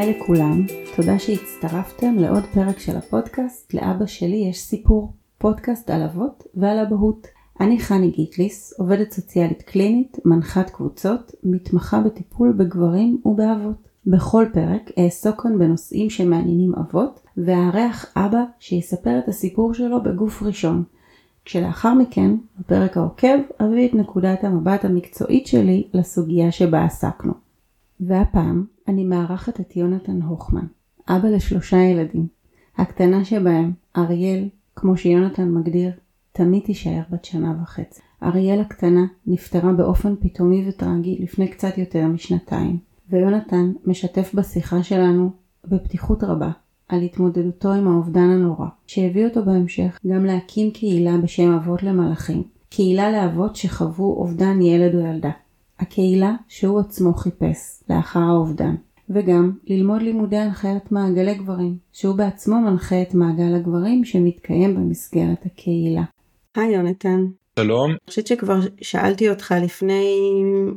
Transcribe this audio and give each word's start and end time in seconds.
היי 0.00 0.20
לכולם, 0.20 0.66
תודה 0.96 1.18
שהצטרפתם 1.18 2.14
לעוד 2.18 2.44
פרק 2.54 2.78
של 2.78 2.96
הפודקאסט 2.96 3.74
"לאבא 3.74 4.06
שלי 4.06 4.36
יש 4.36 4.60
סיפור", 4.60 5.12
פודקאסט 5.38 5.90
על 5.90 6.02
אבות 6.02 6.44
ועל 6.54 6.78
אבהות. 6.78 7.26
אני 7.60 7.80
חני 7.80 8.10
גיטליס, 8.10 8.74
עובדת 8.78 9.10
סוציאלית 9.12 9.62
קלינית, 9.62 10.18
מנחת 10.24 10.70
קבוצות, 10.70 11.32
מתמחה 11.42 12.00
בטיפול 12.00 12.52
בגברים 12.52 13.20
ובאבות. 13.24 13.88
בכל 14.06 14.46
פרק 14.52 14.90
אעסוק 14.98 15.42
כאן 15.42 15.58
בנושאים 15.58 16.10
שמעניינים 16.10 16.74
אבות, 16.74 17.20
ואארח 17.36 18.06
אבא 18.16 18.42
שיספר 18.58 19.18
את 19.18 19.28
הסיפור 19.28 19.74
שלו 19.74 20.02
בגוף 20.02 20.42
ראשון. 20.42 20.84
כשלאחר 21.44 21.94
מכן, 21.94 22.30
בפרק 22.60 22.96
העוקב, 22.96 23.38
אביא 23.60 23.88
את 23.88 23.94
נקודת 23.94 24.44
המבט 24.44 24.84
המקצועית 24.84 25.46
שלי 25.46 25.88
לסוגיה 25.94 26.52
שבה 26.52 26.84
עסקנו. 26.84 27.32
והפעם 28.00 28.64
אני 28.90 29.04
מארחת 29.04 29.60
את 29.60 29.76
יונתן 29.76 30.22
הוכמן, 30.22 30.66
אבא 31.08 31.28
לשלושה 31.28 31.76
ילדים. 31.76 32.26
הקטנה 32.78 33.24
שבהם, 33.24 33.72
אריאל, 33.96 34.48
כמו 34.76 34.96
שיונתן 34.96 35.48
מגדיר, 35.50 35.90
תמיד 36.32 36.62
תישאר 36.62 37.00
בת 37.10 37.24
שנה 37.24 37.54
וחצי. 37.62 38.00
אריאל 38.22 38.60
הקטנה 38.60 39.06
נפטרה 39.26 39.72
באופן 39.72 40.14
פתאומי 40.20 40.68
וטרגי 40.68 41.18
לפני 41.20 41.48
קצת 41.48 41.78
יותר 41.78 42.06
משנתיים, 42.06 42.78
ויונתן 43.10 43.72
משתף 43.86 44.34
בשיחה 44.34 44.82
שלנו 44.82 45.30
בפתיחות 45.68 46.24
רבה 46.24 46.50
על 46.88 47.02
התמודדותו 47.02 47.72
עם 47.72 47.88
האובדן 47.88 48.30
הנורא, 48.30 48.66
שהביא 48.86 49.26
אותו 49.26 49.44
בהמשך 49.44 49.98
גם 50.06 50.24
להקים 50.24 50.70
קהילה 50.70 51.18
בשם 51.18 51.52
אבות 51.52 51.82
למלאכים, 51.82 52.42
קהילה 52.70 53.12
לאבות 53.12 53.56
שחוו 53.56 54.04
אובדן 54.04 54.62
ילד 54.62 54.94
או 54.94 55.00
ילדה. 55.00 55.30
הקהילה 55.80 56.34
שהוא 56.48 56.80
עצמו 56.80 57.14
חיפש 57.14 57.82
לאחר 57.90 58.20
האובדן, 58.20 58.74
וגם 59.10 59.52
ללמוד 59.66 60.02
לימודי 60.02 60.36
הנחיית 60.36 60.92
מעגלי 60.92 61.34
גברים, 61.34 61.78
שהוא 61.92 62.16
בעצמו 62.16 62.60
מנחה 62.60 63.02
את 63.02 63.14
מעגל 63.14 63.54
הגברים 63.54 64.04
שמתקיים 64.04 64.74
במסגרת 64.74 65.46
הקהילה. 65.46 66.02
היי 66.54 66.74
יונתן. 66.74 67.26
שלום. 67.64 67.90
אני 67.90 67.98
חושבת 68.08 68.26
שכבר 68.26 68.58
שאלתי 68.80 69.30
אותך 69.30 69.54
לפני 69.62 70.16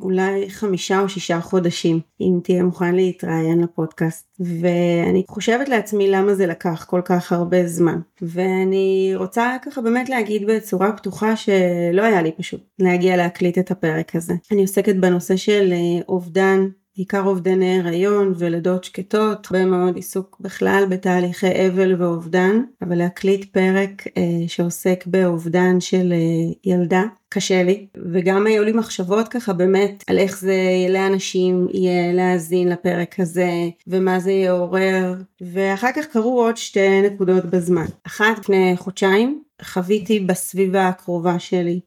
אולי 0.01 0.49
חמישה 0.49 0.99
או 0.99 1.09
שישה 1.09 1.41
חודשים 1.41 1.99
אם 2.21 2.39
תהיה 2.43 2.63
מוכן 2.63 2.95
להתראיין 2.95 3.61
לפודקאסט 3.61 4.27
ואני 4.39 5.23
חושבת 5.29 5.69
לעצמי 5.69 6.11
למה 6.11 6.33
זה 6.33 6.47
לקח 6.47 6.85
כל 6.89 7.01
כך 7.05 7.31
הרבה 7.31 7.67
זמן 7.67 7.99
ואני 8.21 9.13
רוצה 9.15 9.55
ככה 9.65 9.81
באמת 9.81 10.09
להגיד 10.09 10.47
בצורה 10.47 10.91
פתוחה 10.91 11.35
שלא 11.35 12.01
היה 12.03 12.21
לי 12.21 12.31
פשוט 12.31 12.61
להגיע 12.79 13.17
להקליט 13.17 13.57
את 13.57 13.71
הפרק 13.71 14.15
הזה. 14.15 14.33
אני 14.51 14.61
עוסקת 14.61 14.95
בנושא 14.95 15.35
של 15.35 15.73
אה, 15.73 16.03
אובדן 16.07 16.67
בעיקר 16.97 17.21
אובדני 17.21 17.79
הריון 17.79 18.33
ולידות 18.37 18.83
שקטות, 18.83 19.47
הרבה 19.51 19.65
מאוד 19.65 19.95
עיסוק 19.95 20.37
בכלל 20.39 20.85
בתהליכי 20.89 21.67
אבל 21.67 22.01
ואובדן, 22.01 22.61
אבל 22.81 22.95
להקליט 22.97 23.53
פרק 23.53 24.07
אה, 24.17 24.47
שעוסק 24.47 25.03
באובדן 25.07 25.79
של 25.79 26.13
אה, 26.13 26.71
ילדה 26.71 27.03
קשה 27.29 27.63
לי, 27.63 27.87
וגם 28.13 28.47
היו 28.47 28.63
לי 28.63 28.71
מחשבות 28.71 29.27
ככה 29.27 29.53
באמת 29.53 30.03
על 30.07 30.17
איך 30.17 30.39
זה 30.39 30.57
לאנשים 30.89 31.67
יהיה 31.71 32.13
להאזין 32.13 32.69
לפרק 32.69 33.19
הזה, 33.19 33.49
ומה 33.87 34.19
זה 34.19 34.31
יעורר, 34.31 35.15
ואחר 35.41 35.89
כך 35.95 36.05
קרו 36.05 36.43
עוד 36.43 36.57
שתי 36.57 37.01
נקודות 37.01 37.45
בזמן. 37.45 37.85
אחת 38.07 38.39
לפני 38.39 38.73
חודשיים 38.77 39.43
חוויתי 39.61 40.19
בסביבה 40.19 40.87
הקרובה 40.87 41.39
שלי 41.39 41.79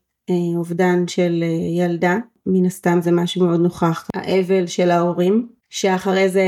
אובדן 0.57 1.09
של 1.09 1.43
אה, 1.43 1.85
ילדה. 1.85 2.17
מן 2.47 2.67
הסתם 2.67 2.99
זה 3.03 3.13
משהו 3.13 3.47
מאוד 3.47 3.61
נוכח, 3.61 4.09
האבל 4.15 4.67
של 4.67 4.91
ההורים, 4.91 5.49
שאחרי 5.71 6.29
זה 6.29 6.45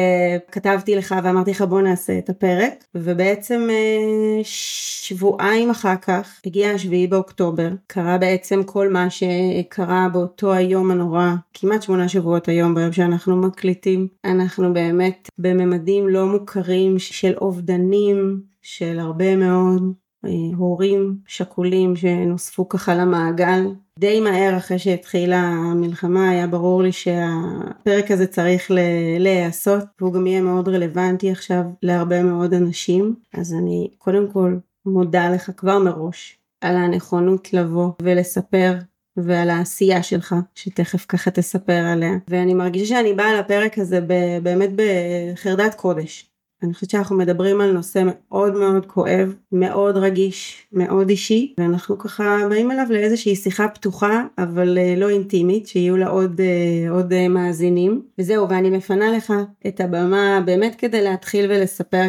כתבתי 0.53 0.97
לך 0.97 1.15
ואמרתי 1.22 1.50
לך 1.50 1.62
בוא 1.62 1.81
נעשה 1.81 2.19
את 2.19 2.31
הפרק, 2.31 2.84
ובעצם 2.94 3.69
אה, 3.71 4.41
שבועיים 4.43 5.71
אחר 5.71 5.97
כך 5.97 6.41
הגיע 6.47 6.71
השביעי 6.71 7.06
באוקטובר, 7.06 7.69
קרה 7.87 8.19
בעצם 8.19 8.62
כל 8.62 8.88
מה 8.88 9.06
שקרה 9.11 10.09
באותו 10.12 10.53
היום 10.53 10.91
הנורא, 10.91 11.31
כמעט 11.55 11.83
שמונה 11.83 12.09
שבועות 12.09 12.49
היום 12.49 12.75
ביום 12.75 12.93
שאנחנו 12.93 13.37
מקליטים, 13.37 14.09
אנחנו 14.25 14.72
באמת 14.72 15.28
בממדים 15.38 16.09
לא 16.09 16.27
מוכרים 16.27 16.99
של 16.99 17.34
אובדנים, 17.41 18.41
של 18.62 18.99
הרבה 18.99 19.37
מאוד. 19.37 19.83
אה, 19.83 20.07
הורים 20.56 21.19
שכולים 21.27 21.97
שנוספו 21.97 22.69
ככה 22.69 22.95
למעגל. 22.95 23.67
די 23.99 24.21
מהר 24.21 24.56
אחרי 24.56 24.79
שהתחילה 24.79 25.41
המלחמה 25.41 26.31
היה 26.31 26.47
ברור 26.47 26.83
לי 26.83 26.93
שהפרק 26.93 28.11
הזה 28.11 28.27
צריך 28.27 28.71
להיעשות 29.19 29.84
והוא 30.01 30.12
גם 30.12 30.27
יהיה 30.27 30.41
מאוד 30.41 30.69
רלוונטי 30.69 31.31
עכשיו 31.31 31.62
להרבה 31.83 32.23
מאוד 32.23 32.55
אנשים. 32.55 33.15
אז 33.34 33.55
אני 33.55 33.91
קודם 33.99 34.31
כל 34.33 34.56
מודה 34.87 35.31
לך 35.31 35.51
כבר 35.56 35.79
מראש 35.79 36.39
על 36.61 36.77
הנכונות 36.77 37.53
לבוא 37.53 37.91
ולספר 38.03 38.75
ועל 39.17 39.50
העשייה 39.50 40.03
שלך 40.03 40.35
שתכף 40.55 41.06
ככה 41.09 41.31
תספר 41.31 41.85
עליה 41.93 42.12
ואני 42.29 42.55
מרגישה 42.55 42.87
שאני 42.87 43.15
באה 43.15 43.41
לפרק 43.41 43.79
הזה 43.79 44.00
באמת 44.43 44.71
בחרדת 44.77 45.75
קודש 45.75 46.31
אני 46.62 46.74
חושבת 46.74 46.91
שאנחנו 46.91 47.16
מדברים 47.16 47.60
על 47.60 47.72
נושא 47.72 48.02
מאוד 48.06 48.54
מאוד 48.54 48.86
כואב, 48.86 49.34
מאוד 49.52 49.96
רגיש, 49.96 50.66
מאוד 50.72 51.08
אישי, 51.08 51.54
ואנחנו 51.58 51.98
ככה 51.98 52.36
באים 52.50 52.70
אליו 52.70 52.86
לאיזושהי 52.91 53.36
שיחה 53.36 53.69
פתוחה, 53.69 54.22
אבל 54.38 54.78
אה, 54.78 54.94
לא 54.96 55.10
אינטימית, 55.10 55.66
שיהיו 55.66 55.96
לה 55.96 56.08
עוד, 56.08 56.41
אה, 56.41 56.91
עוד 56.91 57.12
אה, 57.12 57.28
מאזינים. 57.28 58.02
וזהו, 58.19 58.48
ואני 58.48 58.70
מפנה 58.70 59.10
לך 59.16 59.32
את 59.66 59.80
הבמה 59.80 60.41
באמת 60.44 60.74
כדי 60.74 61.02
להתחיל 61.02 61.50
ולספר. 61.50 62.04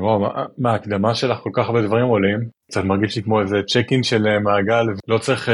וואו, 0.00 0.26
מה 0.58 0.72
ההקדמה 0.72 1.14
שלך 1.14 1.38
כל 1.38 1.50
כך 1.52 1.66
הרבה 1.66 1.82
דברים 1.82 2.06
עולים, 2.06 2.38
קצת 2.70 2.84
מרגיש 2.84 3.16
לי 3.16 3.22
כמו 3.22 3.40
איזה 3.40 3.56
צ'ק 3.68 3.86
אין 3.90 4.02
של 4.02 4.38
מעגל, 4.38 4.86
לא 5.08 5.18
צריך 5.18 5.48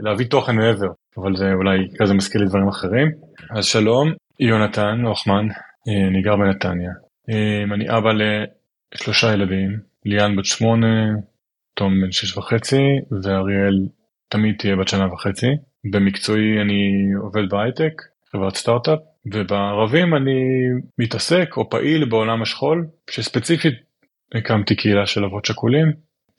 להביא 0.00 0.26
תוכן 0.26 0.56
מעבר, 0.56 0.88
אבל 1.18 1.36
זה 1.36 1.52
אולי 1.52 1.78
כזה 1.98 2.14
מזכיר 2.14 2.40
לי 2.40 2.46
דברים 2.46 2.68
אחרים. 2.68 3.08
אז 3.50 3.64
שלום, 3.64 4.12
יונתן 4.40 5.00
הוחמן, 5.04 5.46
אני 5.88 6.22
גר 6.22 6.36
בנתניה. 6.36 6.90
אמ, 7.28 7.72
אני 7.72 7.90
אבא 7.90 8.10
לשלושה 8.94 9.32
ילדים, 9.32 9.80
ליאן 10.04 10.36
בת 10.36 10.44
שמונה, 10.44 11.10
תום 11.74 12.00
בן 12.00 12.12
שש 12.12 12.36
וחצי, 12.36 12.82
ואריאל 13.22 13.88
תמיד 14.28 14.54
תהיה 14.58 14.76
בת 14.76 14.88
שנה 14.88 15.12
וחצי. 15.12 15.46
במקצועי 15.92 16.60
אני 16.60 17.12
עובד 17.22 17.48
בהייטק, 17.50 18.02
חברת 18.32 18.56
סטארט-אפ, 18.56 18.98
ובערבים 19.26 20.14
אני 20.14 20.40
מתעסק 20.98 21.56
או 21.56 21.70
פעיל 21.70 22.04
בעולם 22.04 22.42
השכול, 22.42 22.86
שספציפית 23.10 23.74
הקמתי 24.34 24.76
קהילה 24.76 25.06
של 25.06 25.24
אבות 25.24 25.44
שכולים, 25.44 25.92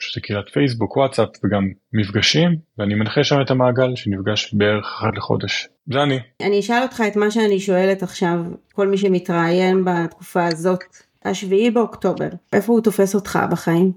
שזה 0.08 0.22
קהילת 0.22 0.50
פייסבוק, 0.50 0.98
וואטסאפ 0.98 1.30
וגם 1.44 1.68
מפגשים, 1.94 2.56
ואני 2.78 2.96
מנחה 2.96 3.24
שם 3.24 3.42
את 3.42 3.52
המעגל 3.52 3.96
שנפגש 3.96 4.54
בערך 4.54 4.86
אחת 5.00 5.18
לחודש. 5.18 5.68
זה 5.94 6.04
אני. 6.04 6.20
אני 6.42 6.60
אשאל 6.60 6.84
אותך 6.84 7.04
את 7.08 7.16
מה 7.16 7.32
שאני 7.32 7.60
שואלת 7.60 8.04
עכשיו, 8.04 8.40
כל 8.74 8.88
מי 8.88 8.98
שמתראיין 8.98 9.86
בתקופה 9.86 10.46
הזאת, 10.46 10.84
השביעי 11.26 11.72
באוקטובר, 11.72 12.28
איפה 12.54 12.74
הוא 12.74 12.82
תופס 12.82 13.16
אותך 13.16 13.40
בחיים? 13.52 13.92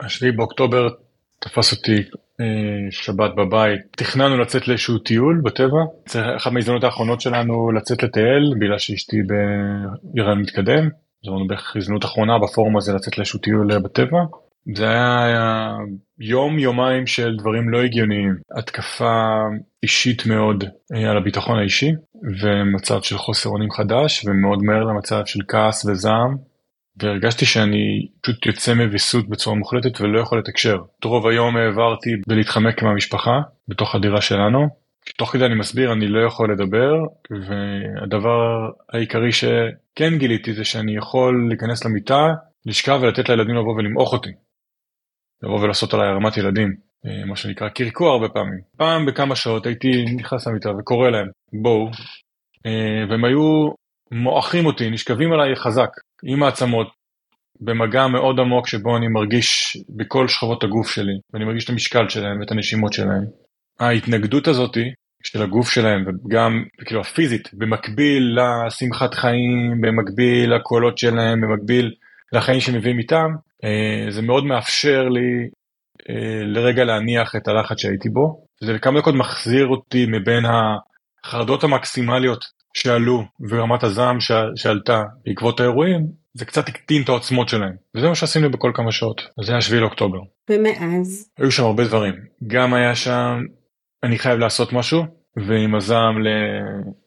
השביעי 0.00 0.32
באוקטובר 0.32 0.88
תפס 1.38 1.72
אותי 1.72 1.96
אה, 2.40 2.46
שבת 2.90 3.30
בבית, 3.36 3.80
תכננו 3.90 4.38
לצאת 4.38 4.68
לאיזשהו 4.68 4.98
טיול 4.98 5.40
בטבע, 5.44 5.80
זה 6.08 6.36
אחת 6.36 6.52
מההזדמנות 6.52 6.84
האחרונות 6.84 7.20
שלנו 7.20 7.72
לצאת 7.72 8.02
לטייל, 8.02 8.54
בגלל 8.60 8.78
שאשתי 8.78 9.16
בהיריון 9.22 10.40
מתקדם, 10.40 10.88
זו 11.24 11.44
בערך 11.48 11.76
הזדמנות 11.76 12.04
אחרונה 12.04 12.38
בפורום 12.38 12.76
הזה 12.76 12.92
לצאת 12.92 13.18
לאיזשהו 13.18 13.38
טיול 13.38 13.78
בטבע. 13.78 14.18
זה 14.76 14.88
היה 14.88 15.76
יום 16.18 16.58
יומיים 16.58 17.06
של 17.06 17.36
דברים 17.38 17.70
לא 17.70 17.82
הגיוניים, 17.82 18.36
התקפה 18.58 19.42
אישית 19.82 20.26
מאוד 20.26 20.64
אה, 20.94 21.10
על 21.10 21.16
הביטחון 21.16 21.58
האישי 21.58 21.90
ומצב 22.40 23.02
של 23.02 23.18
חוסר 23.18 23.50
אונים 23.50 23.70
חדש 23.70 24.24
ומאוד 24.26 24.62
מהר 24.62 24.84
למצב 24.84 25.22
של 25.26 25.40
כעס 25.48 25.84
וזעם 25.84 26.36
והרגשתי 26.96 27.46
שאני 27.46 28.06
פשוט 28.20 28.46
יוצא 28.46 28.74
מוויסות 28.74 29.28
בצורה 29.28 29.56
מוחלטת 29.56 30.00
ולא 30.00 30.20
יכול 30.20 30.38
לתקשר. 30.38 30.78
את 30.98 31.04
רוב 31.04 31.26
היום 31.26 31.56
העברתי 31.56 32.10
בלהתחמק 32.26 32.82
מהמשפחה 32.82 33.40
בתוך 33.68 33.94
הדירה 33.94 34.20
שלנו. 34.20 34.68
תוך 35.16 35.32
כדי 35.32 35.46
אני 35.46 35.54
מסביר 35.54 35.92
אני 35.92 36.06
לא 36.08 36.26
יכול 36.26 36.52
לדבר 36.52 36.92
והדבר 37.30 38.68
העיקרי 38.92 39.32
שכן 39.32 40.18
גיליתי 40.18 40.54
זה 40.54 40.64
שאני 40.64 40.96
יכול 40.96 41.46
להיכנס 41.48 41.84
למיטה 41.84 42.28
לשכב 42.66 42.98
ולתת 43.02 43.28
לילדים 43.28 43.54
לבוא 43.54 43.74
ולמעוך 43.74 44.12
אותי. 44.12 44.30
לבוא 45.42 45.60
ולעשות 45.60 45.94
עליי 45.94 46.08
הרמת 46.08 46.36
ילדים, 46.36 46.74
אה, 47.06 47.24
מה 47.26 47.36
שנקרא 47.36 47.68
קרקוע 47.68 48.12
הרבה 48.12 48.28
פעמים. 48.28 48.60
פעם 48.76 49.06
בכמה 49.06 49.36
שעות 49.36 49.66
הייתי 49.66 50.04
נכנס 50.16 50.46
למיטה 50.46 50.70
וקורא 50.78 51.10
להם 51.10 51.26
בואו, 51.62 51.90
אה, 52.66 53.04
והם 53.10 53.24
היו 53.24 53.68
מועכים 54.12 54.66
אותי, 54.66 54.90
נשכבים 54.90 55.32
עליי 55.32 55.56
חזק, 55.56 55.90
עם 56.24 56.42
העצמות, 56.42 56.88
במגע 57.60 58.06
מאוד 58.06 58.40
עמוק 58.40 58.68
שבו 58.68 58.96
אני 58.96 59.08
מרגיש 59.08 59.76
בכל 59.88 60.28
שכבות 60.28 60.64
הגוף 60.64 60.90
שלי, 60.90 61.12
ואני 61.32 61.44
מרגיש 61.44 61.64
את 61.64 61.70
המשקל 61.70 62.08
שלהם 62.08 62.40
ואת 62.40 62.50
הנשימות 62.50 62.92
שלהם. 62.92 63.24
ההתנגדות 63.80 64.48
הזאתי 64.48 64.84
של 65.22 65.42
הגוף 65.42 65.70
שלהם 65.70 66.04
וגם 66.08 66.64
כאילו 66.84 67.00
הפיזית 67.00 67.48
במקביל 67.52 68.38
לשמחת 68.38 69.14
חיים 69.14 69.80
במקביל 69.80 70.54
לקולות 70.54 70.98
שלהם 70.98 71.40
במקביל 71.40 71.94
לחיים 72.32 72.60
שמביאים 72.60 72.98
איתם 72.98 73.30
זה 74.10 74.22
מאוד 74.22 74.44
מאפשר 74.44 75.08
לי 75.08 75.48
אה, 76.10 76.44
לרגע 76.44 76.84
להניח 76.84 77.36
את 77.36 77.48
הלחץ 77.48 77.78
שהייתי 77.78 78.08
בו. 78.08 78.46
זה 78.64 78.72
לכמה 78.72 79.00
דקות 79.00 79.14
מחזיר 79.14 79.66
אותי 79.66 80.06
מבין 80.06 80.44
החרדות 81.24 81.64
המקסימליות 81.64 82.44
שעלו 82.74 83.22
ורמת 83.50 83.82
הזעם 83.82 84.16
שעלתה 84.56 85.02
בעקבות 85.26 85.60
האירועים 85.60 86.06
זה 86.34 86.44
קצת 86.44 86.68
הקטין 86.68 87.02
את 87.02 87.08
העוצמות 87.08 87.48
שלהם. 87.48 87.72
וזה 87.96 88.08
מה 88.08 88.14
שעשינו 88.14 88.50
בכל 88.50 88.70
כמה 88.74 88.92
שעות. 88.92 89.22
זה 89.44 89.52
היה 89.52 89.60
7 89.60 89.80
לאוקטובר. 89.80 90.18
ומאז? 90.50 91.30
היו 91.38 91.50
שם 91.50 91.64
הרבה 91.64 91.84
דברים. 91.84 92.14
גם 92.46 92.74
היה 92.74 92.94
שם 92.94 93.40
אני 94.02 94.18
חייב 94.18 94.38
לעשות 94.38 94.72
משהו 94.72 95.21
ועם 95.36 95.74
הזעם 95.74 96.22
ל... 96.22 96.28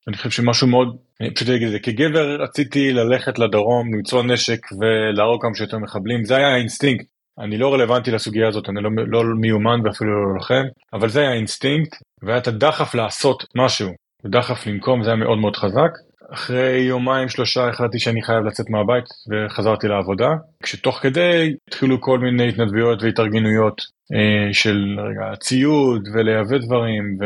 אני 0.07 0.18
חושב 0.18 0.30
שמשהו 0.30 0.68
מאוד 0.68 0.98
אני 1.22 1.33
פשוט 1.33 1.50
אגיד 1.50 1.68
את 1.68 1.72
זה 1.72 1.80
כגבר 1.80 2.42
רציתי 2.42 2.94
ללכת 2.94 3.39
לדרום 3.39 3.95
למצוא 3.95 4.24
נשק 4.24 4.60
ולהרוג 4.80 5.42
כמה 5.42 5.56
שיותר 5.56 5.77
מחבלים. 5.77 6.24
זה 6.25 6.36
היה 6.36 6.48
האינסטינקט. 6.48 7.06
אני 7.39 7.57
לא 7.57 7.74
רלוונטי 7.74 8.12
לסוגיה 8.12 8.48
הזאת 8.48 8.69
אני 8.69 8.83
לא, 8.83 8.89
לא 9.07 9.24
מיומן 9.39 9.80
ואפילו 9.83 10.27
לא 10.27 10.33
לוחם 10.33 10.63
אבל 10.94 11.10
זה 11.10 11.19
היה 11.19 11.30
האינסטינקט 11.30 11.95
והיה 12.24 12.38
את 12.38 12.48
הדחף 12.48 12.95
לעשות 12.95 13.44
משהו 13.56 13.89
דחף 14.25 14.68
לנקום 14.68 15.04
זה 15.04 15.10
היה 15.10 15.18
מאוד 15.18 15.38
מאוד 15.38 15.56
חזק. 15.56 15.92
אחרי 16.33 16.80
יומיים 16.80 17.30
שלושה 17.30 17.69
החלטתי 17.69 18.00
שאני 18.00 18.21
חייב 18.21 18.44
לצאת 18.44 18.69
מהבית 18.69 19.06
וחזרתי 19.31 19.88
לעבודה. 19.88 20.30
כשתוך 20.63 21.00
כדי 21.00 21.54
התחילו 21.68 22.01
כל 22.01 22.19
מיני 22.19 22.50
התנדבויות 22.50 23.04
והתארגנויות 23.04 23.81
של 24.52 25.00
רגע 25.00 25.36
ציוד 25.36 26.07
ולייבא 26.13 26.57
דברים 26.57 27.18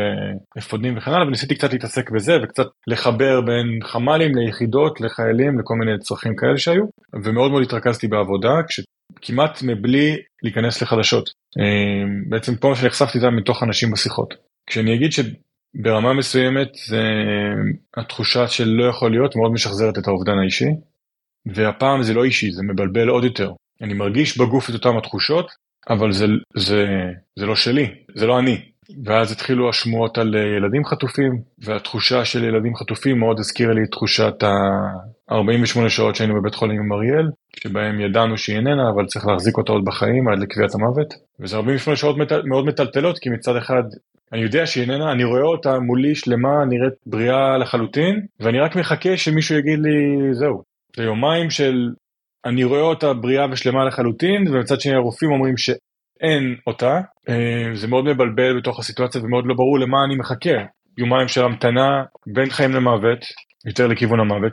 ואפודים 0.56 0.96
וכן 0.96 1.10
הלאה 1.10 1.26
וניסיתי 1.26 1.54
קצת 1.54 1.72
להתעסק 1.72 2.10
בזה 2.10 2.38
וקצת 2.42 2.66
לחבר 2.86 3.40
בין 3.40 3.66
חמ"לים 3.82 4.32
ליחידות 4.36 5.00
לחיילים 5.00 5.58
לכל 5.58 5.74
מיני 5.74 5.98
צרכים 5.98 6.36
כאלה 6.36 6.58
שהיו 6.58 6.84
ומאוד 7.24 7.50
מאוד 7.50 7.62
התרכזתי 7.62 8.08
בעבודה 8.08 8.54
כמעט 9.22 9.62
מבלי 9.62 10.16
להיכנס 10.42 10.82
לחדשות. 10.82 11.30
אה, 11.58 12.04
בעצם 12.28 12.56
פה 12.56 12.68
מה 12.68 12.76
שנחשפתי 12.76 13.20
זה 13.20 13.30
מתוך 13.30 13.62
אנשים 13.62 13.90
בשיחות. 13.90 14.34
כשאני 14.66 14.94
אגיד 14.94 15.12
ש... 15.12 15.20
ברמה 15.74 16.12
מסוימת 16.12 16.68
זה 16.88 17.02
התחושה 17.96 18.48
של 18.48 18.68
לא 18.68 18.84
יכול 18.84 19.10
להיות 19.10 19.36
מאוד 19.36 19.52
משחזרת 19.52 19.98
את 19.98 20.08
האובדן 20.08 20.38
האישי 20.38 20.68
והפעם 21.54 22.02
זה 22.02 22.14
לא 22.14 22.24
אישי 22.24 22.50
זה 22.50 22.62
מבלבל 22.62 23.08
עוד 23.08 23.24
יותר. 23.24 23.52
אני 23.82 23.94
מרגיש 23.94 24.38
בגוף 24.38 24.70
את 24.70 24.74
אותם 24.74 24.96
התחושות 24.98 25.50
אבל 25.88 26.12
זה 26.12 26.26
זה 26.56 26.86
זה 27.38 27.46
לא 27.46 27.56
שלי 27.56 27.88
זה 28.14 28.26
לא 28.26 28.38
אני 28.38 28.60
ואז 29.04 29.32
התחילו 29.32 29.68
השמועות 29.68 30.18
על 30.18 30.34
ילדים 30.34 30.84
חטופים 30.84 31.42
והתחושה 31.58 32.24
של 32.24 32.44
ילדים 32.44 32.76
חטופים 32.76 33.18
מאוד 33.18 33.38
הזכירה 33.38 33.72
לי 33.72 33.80
את 33.82 33.90
תחושת 33.90 34.42
ה-48 34.42 35.88
שעות 35.88 36.16
שהיינו 36.16 36.34
בבית 36.34 36.54
חולים 36.54 36.80
עם 36.80 36.92
אריאל 36.92 37.30
שבהם 37.56 38.00
ידענו 38.00 38.36
שהיא 38.36 38.56
איננה 38.56 38.90
אבל 38.94 39.06
צריך 39.06 39.26
להחזיק 39.26 39.58
אותה 39.58 39.72
עוד 39.72 39.84
בחיים 39.84 40.28
עד 40.28 40.38
לקביעת 40.38 40.74
המוות 40.74 41.14
וזה 41.40 41.56
48 41.56 41.96
שעות 41.96 42.16
מאוד 42.44 42.66
מטלטלות 42.66 43.18
כי 43.18 43.30
מצד 43.30 43.56
אחד 43.56 43.82
אני 44.32 44.42
יודע 44.42 44.66
שהיא 44.66 44.82
איננה, 44.82 45.12
אני 45.12 45.24
רואה 45.24 45.42
אותה 45.42 45.78
מולי 45.78 46.14
שלמה, 46.14 46.64
נראית 46.68 46.94
בריאה 47.06 47.58
לחלוטין, 47.58 48.20
ואני 48.40 48.60
רק 48.60 48.76
מחכה 48.76 49.16
שמישהו 49.16 49.58
יגיד 49.58 49.78
לי, 49.78 50.34
זהו. 50.34 50.62
זה 50.96 51.02
יומיים 51.02 51.50
של 51.50 51.90
אני 52.44 52.64
רואה 52.64 52.80
אותה 52.80 53.12
בריאה 53.12 53.46
ושלמה 53.50 53.84
לחלוטין, 53.84 54.48
ומצד 54.48 54.80
שני 54.80 54.94
הרופאים 54.94 55.32
אומרים 55.32 55.56
שאין 55.56 56.56
אותה. 56.66 57.00
אה, 57.28 57.74
זה 57.74 57.88
מאוד 57.88 58.04
מבלבל 58.04 58.58
בתוך 58.58 58.78
הסיטואציה 58.78 59.20
ומאוד 59.24 59.44
לא 59.46 59.54
ברור 59.54 59.78
למה 59.78 60.04
אני 60.04 60.16
מחכה. 60.16 60.64
יומיים 60.98 61.28
של 61.28 61.44
המתנה 61.44 62.04
בין 62.26 62.50
חיים 62.50 62.70
למוות, 62.70 63.18
יותר 63.66 63.86
לכיוון 63.86 64.20
המוות, 64.20 64.52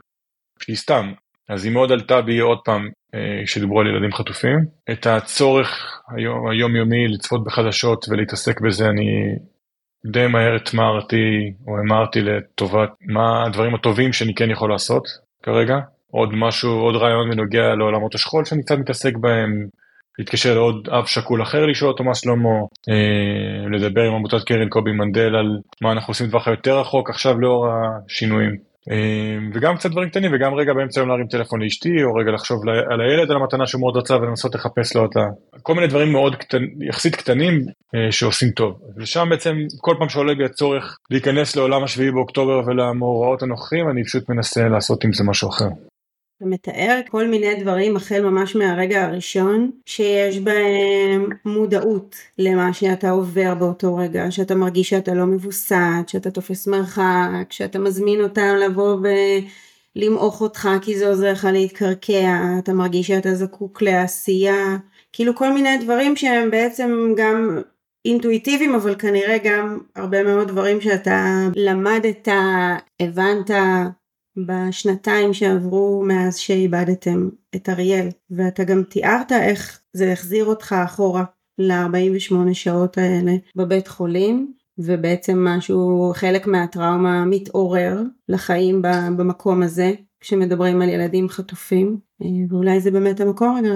שהיא 0.64 0.76
סתם. 0.76 1.14
אז 1.50 1.66
היא 1.66 1.74
מאוד 1.74 1.92
עלתה 1.92 2.22
בי 2.22 2.40
עוד 2.40 2.60
פעם 2.66 2.90
אה, 3.16 3.44
כשדיברו 3.46 3.82
על 3.82 3.88
ילדים 3.88 4.12
חטופים. 4.14 4.58
את 4.92 5.06
הצורך 5.06 6.02
היום, 6.18 6.50
היומיומי 6.50 7.08
לצפות 7.08 7.44
בחדשות 7.44 8.06
ולהתעסק 8.10 8.62
בזה 8.62 8.86
אני 8.86 9.06
די 10.12 10.28
מהר 10.28 10.56
התמרתי 10.56 11.54
או 11.68 11.80
אמרתי 11.80 12.22
לטובת 12.22 12.90
מה 13.02 13.44
הדברים 13.46 13.76
הטובים 13.76 14.14
שאני 14.14 14.36
כן 14.36 14.50
יכול 14.50 14.70
לעשות 14.72 15.04
כרגע. 15.44 15.76
עוד 16.12 16.30
משהו, 16.34 16.72
עוד 16.72 16.96
רעיון 16.96 17.30
בנוגע 17.30 17.76
לעולמות 17.76 18.16
השכול 18.16 18.46
שאני 18.46 18.64
קצת 18.64 18.78
מתעסק 18.78 19.18
בהם, 19.18 19.68
להתקשר 20.20 20.54
לעוד 20.54 20.90
אב 20.92 21.06
שכול 21.06 21.42
אחר 21.42 21.66
לשאול 21.66 21.92
אותו 21.92 22.04
מה 22.04 22.16
שלמה, 22.16 22.60
אה, 22.90 23.78
לדבר 23.78 24.02
עם 24.02 24.14
עמותת 24.14 24.44
קרן 24.46 24.70
קובי 24.70 24.92
מנדל 24.92 25.36
על 25.36 25.58
מה 25.82 25.92
אנחנו 25.92 26.12
עושים 26.12 26.28
בטווח 26.28 26.48
היותר 26.48 26.80
רחוק 26.80 27.10
עכשיו 27.10 27.40
לאור 27.40 27.68
השינויים. 28.06 28.68
אמ, 28.92 29.52
וגם 29.54 29.76
קצת 29.76 29.92
דברים 29.92 30.10
קטנים 30.10 30.32
וגם 30.34 30.54
רגע 30.54 30.74
באמצע 30.74 31.02
היום 31.02 31.10
להרים 31.10 31.28
טלפון 31.28 31.62
לאשתי 31.62 32.04
או 32.04 32.16
רגע 32.16 32.32
לחשוב 32.32 32.58
על 32.92 33.02
הילד 33.02 33.32
על 33.32 33.38
המתנה 33.38 33.68
שהוא 33.68 33.80
מאוד 33.82 33.98
רצה 33.98 34.16
ולנסות 34.16 34.56
לחפש 34.56 34.96
לו 34.96 35.02
אותה 35.02 35.20
כל 35.62 35.76
מיני 35.76 35.88
דברים 35.88 36.12
מאוד 36.12 36.36
קטן, 36.36 36.64
יחסית 36.90 37.16
קטנים 37.16 37.54
אה, 37.96 38.12
שעושים 38.12 38.50
טוב 38.52 38.80
ושם 38.98 39.28
בעצם 39.30 39.56
כל 39.78 39.96
פעם 40.00 40.10
שעולה 40.10 40.36
בי 40.36 40.46
הצורך 40.46 40.98
להיכנס 41.12 41.56
לעולם 41.56 41.84
השביעי 41.84 42.12
באוקטובר 42.12 42.62
ולמאורעות 42.66 43.44
הנוכחים 43.44 43.90
אני 43.90 44.04
פשוט 44.04 44.30
מנסה 44.30 44.68
לעשות 44.68 45.04
עם 45.04 45.14
זה 45.14 45.24
משהו 45.24 45.50
אחר. 45.50 45.70
אתה 46.38 46.46
מתאר 46.46 47.00
כל 47.10 47.28
מיני 47.28 47.56
דברים 47.56 47.96
החל 47.96 48.22
ממש 48.22 48.56
מהרגע 48.56 49.06
הראשון 49.06 49.72
שיש 49.86 50.40
בהם 50.40 51.30
מודעות 51.46 52.16
למה 52.38 52.74
שאתה 52.74 53.10
עובר 53.10 53.56
באותו 53.56 53.96
רגע, 53.96 54.32
שאתה 54.32 54.56
מרגיש 54.56 54.90
שאתה 54.90 55.14
לא 55.14 55.26
מבוסת, 55.26 56.04
שאתה 56.08 56.32
תופס 56.32 56.68
מרחק, 56.68 57.48
שאתה 57.50 57.80
מזמין 57.80 58.22
אותם 58.22 58.56
לבוא 58.66 58.98
ולמעוך 59.96 60.42
אותך 60.42 60.70
כי 60.82 60.98
זה 60.98 61.10
עוזר 61.10 61.32
לך 61.32 61.48
להתקרקע, 61.52 62.40
אתה 62.60 62.74
מרגיש 62.74 63.08
שאתה 63.08 63.36
זקוק 63.36 63.82
לעשייה, 63.82 64.78
כאילו 65.14 65.36
כל 65.36 65.54
מיני 65.54 65.78
דברים 65.78 66.16
שהם 66.16 66.52
בעצם 66.52 67.14
גם 67.18 67.62
אינטואיטיביים 68.06 68.76
אבל 68.76 68.96
כנראה 68.96 69.38
גם 69.44 69.80
הרבה 69.96 70.24
מאוד 70.24 70.48
דברים 70.48 70.82
שאתה 70.82 71.48
למדת, 71.56 72.28
הבנת, 73.00 73.52
בשנתיים 74.46 75.34
שעברו 75.34 76.04
מאז 76.08 76.38
שאיבדתם 76.38 77.30
את 77.56 77.70
אריאל 77.70 78.08
ואתה 78.32 78.64
גם 78.64 78.84
תיארת 78.84 79.32
איך 79.32 79.80
זה 79.94 80.12
החזיר 80.12 80.46
אותך 80.46 80.76
אחורה 80.86 81.24
ל-48 81.58 82.54
שעות 82.54 82.98
האלה 82.98 83.32
בבית 83.56 83.88
חולים 83.88 84.54
ובעצם 84.78 85.48
משהו 85.48 86.12
חלק 86.16 86.48
מהטראומה 86.48 87.26
מתעורר 87.26 88.02
לחיים 88.30 88.82
במקום 89.18 89.64
הזה 89.64 89.94
כשמדברים 90.20 90.82
על 90.82 90.90
ילדים 90.90 91.30
חטופים. 91.30 91.98
ואולי 92.50 92.80
זה 92.80 92.92
באמת 92.92 93.20
המקום 93.20 93.58
רגע 93.58 93.76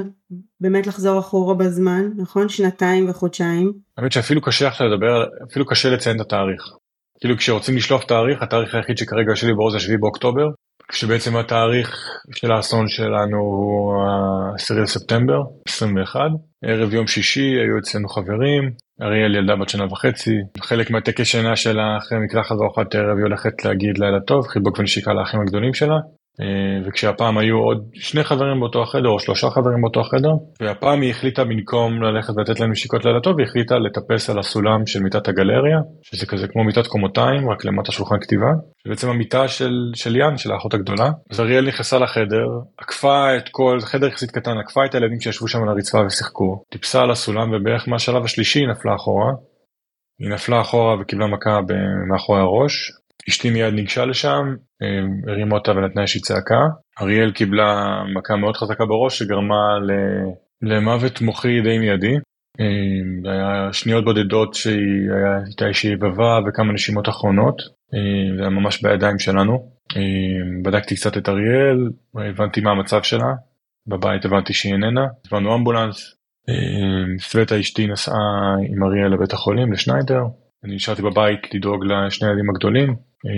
באמת 0.60 0.88
לחזור 0.88 1.20
אחורה 1.20 1.56
בזמן 1.56 2.12
נכון? 2.18 2.50
שנתיים 2.50 3.10
וחודשיים. 3.10 3.74
האמת 3.98 4.12
שאפילו 4.12 4.42
קשה 4.42 4.68
עכשיו 4.68 4.88
לדבר 4.88 5.24
אפילו 5.50 5.66
קשה 5.66 5.90
לציין 5.90 6.16
את 6.16 6.22
התאריך 6.22 6.81
כאילו 7.22 7.38
כשרוצים 7.38 7.76
לשלוף 7.76 8.06
תאריך 8.06 8.42
התאריך 8.42 8.76
היחיד 8.76 8.98
שכרגע 8.98 9.32
יושב 9.32 9.48
לי 9.48 9.54
בראש 9.54 9.72
זה 9.72 9.80
7 9.80 9.98
באוקטובר 10.00 10.48
כשבעצם 10.88 11.38
התאריך 11.38 11.90
של 12.36 12.52
האסון 12.52 12.88
שלנו 12.88 13.38
הוא 13.38 13.94
ה-10 14.04 14.82
לספטמבר 14.84 15.42
21 15.68 16.20
ערב 16.66 16.94
יום 16.94 17.08
שישי 17.08 17.42
היו 17.42 17.78
אצלנו 17.80 18.10
חברים 18.10 18.72
אריאל 19.02 19.36
ילדה 19.36 19.56
בת 19.56 19.70
שנה 19.70 19.86
וחצי. 19.86 20.36
חלק 20.62 20.92
מהטקס 20.92 21.26
שינה 21.26 21.56
שלה 21.56 21.98
אחרי 21.98 22.18
מקלחת 22.26 22.56
וארוחת 22.56 22.96
ערב 22.96 23.18
היא 23.18 23.24
הולכת 23.24 23.66
להגיד 23.66 23.98
לילה 23.98 24.20
טוב 24.28 24.48
חיבוק 24.48 24.80
ונשיקה 24.80 25.14
לאחים 25.14 25.42
הגדולים 25.42 25.74
שלה 25.74 25.96
וכשהפעם 26.88 27.38
היו 27.38 27.58
עוד 27.58 27.90
שני 27.94 28.24
חברים 28.24 28.60
באותו 28.60 28.84
החדר 28.84 29.10
או 29.10 29.20
שלושה 29.20 29.50
חברים 29.50 29.82
באותו 29.82 30.00
החדר 30.00 30.30
והפעם 30.62 31.02
היא 31.02 31.12
החליטה 31.12 31.44
במקום 31.44 32.04
ללכת 32.04 32.34
ולתת 32.38 32.60
להם 32.60 32.72
נשיקות 32.72 33.06
לילה 33.06 33.20
טוב 33.20 33.40
היא 33.40 33.48
החליטה 33.48 33.76
לטפס 33.76 34.30
על 34.30 34.40
הסולם 34.40 34.86
של 34.86 35.00
מיטת 35.00 35.28
הגלריה 35.28 35.78
שזה 36.02 36.26
כזה 36.26 36.48
כמו 36.48 36.64
מיטת 36.64 36.88
קומותיים 36.88 37.50
רק 37.50 37.66
למטה 37.66 37.92
שולחן 37.92 38.16
כתיבה 38.22 38.52
בעצם 38.88 39.10
המיטה 39.10 39.48
של, 39.48 39.92
של 39.96 40.16
יאן 40.16 40.38
של 40.38 40.52
האחות 40.52 40.74
הגדולה. 40.74 41.12
אז 41.32 41.40
אריאל 41.40 41.68
נכנסה 41.68 42.00
לחדר 42.00 42.48
עקפה 42.78 43.38
את 43.38 43.50
כל 43.52 43.80
חדר 43.82 44.08
יחסית 44.08 44.32
קטן 44.32 44.58
עקפה 44.58 44.86
את 44.86 44.96
הילדים 44.96 45.20
שישבו 45.20 45.48
שם 45.48 45.64
על 45.64 45.70
הרצפה 45.70 46.06
ושיחקו 46.06 46.64
טיפסה 46.72 47.02
על 47.02 47.12
הסולם 47.12 47.52
ובערך 47.54 47.88
מהשלב 47.88 48.24
השלישי 48.24 48.60
היא 48.60 48.68
נפלה 48.68 48.96
אחורה. 48.96 49.32
היא 50.20 50.30
נפלה 50.30 50.62
אחורה 50.62 50.96
וקיבלה 51.02 51.28
מכה 51.28 51.60
מאחורי 52.12 52.40
הראש. 52.40 52.92
אשתי 53.30 53.50
מיד 53.50 53.74
ניגשה 53.74 54.06
לשם, 54.06 54.44
אה, 54.50 54.71
הרימה 55.28 55.56
אותה 55.56 55.72
ונתנה 55.72 56.02
איזושהי 56.02 56.22
צעקה. 56.22 56.60
אריאל 57.02 57.32
קיבלה 57.32 58.02
מכה 58.16 58.36
מאוד 58.36 58.58
חזקה 58.58 58.86
בראש 58.86 59.20
שגרמה 59.20 59.78
למוות 60.62 61.22
מוחי 61.22 61.62
די 61.62 61.80
מיידי. 61.80 62.16
היה 63.26 63.74
שניות 63.74 64.06
בודדות 64.06 64.54
שהייתה 64.54 65.68
איזושהי 65.68 65.92
יבבה 65.92 66.40
וכמה 66.48 66.74
נשימות 66.74 67.10
אחרונות. 67.10 67.62
זה 68.38 68.42
היה 68.42 68.50
ממש 68.50 68.82
בידיים 68.82 69.20
שלנו. 69.20 69.72
בדקתי 70.64 70.96
קצת 70.96 71.18
את 71.18 71.30
אריאל, 71.30 71.90
הבנתי 72.16 72.62
מה 72.62 72.72
המצב 72.72 73.04
שלה. 73.04 73.34
בבית 73.88 74.26
הבנתי 74.26 74.54
שהיא 74.54 74.74
איננה, 74.74 75.06
הזמנו 75.26 75.56
אמבולנס. 75.56 76.16
סווטה 77.20 77.60
אשתי 77.60 77.88
נסעה 77.88 78.56
עם 78.70 78.84
אריאל 78.84 79.14
לבית 79.14 79.34
החולים 79.34 79.72
לשניידר. 79.74 80.22
אני 80.64 80.76
נשארתי 80.76 81.02
בבית 81.02 81.54
לדאוג 81.54 81.86
לשני 81.86 82.28
הילדים 82.28 82.50
הגדולים, 82.50 82.96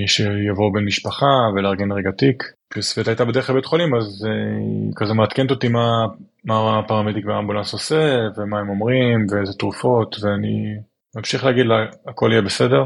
שיבואו 0.08 0.72
בן 0.72 0.86
משפחה 0.86 1.36
ולארגן 1.56 1.92
רגע 1.92 2.12
תיק. 2.12 2.44
כשסווטה 2.74 3.12
הייתה 3.12 3.26
בדרך 3.26 3.50
לבית 3.50 3.66
חולים 3.66 3.96
אז 3.96 4.26
היא 4.26 4.92
כזה 4.96 5.14
מעדכנת 5.14 5.52
אותי 5.52 5.68
מה, 5.68 6.06
מה 6.46 6.80
הפרמדיק 6.80 7.26
באמבולנס 7.26 7.74
עושה 7.74 8.18
ומה 8.38 8.60
הם 8.60 8.70
אומרים 8.70 9.26
ואיזה 9.30 9.54
תרופות 9.54 10.16
ואני 10.22 10.76
ממשיך 11.16 11.44
להגיד 11.44 11.66
לה 11.66 11.76
הכל 12.08 12.30
יהיה 12.32 12.42
בסדר 12.42 12.84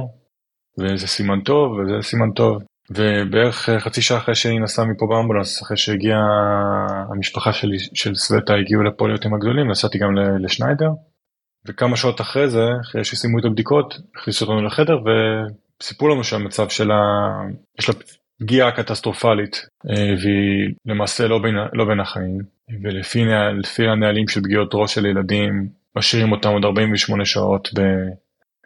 וזה 0.80 1.08
סימן 1.08 1.42
טוב 1.42 1.72
וזה 1.72 2.08
סימן 2.08 2.32
טוב 2.32 2.62
ובערך 2.92 3.70
חצי 3.80 4.02
שעה 4.02 4.18
אחרי 4.18 4.36
שהיא 4.36 4.62
נסעה 4.62 4.86
מפה 4.86 5.08
באמבולנס 5.10 5.64
אחרי 5.64 5.78
שהגיעה 5.78 6.28
המשפחה 7.10 7.54
שלי 7.54 7.80
של 7.80 8.16
סווטה 8.16 8.54
הגיעו 8.56 8.82
עם 9.26 9.34
הגדולים 9.34 9.72
נסעתי 9.72 9.98
גם 9.98 10.10
לשניידר 10.40 10.90
וכמה 11.68 11.96
שעות 11.96 12.22
אחרי 12.22 12.50
זה 12.50 12.66
אחרי 12.82 13.04
שסיימו 13.04 13.40
את 13.40 13.46
הבדיקות 13.46 13.94
הכניסו 14.16 14.46
אותנו 14.46 14.66
לחדר 14.66 14.98
וסיפרו 15.82 16.08
לנו 16.08 16.24
שהמצב 16.24 16.70
שלה 16.70 17.02
יש 17.80 17.90
לה 17.90 17.96
פגיעה 18.40 18.72
קטסטרופלית 18.72 19.66
והיא 20.22 20.74
למעשה 20.86 21.28
לא 21.28 21.40
בין, 21.40 21.56
לא 21.74 21.86
בין 21.86 22.00
החיים. 22.00 22.58
ולפי 22.84 23.88
הנהלים 23.88 24.28
של 24.28 24.42
פגיעות 24.42 24.72
ראש 24.74 24.96
של 24.96 25.06
ילדים 25.06 25.70
משאירים 25.96 26.32
אותם 26.32 26.50
עוד 26.50 26.66
48 26.66 27.26
שעות 27.26 27.70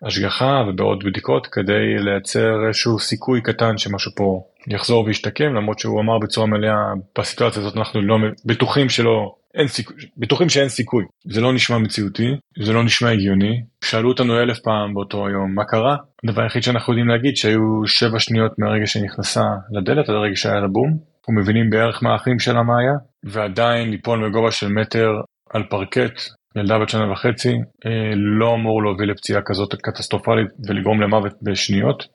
בהשגחה 0.01 0.63
ובעוד 0.67 1.03
בדיקות 1.05 1.47
כדי 1.47 1.97
לייצר 1.99 2.67
איזשהו 2.67 2.99
סיכוי 2.99 3.41
קטן 3.41 3.77
שמשהו 3.77 4.11
פה 4.15 4.43
יחזור 4.67 5.05
וישתקם 5.05 5.53
למרות 5.55 5.79
שהוא 5.79 6.01
אמר 6.01 6.19
בצורה 6.19 6.47
מלאה 6.47 6.93
בסיטואציה 7.17 7.61
הזאת 7.61 7.77
אנחנו 7.77 8.01
לא 8.01 8.17
בטוחים 8.45 8.89
שלא 8.89 9.35
אין 9.53 9.67
סיכוי, 9.67 9.95
בטוחים 10.17 10.49
שאין 10.49 10.69
סיכוי. 10.69 11.05
זה 11.25 11.41
לא 11.41 11.53
נשמע 11.53 11.77
מציאותי, 11.77 12.27
זה 12.63 12.73
לא 12.73 12.83
נשמע 12.83 13.09
הגיוני. 13.09 13.61
שאלו 13.83 14.09
אותנו 14.09 14.39
אלף 14.39 14.59
פעם 14.59 14.93
באותו 14.93 15.27
היום 15.27 15.55
מה 15.55 15.65
קרה. 15.65 15.95
הדבר 16.23 16.41
היחיד 16.41 16.63
שאנחנו 16.63 16.93
יודעים 16.93 17.07
להגיד 17.07 17.37
שהיו 17.37 17.81
שבע 17.85 18.19
שניות 18.19 18.51
מהרגע 18.59 18.87
שנכנסה 18.87 19.43
לדלת 19.71 20.09
עד 20.09 20.15
הרגע 20.15 20.35
שהיה 20.35 20.59
לבום. 20.59 20.97
אנחנו 21.19 21.33
מבינים 21.33 21.69
בערך 21.69 22.03
מה 22.03 22.13
האחים 22.13 22.39
שלה 22.39 22.63
מה 22.63 22.73
היה, 22.79 22.93
ועדיין 23.23 23.89
ליפול 23.89 24.27
מגובה 24.27 24.51
של 24.51 24.67
מטר 24.67 25.09
על 25.49 25.63
פרקט, 25.69 26.19
ילדה 26.55 26.79
בת 26.79 26.89
שנה 26.89 27.11
וחצי, 27.11 27.53
אה, 27.85 28.15
לא 28.15 28.55
אמור 28.55 28.83
להוביל 28.83 29.11
לפציעה 29.11 29.41
כזאת 29.45 29.75
קטסטרופלית 29.75 30.47
ולגרום 30.67 31.01
למוות 31.01 31.33
בשניות. 31.41 32.07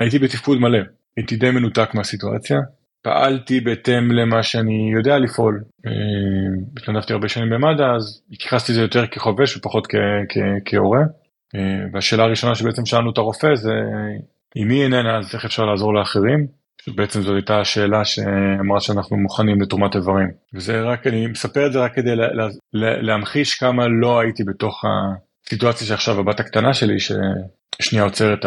הייתי 0.00 0.18
בתפקוד 0.18 0.58
מלא, 0.58 0.78
הייתי 1.16 1.36
די 1.36 1.50
מנותק 1.50 1.94
מהסיטואציה, 1.94 2.58
פעלתי 3.02 3.60
בהתאם 3.60 4.12
למה 4.12 4.42
שאני 4.42 4.92
יודע 4.96 5.18
לפעול. 5.18 5.62
אה, 5.86 5.92
התנדבתי 6.76 7.12
הרבה 7.12 7.28
שנים 7.28 7.50
במד"א 7.50 7.94
אז 7.96 8.22
התייחסתי 8.32 8.72
לזה 8.72 8.80
יותר 8.80 9.06
כחובש 9.06 9.56
ופחות 9.56 9.86
כהורה. 10.64 11.00
אה, 11.54 11.86
והשאלה 11.92 12.22
הראשונה 12.22 12.54
שבעצם 12.54 12.86
שאלנו 12.86 13.10
את 13.10 13.18
הרופא 13.18 13.54
זה 13.54 13.72
אם 14.56 14.70
היא 14.70 14.82
איננה 14.82 15.18
אז 15.18 15.34
איך 15.34 15.44
אפשר 15.44 15.64
לעזור 15.64 15.94
לאחרים. 15.94 16.59
בעצם 16.88 17.22
זו 17.22 17.34
הייתה 17.34 17.60
השאלה 17.60 18.04
שאמרה 18.04 18.80
שאנחנו 18.80 19.16
מוכנים 19.16 19.60
לתרומת 19.60 19.96
איברים. 19.96 20.28
וזה 20.54 20.82
רק 20.82 21.06
אני 21.06 21.26
מספר 21.26 21.66
את 21.66 21.72
זה 21.72 21.78
רק 21.78 21.94
כדי 21.94 22.16
לה, 22.16 22.26
לה, 22.72 23.02
להמחיש 23.02 23.54
כמה 23.54 23.88
לא 23.88 24.20
הייתי 24.20 24.44
בתוך 24.44 24.84
הסיטואציה 25.46 25.86
שעכשיו 25.86 26.20
הבת 26.20 26.40
הקטנה 26.40 26.74
שלי 26.74 26.96
ששנייה 27.00 28.04
עוצרת 28.04 28.44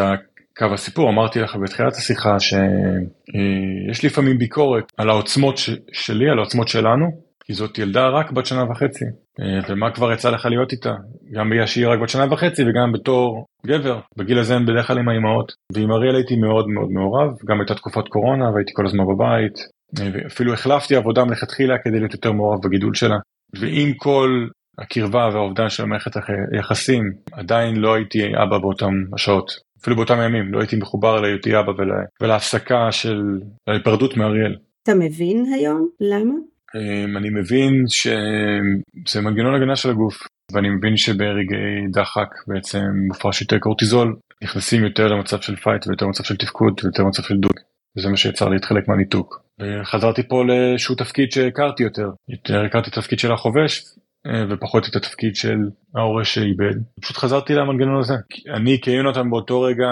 קו 0.58 0.74
הסיפור 0.74 1.10
אמרתי 1.10 1.40
לך 1.40 1.56
בתחילת 1.56 1.92
השיחה 1.92 2.40
שיש 2.40 4.04
לפעמים 4.04 4.38
ביקורת 4.38 4.84
על 4.96 5.10
העוצמות 5.10 5.58
ש... 5.58 5.70
שלי 5.92 6.30
על 6.30 6.38
העוצמות 6.38 6.68
שלנו 6.68 7.23
כי 7.46 7.54
זאת 7.54 7.78
ילדה 7.78 8.08
רק 8.08 8.32
בת 8.32 8.46
שנה 8.46 8.64
וחצי. 8.70 9.04
אה, 9.40 9.60
ומה 9.68 9.90
כבר 9.90 10.12
יצא 10.12 10.30
לך 10.30 10.46
להיות 10.46 10.72
איתה? 10.72 10.94
גם 11.32 11.50
בגלל 11.50 11.66
שהיא 11.66 11.88
רק 11.88 11.98
בת 12.02 12.08
שנה 12.08 12.32
וחצי 12.32 12.62
וגם 12.62 12.92
בתור 12.92 13.46
גבר. 13.66 14.00
בגיל 14.16 14.38
הזה 14.38 14.54
הם 14.56 14.66
בדרך 14.66 14.86
כלל 14.86 14.98
עם 14.98 15.08
האימהות. 15.08 15.52
ועם 15.72 15.92
אריאל 15.92 16.14
הייתי 16.14 16.36
מאוד 16.36 16.68
מאוד 16.68 16.90
מעורב. 16.90 17.30
גם 17.48 17.60
הייתה 17.60 17.74
תקופת 17.74 18.08
קורונה 18.08 18.50
והייתי 18.50 18.72
כל 18.74 18.86
הזמן 18.86 19.04
בבית. 19.04 19.58
אה, 20.00 20.10
ואפילו 20.12 20.52
החלפתי 20.52 20.96
עבודה 20.96 21.24
מלכתחילה 21.24 21.74
כדי 21.84 21.98
להיות 21.98 22.12
יותר 22.12 22.32
מעורב 22.32 22.58
בגידול 22.64 22.94
שלה. 22.94 23.16
ועם 23.60 23.92
כל 23.96 24.46
הקרבה 24.78 25.28
והאובדן 25.32 25.68
של 25.68 25.84
מערכת 25.84 26.12
היחסים 26.52 27.02
עדיין 27.32 27.76
לא 27.76 27.94
הייתי 27.94 28.26
אבא 28.42 28.58
באותם 28.58 28.92
השעות. 29.14 29.50
אפילו 29.80 29.96
באותם 29.96 30.18
ימים 30.24 30.52
לא 30.52 30.58
הייתי 30.58 30.76
מחובר 30.76 31.20
להיותי 31.20 31.58
אבא 31.58 31.70
ול... 31.70 31.90
ולהפסקה 32.20 32.92
של 32.92 33.22
ההיפרדות 33.66 34.16
מאריאל. 34.16 34.56
אתה 34.82 34.94
מבין 34.94 35.44
היום 35.54 35.88
למה? 36.00 36.34
אמ, 36.74 37.16
אני 37.16 37.30
מבין 37.30 37.84
שזה 37.88 39.20
מנגנון 39.20 39.54
הגנה 39.54 39.76
של 39.76 39.90
הגוף 39.90 40.22
ואני 40.52 40.70
מבין 40.70 40.96
שברגעי 40.96 41.88
דחק 41.92 42.28
בעצם 42.46 42.82
מופרש 43.08 43.40
יותר 43.40 43.58
קורטיזול 43.58 44.16
נכנסים 44.44 44.84
יותר 44.84 45.06
למצב 45.06 45.40
של 45.40 45.56
fight 45.56 45.86
ויותר 45.86 46.06
מצב 46.06 46.24
של 46.24 46.36
תפקוד 46.36 46.80
ויותר 46.84 47.04
מצב 47.04 47.22
של 47.22 47.36
דוד 47.36 47.56
וזה 47.96 48.08
מה 48.08 48.16
שיצר 48.16 48.48
לי 48.48 48.56
את 48.56 48.64
חלק 48.64 48.88
מהניתוק. 48.88 49.44
וחזרתי 49.60 50.28
פה 50.28 50.44
לאיזשהו 50.44 50.94
תפקיד 50.94 51.32
שהכרתי 51.32 51.82
יותר, 51.82 52.10
יותר 52.28 52.64
הכרתי 52.64 52.90
את 52.90 52.98
התפקיד 52.98 53.18
של 53.18 53.32
החובש 53.32 53.84
אה, 54.26 54.44
ופחות 54.50 54.88
את 54.88 54.96
התפקיד 54.96 55.36
של 55.36 55.56
ההורה 55.94 56.24
שאיבד. 56.24 56.74
פשוט 57.00 57.16
חזרתי 57.16 57.54
למנגנון 57.54 58.00
הזה. 58.00 58.14
אני 58.54 58.80
כיונתן 58.82 59.30
באותו 59.30 59.60
רגע 59.60 59.88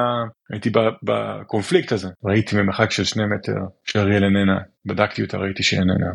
הייתי 0.52 0.70
בקונפליקט 1.02 1.92
הזה. 1.92 2.08
ראיתי 2.24 2.56
ממרחק 2.56 2.90
של 2.90 3.04
שני 3.04 3.22
מטר 3.26 3.60
שאריאל 3.84 4.24
איננה, 4.24 4.58
בדקתי 4.86 5.22
אותה 5.22 5.38
ראיתי 5.38 5.62
שהיא 5.62 5.80
איננה. 5.80 6.12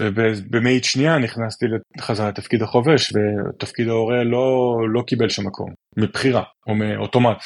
ובמאית 0.00 0.84
שנייה 0.84 1.18
נכנסתי 1.18 1.66
חזרה 2.00 2.28
לתפקיד 2.28 2.62
החובש 2.62 3.12
ותפקיד 3.12 3.88
ההורה 3.88 4.24
לא, 4.24 4.76
לא 4.92 5.02
קיבל 5.02 5.28
שם 5.28 5.46
מקום, 5.46 5.70
מבחירה 5.96 6.42
או 6.66 6.74
מאוטומט. 6.74 7.38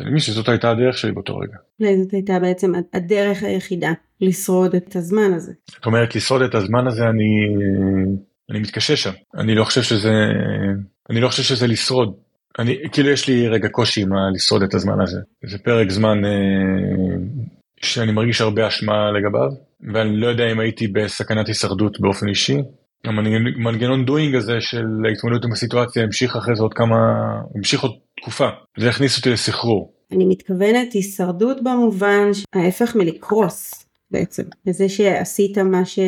אני 0.00 0.08
מבין 0.08 0.18
שזאת 0.18 0.48
הייתה 0.48 0.70
הדרך 0.70 0.98
שלי 0.98 1.12
באותו 1.12 1.36
רגע. 1.36 1.56
זאת 2.02 2.12
הייתה 2.12 2.38
בעצם 2.40 2.72
הדרך 2.94 3.42
היחידה 3.42 3.92
לשרוד 4.20 4.74
את 4.74 4.96
הזמן 4.96 5.32
הזה. 5.34 5.52
זאת 5.70 5.86
אומרת 5.86 6.16
לשרוד 6.16 6.42
את 6.42 6.54
הזמן 6.54 6.86
הזה 6.86 7.04
אני 7.04 7.28
אני 8.50 8.58
מתקשה 8.58 8.96
שם 8.96 9.12
אני 9.34 9.54
לא 9.54 9.64
חושב 9.64 9.82
שזה 9.82 10.12
אני 11.10 11.20
לא 11.20 11.28
חושב 11.28 11.42
שזה 11.42 11.66
לשרוד 11.66 12.16
אני 12.58 12.76
כאילו 12.92 13.10
יש 13.10 13.28
לי 13.28 13.48
רגע 13.48 13.68
קושי 13.68 14.02
עם 14.02 14.08
לשרוד 14.34 14.62
את 14.62 14.74
הזמן 14.74 15.00
הזה 15.00 15.20
זה 15.46 15.58
פרק 15.58 15.90
זמן 15.90 16.24
אה, 16.24 16.30
שאני 17.80 18.12
מרגיש 18.12 18.40
הרבה 18.40 18.68
אשמה 18.68 19.10
לגביו 19.10 19.67
ואני 19.80 20.16
לא 20.16 20.26
יודע 20.26 20.52
אם 20.52 20.60
הייתי 20.60 20.88
בסכנת 20.88 21.48
הישרדות 21.48 22.00
באופן 22.00 22.28
אישי. 22.28 22.58
המנגנון 23.04 24.04
דוינג 24.04 24.34
הזה 24.34 24.60
של 24.60 24.86
ההתמודדות 25.08 25.44
עם 25.44 25.52
הסיטואציה 25.52 26.02
המשיך 26.02 26.36
אחרי 26.36 26.56
זה 26.56 26.62
עוד 26.62 26.74
כמה 26.74 26.96
המשיך 27.54 27.82
עוד 27.82 27.92
תקופה 28.20 28.48
זה 28.78 28.88
הכניס 28.88 29.18
אותי 29.18 29.30
לסחרור. 29.30 29.92
אני 30.12 30.24
מתכוונת 30.24 30.92
הישרדות 30.92 31.62
במובן 31.62 32.30
ההפך 32.54 32.96
מלקרוס 32.96 33.84
בעצם. 34.10 34.42
וזה 34.66 34.88
שעשית 34.88 35.58
מה 35.58 35.84
ש... 35.84 35.98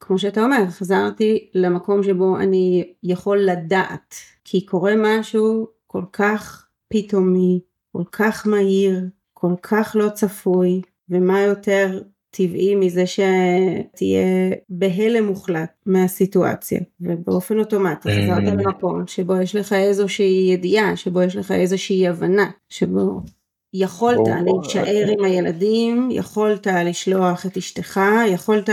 כמו 0.00 0.18
שאתה 0.18 0.44
אומר, 0.44 0.66
חזרתי 0.70 1.50
למקום 1.54 2.02
שבו 2.02 2.38
אני 2.38 2.92
יכול 3.02 3.38
לדעת. 3.38 4.14
כי 4.44 4.66
קורה 4.66 4.92
משהו 4.96 5.66
כל 5.86 6.02
כך 6.12 6.66
פתאומי, 6.88 7.60
כל 7.92 8.02
כך 8.12 8.46
מהיר, 8.46 9.00
כל 9.34 9.54
כך 9.62 9.96
לא 9.98 10.08
צפוי, 10.08 10.80
ומה 11.08 11.40
יותר 11.40 12.00
טבעי 12.36 12.74
מזה 12.74 13.04
שתהיה 13.06 14.50
בהלם 14.68 15.26
מוחלט 15.26 15.70
מהסיטואציה 15.86 16.80
ובאופן 17.00 17.58
אוטומטי. 17.58 18.08
חזרת 18.08 18.42
למקום 18.42 19.06
שבו 19.06 19.36
יש 19.36 19.56
לך 19.56 19.72
איזושהי 19.72 20.50
ידיעה 20.52 20.96
שבו 20.96 21.22
יש 21.22 21.36
לך 21.36 21.52
איזושהי 21.52 22.08
הבנה 22.08 22.50
שבו 22.68 23.20
יכולת 23.74 24.18
להישאר 24.44 25.06
עם 25.10 25.24
הילדים, 25.24 26.08
יכולת 26.10 26.66
לשלוח 26.66 27.46
את 27.46 27.56
אשתך, 27.56 28.00
יכולת 28.28 28.70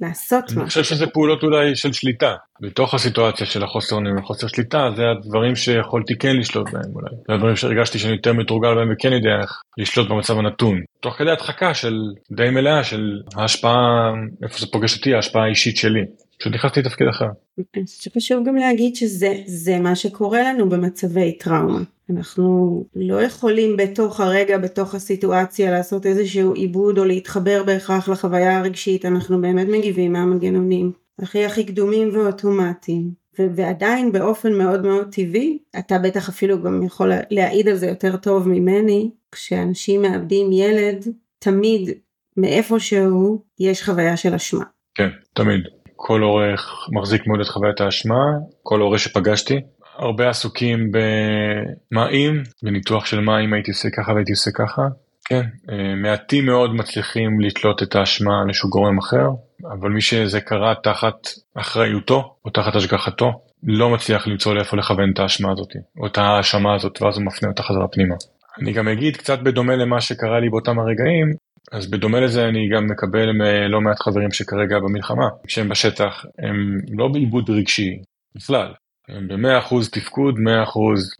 לעשות 0.00 0.44
משהו. 0.44 0.60
אני 0.60 0.68
חושב 0.68 0.82
שזה 0.82 1.06
פעולות 1.06 1.42
אולי 1.42 1.76
של 1.76 1.92
שליטה. 1.92 2.34
בתוך 2.60 2.94
הסיטואציה 2.94 3.46
של 3.46 3.64
החוסר 3.64 3.96
אונים 3.96 4.18
וחוסר 4.18 4.46
שליטה, 4.46 4.88
זה 4.96 5.02
הדברים 5.10 5.56
שיכולתי 5.56 6.18
כן 6.18 6.36
לשלוט 6.36 6.70
בהם 6.70 6.92
אולי. 6.94 7.10
זה 7.28 7.34
הדברים 7.34 7.56
שהרגשתי 7.56 7.98
שאני 7.98 8.12
יותר 8.12 8.32
מתורגל 8.32 8.74
בהם 8.74 8.92
וכן 8.92 9.12
יודע 9.12 9.40
איך 9.42 9.62
לשלוט 9.78 10.08
במצב 10.08 10.38
הנתון. 10.38 10.80
תוך 11.00 11.14
כדי 11.14 11.30
הדחקה 11.30 11.74
של 11.74 11.94
די 12.32 12.50
מלאה 12.50 12.84
של 12.84 13.20
ההשפעה, 13.36 14.12
איפה 14.42 14.58
זה 14.58 14.66
פוגש 14.72 14.96
אותי, 14.96 15.14
ההשפעה 15.14 15.44
האישית 15.44 15.76
שלי. 15.76 16.04
פשוט 16.38 16.52
נכנסתי 16.52 16.80
לתפקיד 16.80 17.06
אחר. 17.08 17.28
אני 17.58 17.86
חושב 17.86 18.10
שחשוב 18.10 18.46
גם 18.46 18.56
להגיד 18.56 18.96
שזה 18.96 19.78
מה 19.80 19.96
שקורה 19.96 20.42
לנו 20.42 20.68
במצבי 20.68 21.32
טראומה. 21.32 21.80
אנחנו 22.10 22.84
לא 22.96 23.22
יכולים 23.22 23.76
בתוך 23.76 24.20
הרגע, 24.20 24.58
בתוך 24.58 24.94
הסיטואציה 24.94 25.70
לעשות 25.70 26.06
איזשהו 26.06 26.54
עיבוד 26.54 26.98
או 26.98 27.04
להתחבר 27.04 27.62
בהכרח 27.66 28.08
לחוויה 28.08 28.58
הרגשית, 28.58 29.04
אנחנו 29.04 29.40
באמת 29.40 29.66
מגיבים 29.68 30.12
מהמנגנונים 30.12 30.92
הכי 31.18 31.44
הכי 31.44 31.64
קדומים 31.64 32.08
ואוטומטיים. 32.12 33.26
ועדיין 33.38 34.12
באופן 34.12 34.52
מאוד 34.52 34.82
מאוד 34.86 35.08
טבעי, 35.12 35.58
אתה 35.78 35.98
בטח 35.98 36.28
אפילו 36.28 36.62
גם 36.62 36.82
יכול 36.82 37.12
להעיד 37.30 37.68
על 37.68 37.74
זה 37.74 37.86
יותר 37.86 38.16
טוב 38.16 38.48
ממני, 38.48 39.10
כשאנשים 39.32 40.02
מאבדים 40.02 40.52
ילד, 40.52 41.06
תמיד 41.38 41.90
מאיפשהו 42.36 43.42
יש 43.60 43.84
חוויה 43.84 44.16
של 44.16 44.34
אשמה. 44.34 44.64
כן, 44.94 45.08
תמיד. 45.34 45.60
כל 45.96 46.22
הורה 46.22 46.54
מחזיק 46.92 47.26
מאוד 47.26 47.40
את 47.40 47.46
חוויית 47.46 47.80
האשמה, 47.80 48.24
כל 48.62 48.80
הורה 48.80 48.98
שפגשתי, 48.98 49.60
הרבה 49.98 50.28
עסוקים 50.28 50.90
במה 50.90 52.08
אם, 52.10 52.42
בניתוח 52.62 53.06
של 53.06 53.20
מה 53.20 53.40
אם 53.40 53.52
הייתי 53.52 53.70
עושה 53.70 53.88
ככה 53.96 54.12
והייתי 54.12 54.32
עושה 54.32 54.50
ככה. 54.54 54.82
כן, 55.28 55.42
אה, 55.70 55.94
מעטים 55.94 56.46
מאוד 56.46 56.74
מצליחים 56.74 57.40
לתלות 57.40 57.82
את 57.82 57.96
האשמה 57.96 58.40
על 58.42 58.48
איזשהו 58.48 58.70
גורם 58.70 58.98
אחר, 58.98 59.26
אבל 59.72 59.90
מי 59.90 60.00
שזה 60.00 60.40
קרה 60.40 60.74
תחת 60.82 61.28
אחריותו 61.54 62.36
או 62.44 62.50
תחת 62.50 62.76
השגחתו, 62.76 63.32
לא 63.62 63.90
מצליח 63.90 64.26
למצוא 64.26 64.54
לאיפה 64.54 64.76
לכוון 64.76 65.10
את 65.14 65.18
האשמה 65.18 65.52
הזאת, 65.52 65.72
או 66.00 66.06
את 66.06 66.18
ההאשמה 66.18 66.74
הזאת, 66.74 67.02
ואז 67.02 67.16
הוא 67.16 67.24
מפנה 67.24 67.48
אותה 67.48 67.62
חזרה 67.62 67.88
פנימה. 67.88 68.14
אני 68.60 68.72
גם 68.72 68.88
אגיד, 68.88 69.16
קצת 69.16 69.38
בדומה 69.42 69.76
למה 69.76 70.00
שקרה 70.00 70.40
לי 70.40 70.50
באותם 70.50 70.78
הרגעים, 70.78 71.34
אז 71.72 71.90
בדומה 71.90 72.20
לזה 72.20 72.44
אני 72.44 72.68
גם 72.74 72.86
מקבל 72.86 73.28
לא 73.68 73.80
מעט 73.80 74.00
חברים 74.00 74.32
שכרגע 74.32 74.78
במלחמה, 74.78 75.28
שהם 75.46 75.68
בשטח, 75.68 76.24
הם 76.38 76.78
לא 76.98 77.08
בעיבוד 77.08 77.50
רגשי 77.50 77.98
בכלל, 78.34 78.72
ב-100% 79.08 79.90
תפקוד, 79.92 80.34
100% 80.34 80.38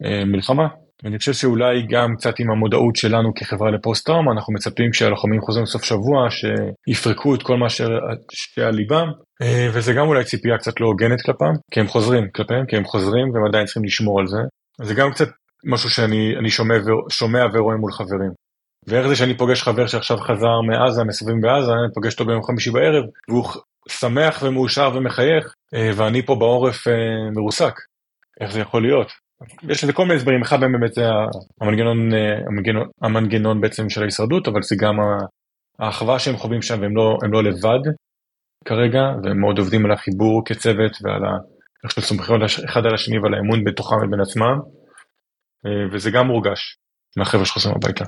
אה, 0.05 0.25
מלחמה. 0.25 0.67
ואני 1.03 1.17
חושב 1.17 1.33
שאולי 1.33 1.87
גם 1.89 2.15
קצת 2.17 2.39
עם 2.39 2.51
המודעות 2.51 2.95
שלנו 2.95 3.33
כחברה 3.35 3.71
לפוסט 3.71 4.05
טראומה, 4.05 4.31
אנחנו 4.31 4.53
מצפים 4.53 4.91
כשהלוחמים 4.91 5.41
חוזרים 5.41 5.63
לסוף 5.63 5.83
שבוע 5.83 6.27
שיפרקו 6.29 7.35
את 7.35 7.43
כל 7.43 7.57
מה 7.57 7.69
שעל 7.69 8.73
ליבם, 8.73 9.07
אה, 9.41 9.69
וזה 9.73 9.93
גם 9.93 10.07
אולי 10.07 10.23
ציפייה 10.23 10.57
קצת 10.57 10.79
לא 10.79 10.87
הוגנת 10.87 11.21
כלפם, 11.21 11.53
כי 11.71 11.79
הם 11.79 11.87
חוזרים 11.87 12.27
כלפיהם, 12.35 12.65
כי 12.65 12.77
הם 12.77 12.85
חוזרים 12.85 13.29
והם 13.33 13.45
עדיין 13.45 13.65
צריכים 13.65 13.83
לשמור 13.83 14.19
על 14.19 14.27
זה. 14.27 14.39
זה 14.81 14.93
גם 14.93 15.11
קצת 15.11 15.27
משהו 15.65 15.89
שאני 15.89 16.49
שומע, 16.49 16.75
שומע 17.09 17.45
ורואה 17.53 17.77
מול 17.77 17.91
חברים. 17.91 18.31
ואיך 18.87 19.07
זה 19.07 19.15
שאני 19.15 19.37
פוגש 19.37 19.63
חבר 19.63 19.87
שעכשיו 19.87 20.17
חזר 20.17 20.61
מעזה, 20.67 21.03
מסביבים 21.03 21.41
בעזה, 21.41 21.71
אני 21.71 21.93
פוגש 21.93 22.13
אותו 22.13 22.25
ביום 22.25 22.43
חמישי 22.43 22.71
בערב, 22.71 23.03
והוא 23.29 23.43
שמח 23.91 24.43
ומאושר 24.43 24.91
ומחייך, 24.95 25.53
אה, 25.73 25.91
ואני 25.95 26.25
פה 26.25 26.35
בעורף 26.35 26.87
אה, 26.87 26.93
מרוסק. 27.35 27.73
איך 28.41 28.51
זה 28.51 28.59
יכול 28.59 28.81
להיות? 28.81 29.11
יש 29.69 29.83
לזה 29.83 29.93
כל 29.93 30.03
מיני 30.03 30.15
הסברים, 30.15 30.41
אחד 30.41 30.59
מהם 30.59 30.71
באמת 30.71 30.93
זה 30.93 31.03
המנגנון, 31.61 32.13
אה, 32.13 32.37
המנגנון, 32.47 32.87
המנגנון 33.01 33.61
בעצם 33.61 33.89
של 33.89 34.01
ההישרדות, 34.01 34.47
אבל 34.47 34.61
זה 34.61 34.75
גם 34.79 34.95
האחווה 35.79 36.19
שהם 36.19 36.37
חווים 36.37 36.61
שם 36.61 36.81
והם 36.81 36.95
לא, 36.95 37.17
לא 37.31 37.43
לבד 37.43 37.91
כרגע, 38.65 39.01
והם 39.23 39.39
מאוד 39.39 39.59
עובדים 39.59 39.85
על 39.85 39.91
החיבור 39.91 40.41
כצוות 40.45 40.91
ועל 41.03 41.25
ה... 41.25 41.37
איך 41.83 41.91
שהם 41.91 42.03
סומכים 42.03 42.35
אחד 42.65 42.85
על 42.85 42.93
השני 42.93 43.19
ועל 43.19 43.33
האמון 43.33 43.63
בתוכם 43.63 43.95
ובין 43.95 44.21
עצמם, 44.21 44.57
וזה 45.91 46.11
גם 46.11 46.27
מורגש. 46.27 46.77
מהחבר'ה 47.17 47.45
שחוזרים 47.45 47.75
הביתה. 47.75 48.05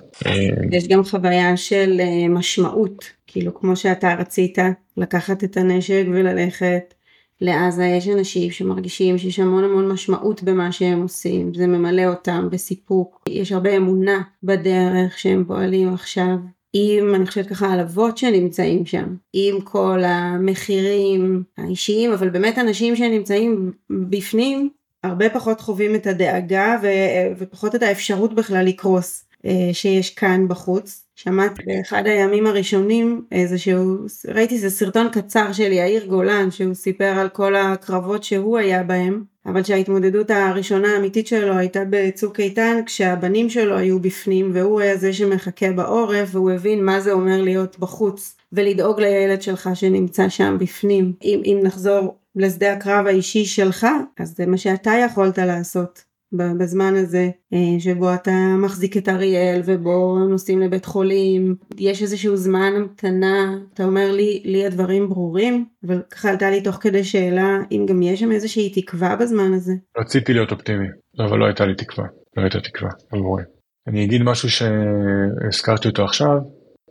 יש 0.71 0.87
גם 0.87 1.03
חוויה 1.03 1.57
של 1.57 2.01
משמעות, 2.29 3.05
כאילו 3.27 3.53
כמו 3.53 3.75
שאתה 3.75 4.13
רצית 4.13 4.57
לקחת 4.97 5.43
את 5.43 5.57
הנשק 5.57 6.03
וללכת 6.13 6.93
לעזה, 7.41 7.85
יש 7.85 8.07
אנשים 8.07 8.51
שמרגישים 8.51 9.17
שיש 9.17 9.39
המון 9.39 9.63
המון 9.63 9.87
משמעות 9.87 10.43
במה 10.43 10.71
שהם 10.71 11.01
עושים, 11.01 11.53
זה 11.53 11.67
ממלא 11.67 12.05
אותם 12.05 12.47
בסיפוק, 12.51 13.23
יש 13.29 13.51
הרבה 13.51 13.77
אמונה 13.77 14.21
בדרך 14.43 15.19
שהם 15.19 15.43
פועלים 15.47 15.93
עכשיו. 15.93 16.35
עם, 16.73 17.15
אני 17.15 17.25
חושבת 17.25 17.47
ככה, 17.47 17.73
על 17.73 17.79
אבות 17.79 18.17
שנמצאים 18.17 18.85
שם, 18.85 19.15
עם 19.33 19.61
כל 19.61 20.03
המחירים 20.05 21.43
האישיים, 21.57 22.11
אבל 22.13 22.29
באמת 22.29 22.57
אנשים 22.57 22.95
שנמצאים 22.95 23.71
בפנים, 23.89 24.69
הרבה 25.03 25.29
פחות 25.29 25.61
חווים 25.61 25.95
את 25.95 26.07
הדאגה 26.07 26.77
ו- 26.81 27.37
ופחות 27.37 27.75
את 27.75 27.83
האפשרות 27.83 28.33
בכלל 28.33 28.65
לקרוס 28.65 29.25
אה, 29.45 29.69
שיש 29.73 30.09
כאן 30.09 30.47
בחוץ. 30.47 31.05
שמעתי 31.15 31.63
באחד 31.65 32.03
הימים 32.05 32.47
הראשונים 32.47 33.25
איזשהו, 33.31 33.97
ראיתי 34.27 34.55
איזה 34.55 34.69
סרטון 34.69 35.07
קצר 35.11 35.51
של 35.53 35.71
יאיר 35.71 36.05
גולן 36.05 36.51
שהוא 36.51 36.73
סיפר 36.73 37.13
על 37.19 37.29
כל 37.29 37.55
הקרבות 37.55 38.23
שהוא 38.23 38.57
היה 38.57 38.83
בהם, 38.83 39.23
אבל 39.45 39.63
שההתמודדות 39.63 40.31
הראשונה 40.31 40.87
האמיתית 40.87 41.27
שלו 41.27 41.53
הייתה 41.53 41.79
בצוק 41.89 42.39
איתן 42.39 42.79
כשהבנים 42.85 43.49
שלו 43.49 43.77
היו 43.77 43.99
בפנים 43.99 44.51
והוא 44.53 44.81
היה 44.81 44.97
זה 44.97 45.13
שמחכה 45.13 45.71
בעורף 45.71 46.29
והוא 46.31 46.51
הבין 46.51 46.85
מה 46.85 46.99
זה 46.99 47.11
אומר 47.11 47.41
להיות 47.41 47.79
בחוץ 47.79 48.37
ולדאוג 48.53 48.99
לילד 48.99 49.41
שלך 49.41 49.69
שנמצא 49.73 50.29
שם 50.29 50.57
בפנים. 50.59 51.13
אם, 51.23 51.41
אם 51.45 51.59
נחזור 51.63 52.17
לשדה 52.35 52.73
הקרב 52.73 53.05
האישי 53.07 53.45
שלך, 53.45 53.87
אז 54.19 54.35
זה 54.37 54.45
מה 54.45 54.57
שאתה 54.57 54.91
יכולת 55.05 55.37
לעשות. 55.37 56.09
בזמן 56.33 56.93
הזה 56.95 57.29
אה, 57.53 57.79
שבו 57.79 58.13
אתה 58.13 58.31
מחזיק 58.57 58.97
את 58.97 59.09
אריאל 59.09 59.61
ובו 59.65 60.19
נוסעים 60.29 60.59
לבית 60.59 60.85
חולים 60.85 61.55
יש 61.77 62.01
איזשהו 62.01 62.35
זמן 62.35 62.73
המתנה 62.75 63.57
אתה 63.73 63.83
אומר 63.83 64.11
לי 64.11 64.41
לי 64.45 64.65
הדברים 64.65 65.09
ברורים 65.09 65.65
אבל 65.87 66.01
ככה 66.11 66.29
עלתה 66.29 66.49
לי 66.49 66.61
תוך 66.63 66.75
כדי 66.75 67.03
שאלה 67.03 67.59
אם 67.71 67.85
גם 67.89 68.01
יש 68.01 68.19
שם 68.19 68.31
איזושהי 68.31 68.69
תקווה 68.69 69.15
בזמן 69.15 69.53
הזה. 69.53 69.73
רציתי 69.97 70.33
להיות 70.33 70.51
אופטימי 70.51 70.87
אבל 71.19 71.37
לא 71.37 71.45
הייתה 71.45 71.65
לי 71.65 71.75
תקווה 71.75 72.07
לא 72.37 72.41
הייתה 72.41 72.59
תקווה 72.59 72.89
עבורי. 73.11 73.43
אני 73.87 74.05
אגיד 74.05 74.23
משהו 74.23 74.49
שהזכרתי 74.49 75.87
אותו 75.87 76.03
עכשיו 76.03 76.37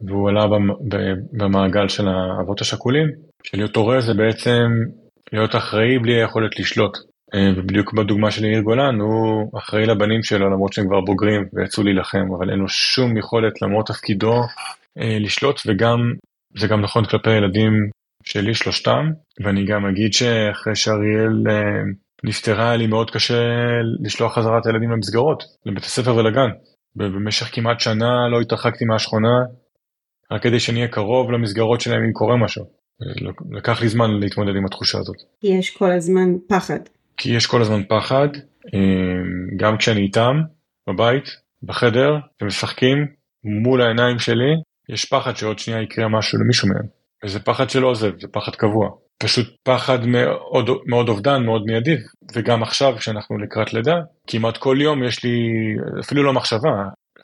והוא 0.06 0.28
עלה 0.28 0.46
במעגל 1.32 1.88
של 1.88 2.08
האבות 2.08 2.60
השכולים 2.60 3.06
שלהיות 3.42 3.76
הורה 3.76 4.00
זה 4.00 4.14
בעצם 4.14 4.70
להיות 5.32 5.56
אחראי 5.56 5.98
בלי 5.98 6.12
היכולת 6.20 6.60
לשלוט. 6.60 6.98
אה, 7.34 7.52
ובדיוק 7.56 7.92
בדוגמה 7.92 8.30
של 8.30 8.44
יאיר 8.44 8.60
גולן, 8.60 9.00
הוא 9.00 9.50
אחראי 9.58 9.86
לבנים 9.86 10.22
שלו 10.22 10.50
למרות 10.50 10.72
שהם 10.72 10.86
כבר 10.86 11.00
בוגרים 11.00 11.44
ויצאו 11.52 11.82
להילחם, 11.82 12.26
אבל 12.38 12.50
אין 12.50 12.58
לו 12.58 12.68
שום 12.68 13.16
יכולת 13.16 13.62
למרות 13.62 13.86
תפקידו 13.86 14.34
אה, 14.98 15.18
לשלוט, 15.20 15.60
וגם, 15.66 15.98
זה 16.58 16.66
גם 16.66 16.80
נכון 16.80 17.04
כלפי 17.04 17.30
הילדים 17.30 17.72
שלי, 18.22 18.54
שלושתם, 18.54 19.10
ואני 19.44 19.64
גם 19.64 19.86
אגיד 19.86 20.12
שאחרי 20.12 20.76
שאריאל 20.76 21.42
אה, 21.50 21.82
נפטרה, 22.24 22.68
היה 22.68 22.76
לי 22.76 22.86
מאוד 22.86 23.10
קשה 23.10 23.42
לשלוח 24.00 24.34
חזרת 24.34 24.66
הילדים 24.66 24.90
למסגרות, 24.90 25.44
לבית 25.66 25.84
הספר 25.84 26.16
ולגן. 26.16 26.48
ובמשך 26.96 27.46
כמעט 27.52 27.80
שנה 27.80 28.28
לא 28.30 28.40
התרחקתי 28.40 28.84
מהשכונה, 28.84 29.44
רק 30.30 30.42
כדי 30.42 30.60
שנהיה 30.60 30.88
קרוב 30.88 31.30
למסגרות 31.30 31.80
שלהם 31.80 32.04
אם 32.04 32.12
קורה 32.12 32.36
משהו. 32.36 32.77
לקח 33.50 33.82
לי 33.82 33.88
זמן 33.88 34.10
להתמודד 34.20 34.56
עם 34.56 34.66
התחושה 34.66 34.98
הזאת. 34.98 35.16
יש 35.42 35.76
כל 35.76 35.92
הזמן 35.92 36.28
פחד. 36.48 36.80
כי 37.16 37.36
יש 37.36 37.46
כל 37.46 37.62
הזמן 37.62 37.82
פחד, 37.88 38.28
אמ, 38.74 39.56
גם 39.56 39.76
כשאני 39.76 40.00
איתם, 40.00 40.36
בבית, 40.88 41.24
בחדר, 41.62 42.16
ומשחקים 42.42 43.06
מול 43.44 43.82
העיניים 43.82 44.18
שלי, 44.18 44.54
יש 44.88 45.04
פחד 45.04 45.36
שעוד 45.36 45.58
שנייה 45.58 45.82
יקרה 45.82 46.08
משהו 46.08 46.38
למישהו 46.38 46.68
מהם. 46.68 46.86
וזה 47.24 47.40
פחד 47.40 47.70
שלא 47.70 47.88
עוזב, 47.88 48.20
זה 48.20 48.28
פחד 48.32 48.54
קבוע. 48.54 48.88
פשוט 49.22 49.46
פחד 49.62 50.06
מאוד, 50.06 50.70
מאוד 50.86 51.08
אובדן, 51.08 51.42
מאוד 51.44 51.62
מיידי, 51.66 51.96
וגם 52.34 52.62
עכשיו 52.62 52.94
כשאנחנו 52.98 53.38
לקראת 53.38 53.74
לידה, 53.74 53.96
כמעט 54.26 54.56
כל 54.56 54.76
יום 54.80 55.04
יש 55.04 55.24
לי, 55.24 55.38
אפילו 56.00 56.22
לא 56.22 56.32
מחשבה, 56.32 56.74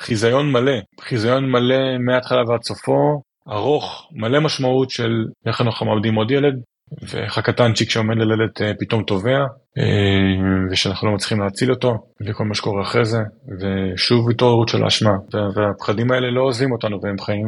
חיזיון 0.00 0.52
מלא, 0.52 0.76
חיזיון 1.00 1.50
מלא 1.50 1.98
מההתחלה 1.98 2.42
ועד 2.48 2.62
סופו, 2.62 3.22
ארוך, 3.48 4.08
מלא 4.12 4.40
משמעות 4.40 4.90
של 4.90 5.24
איך 5.46 5.60
אנחנו 5.60 5.86
מאבדים 5.86 6.14
עוד 6.14 6.30
ילד, 6.30 6.54
ואיך 7.02 7.38
הקטנצ'יק 7.38 7.90
שעומד 7.90 8.16
ללדת 8.16 8.62
אה, 8.62 8.72
פתאום 8.78 9.02
טובע, 9.02 9.38
אה, 9.78 10.70
ושאנחנו 10.70 11.08
לא 11.08 11.14
מצליחים 11.14 11.40
להציל 11.40 11.70
אותו, 11.70 11.94
וכל 12.26 12.44
מה 12.44 12.54
שקורה 12.54 12.82
אחרי 12.82 13.04
זה, 13.04 13.18
ושוב 13.60 14.30
התעוררות 14.30 14.68
של 14.68 14.84
האשמה, 14.84 15.12
והפחדים 15.54 16.10
האלה 16.10 16.30
לא 16.30 16.42
עוזבים 16.42 16.72
אותנו, 16.72 16.98
והם 17.02 17.18
חיים 17.18 17.46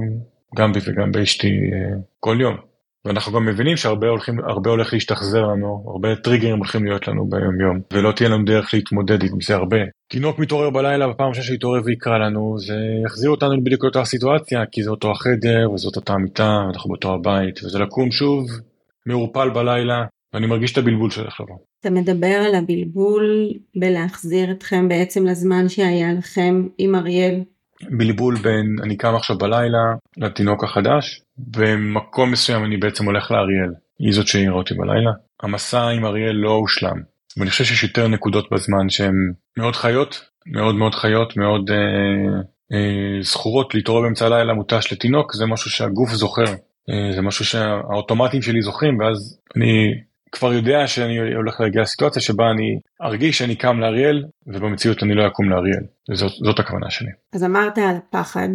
גם 0.57 0.73
בי 0.73 0.81
וגם 0.87 1.13
באשתי 1.13 1.49
אה, 1.49 1.99
כל 2.21 2.37
יום. 2.41 2.76
ואנחנו 3.07 3.33
גם 3.33 3.47
מבינים 3.47 3.77
שהרבה 3.77 4.09
הולכים, 4.09 4.39
הרבה 4.45 4.71
הולך 4.71 4.93
להשתחזר 4.93 5.43
לנו, 5.43 5.85
הרבה 5.87 6.17
טריגרים 6.17 6.57
הולכים 6.57 6.85
להיות 6.85 7.09
לנו 7.09 7.27
ביום 7.27 7.61
יום, 7.61 7.81
ולא 7.93 8.13
תהיה 8.13 8.29
לנו 8.29 8.45
דרך 8.45 8.75
להתמודד 8.75 9.23
עם 9.23 9.41
זה 9.41 9.55
הרבה. 9.55 9.77
תינוק 10.09 10.39
מתעורר 10.39 10.71
בלילה, 10.71 11.09
בפעם 11.09 11.29
ראשונה 11.29 11.47
שיתעורר 11.47 11.81
ויקרא 11.85 12.19
לנו, 12.19 12.59
זה 12.59 12.75
יחזיר 13.05 13.31
אותנו 13.31 13.65
בדיוק 13.65 13.85
לאותה 13.85 14.05
סיטואציה, 14.05 14.61
כי 14.73 14.83
זה 14.83 14.91
אותו 14.91 15.11
החדר, 15.11 15.71
וזאת 15.75 15.97
אותה 15.97 16.17
מיטה, 16.17 16.63
ואנחנו 16.67 16.89
באותו 16.89 17.15
הבית, 17.15 17.65
וזה 17.65 17.79
לקום 17.79 18.11
שוב 18.11 18.47
מעורפל 19.07 19.51
בלילה, 19.51 20.05
ואני 20.35 20.47
מרגיש 20.47 20.73
את 20.73 20.79
הבלבול 20.79 21.11
שהולך 21.11 21.41
לבוא. 21.41 21.57
אתה 21.81 21.91
מדבר 21.91 22.43
על 22.47 22.55
הבלבול 22.55 23.49
בלהחזיר 23.77 24.51
אתכם 24.51 24.89
בעצם 24.89 25.27
לזמן 25.27 25.69
שהיה 25.69 26.13
לכם 26.13 26.67
עם 26.79 26.95
אריאל. 26.95 27.41
בלבול 27.91 28.37
בין 28.37 28.77
אני 28.83 28.97
קם 28.97 29.15
עכשיו 29.15 29.39
בלילה 29.39 29.95
לתינוק 30.17 30.65
החדש, 30.65 31.21
במקום 31.39 32.31
מסוים 32.31 32.65
אני 32.65 32.77
בעצם 32.77 33.05
הולך 33.05 33.31
לאריאל, 33.31 33.73
היא 33.99 34.13
זאת 34.13 34.27
שהעירה 34.27 34.55
אותי 34.55 34.75
בלילה. 34.75 35.11
המסע 35.43 35.89
עם 35.89 36.05
אריאל 36.05 36.37
לא 36.37 36.51
הושלם, 36.51 37.03
ואני 37.37 37.51
חושב 37.51 37.65
שיש 37.65 37.83
יותר 37.83 38.09
נקודות 38.09 38.49
בזמן 38.53 38.89
שהן 38.89 39.33
מאוד 39.57 39.77
חיות, 39.77 40.25
מאוד 40.47 40.75
מאוד 40.75 40.95
חיות, 40.95 41.37
מאוד 41.37 41.71
אה, 41.71 42.41
אה, 42.73 43.23
זכורות 43.23 43.75
להתעורר 43.75 44.03
באמצע 44.03 44.27
הלילה 44.27 44.55
מותש 44.55 44.93
לתינוק, 44.93 45.35
זה 45.35 45.47
משהו 45.47 45.71
שהגוף 45.71 46.11
זוכר. 46.11 46.55
אה, 46.91 47.13
זה 47.15 47.23
משהו 47.23 47.45
שהאוטומטים 47.45 48.43
שלי 48.43 48.63
זוכרים 48.63 48.99
ואז 48.99 49.41
אני 49.57 49.95
כבר 50.39 50.53
יודע 50.53 50.87
שאני 50.87 51.35
הולך 51.35 51.61
להגיע 51.61 51.83
לסיטואציה 51.83 52.23
שבה 52.23 52.51
אני 52.51 52.79
ארגיש 53.03 53.39
שאני 53.39 53.57
קם 53.57 53.81
לאריאל 53.81 54.25
ובמציאות 54.47 55.03
אני 55.03 55.15
לא 55.15 55.27
אקום 55.27 55.51
לאריאל. 55.51 55.83
זאת, 56.15 56.33
זאת 56.45 56.59
הכוונה 56.59 56.91
שלי. 56.91 57.11
אז 57.33 57.45
אמרת 57.45 57.79
על 57.79 57.97
הפחד, 57.97 58.49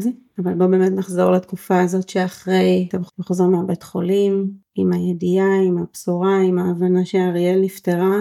אבל 0.44 0.54
בוא 0.54 0.68
באמת 0.68 0.92
נחזור 0.92 1.32
לתקופה 1.32 1.82
הזאת 1.82 2.10
שאחרי 2.10 2.86
אתה 2.90 2.98
חוזר 3.22 3.46
מהבית 3.46 3.84
חולים 3.84 4.52
עם 4.76 4.94
הידיעה, 4.94 5.62
עם 5.68 5.78
הבשורה, 5.78 6.38
עם 6.48 6.60
ההבנה 6.60 7.06
שאריאל 7.06 7.60
נפטרה 7.62 8.16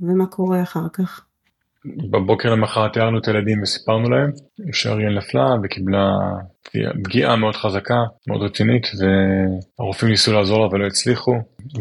ומה 0.00 0.26
קורה 0.26 0.62
אחר 0.62 0.88
כך. 0.92 1.25
בבוקר 2.10 2.50
למחרת 2.50 2.92
תיארנו 2.92 3.18
את 3.18 3.28
הילדים 3.28 3.62
וסיפרנו 3.62 4.10
להם 4.10 4.30
שאריאל 4.72 5.16
נפלה 5.16 5.46
וקיבלה 5.62 6.10
פגיעה 7.04 7.36
מאוד 7.36 7.56
חזקה, 7.56 7.98
מאוד 8.28 8.42
רצינית, 8.42 8.86
והרופאים 9.78 10.10
ניסו 10.10 10.32
לעזור 10.32 10.60
לה 10.60 10.66
ולא 10.66 10.86
הצליחו, 10.86 11.32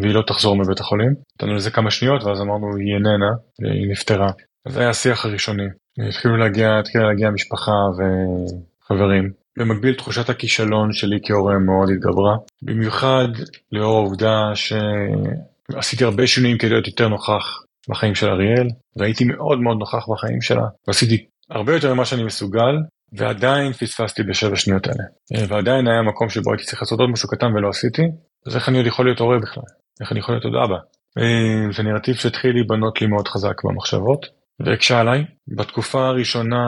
והיא 0.02 0.14
לא 0.14 0.22
תחזור 0.28 0.56
מבית 0.56 0.80
החולים. 0.80 1.14
נתנו 1.36 1.54
לזה 1.56 1.72
כמה 1.72 1.92
שניות 1.92 2.24
ואז 2.24 2.42
אמרנו 2.42 2.76
היא 2.76 2.94
איננה, 2.94 3.32
והיא 3.60 3.92
נפטרה. 3.92 4.32
זה 4.68 4.80
היה 4.80 4.90
השיח 4.90 5.26
הראשוני. 5.26 5.68
התחילו 6.10 6.38
להגיע, 6.38 6.80
התחילה 6.80 7.04
להגיע 7.08 7.30
משפחה 7.30 7.72
וחברים. 7.98 9.32
במקביל 9.58 9.96
תחושת 9.96 10.30
הכישלון 10.30 10.94
שלי 10.94 11.20
כהורה 11.24 11.60
מאוד 11.60 11.90
התגברה, 11.90 12.36
במיוחד 12.62 13.28
לאור 13.72 13.98
העובדה 13.98 14.52
שעשיתי 14.56 16.04
הרבה 16.04 16.28
שינויים 16.28 16.58
כדי 16.58 16.70
להיות 16.70 16.88
יותר 16.88 17.08
נוכח 17.08 17.65
בחיים 17.90 18.16
של 18.16 18.30
אריאל, 18.30 18.68
והייתי 18.98 19.24
מאוד 19.24 19.60
מאוד 19.60 19.78
נוכח 19.80 20.10
בחיים 20.10 20.42
שלה, 20.42 20.66
ועשיתי 20.88 21.26
הרבה 21.50 21.74
יותר 21.74 21.94
ממה 21.94 22.06
שאני 22.06 22.24
מסוגל, 22.24 22.76
ועדיין 23.14 23.74
פספסתי 23.74 24.24
בשבע 24.24 24.56
שניות 24.56 24.88
האלה. 24.88 25.48
ועדיין 25.48 25.88
היה 25.88 26.02
מקום 26.02 26.30
שבו 26.30 26.52
הייתי 26.52 26.64
צריך 26.64 26.82
לעשות 26.82 27.00
עוד 27.00 27.10
משהו 27.10 27.30
קטן 27.30 27.48
ולא 27.56 27.70
עשיתי, 27.70 28.02
אז 28.48 28.56
איך 28.56 28.70
אני 28.70 28.78
עוד 28.78 28.88
יכול 28.88 29.06
להיות 29.06 29.20
הורה 29.20 29.40
בכלל? 29.40 29.64
איך 30.02 30.12
אני 30.12 30.20
יכול 30.20 30.36
להיות 30.36 30.46
עוד 30.46 30.56
אבא? 30.66 30.78
אה, 31.18 31.72
זה 31.76 31.84
נרטיב 31.84 32.16
שהתחיל 32.16 32.52
להיבנות 32.54 33.02
לי 33.02 33.08
מאוד 33.08 33.28
חזק 33.28 33.64
במחשבות, 33.64 34.26
והקשה 34.60 35.00
עליי. 35.00 35.26
בתקופה 35.58 36.08
הראשונה 36.08 36.64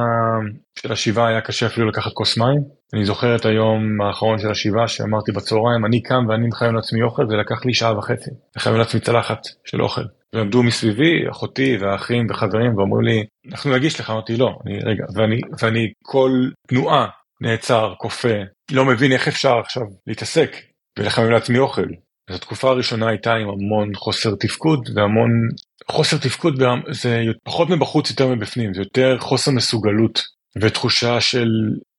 של 0.79 0.91
השבעה 0.91 1.27
היה 1.27 1.41
קשה 1.41 1.65
אפילו 1.65 1.87
לקחת 1.87 2.11
כוס 2.13 2.37
מים. 2.37 2.61
אני 2.93 3.05
זוכר 3.05 3.35
את 3.35 3.45
היום 3.45 4.01
האחרון 4.01 4.39
של 4.39 4.51
השבעה 4.51 4.87
שאמרתי 4.87 5.31
בצהריים, 5.31 5.85
אני 5.85 6.03
קם 6.03 6.25
ואני 6.29 6.47
מחייב 6.47 6.71
לעצמי 6.73 7.01
אוכל, 7.01 7.27
זה 7.29 7.35
לקח 7.35 7.65
לי 7.65 7.73
שעה 7.73 7.97
וחצי. 7.97 8.31
מחייב 8.57 8.75
לעצמי 8.75 8.99
צלחת 8.99 9.39
של 9.65 9.81
אוכל. 9.81 10.01
ועמדו 10.35 10.63
מסביבי, 10.63 11.29
אחותי 11.31 11.77
והאחים 11.77 12.27
וחברים, 12.29 12.77
ואמרו 12.77 13.01
לי, 13.01 13.23
אנחנו 13.51 13.73
נגיש 13.75 13.99
לך, 13.99 14.09
אמרתי 14.09 14.37
לא, 14.37 14.49
אני, 14.65 14.79
רגע, 14.79 15.03
ואני, 15.15 15.41
ואני 15.61 15.91
כל 16.03 16.31
תנועה 16.67 17.07
נעצר, 17.41 17.93
כופה, 17.97 18.33
לא 18.71 18.85
מבין 18.85 19.11
איך 19.11 19.27
אפשר 19.27 19.59
עכשיו 19.59 19.83
להתעסק 20.07 20.55
ולחמם 20.99 21.31
לעצמי 21.31 21.59
אוכל. 21.59 21.87
אז 22.29 22.35
התקופה 22.35 22.69
הראשונה 22.69 23.09
הייתה 23.09 23.33
עם 23.33 23.49
המון 23.49 23.95
חוסר 23.95 24.35
תפקוד 24.39 24.89
והמון 24.95 25.29
חוסר 25.91 26.17
תפקוד 26.17 26.63
זה 26.91 27.23
פחות 27.43 27.69
מבחוץ 27.69 28.09
יותר 28.09 28.27
מבפנים 28.27 28.73
זה 28.73 28.81
יותר 28.81 29.17
חוסר 29.19 29.51
מסוגלות 29.51 30.21
ותחושה 30.61 31.21
של 31.21 31.47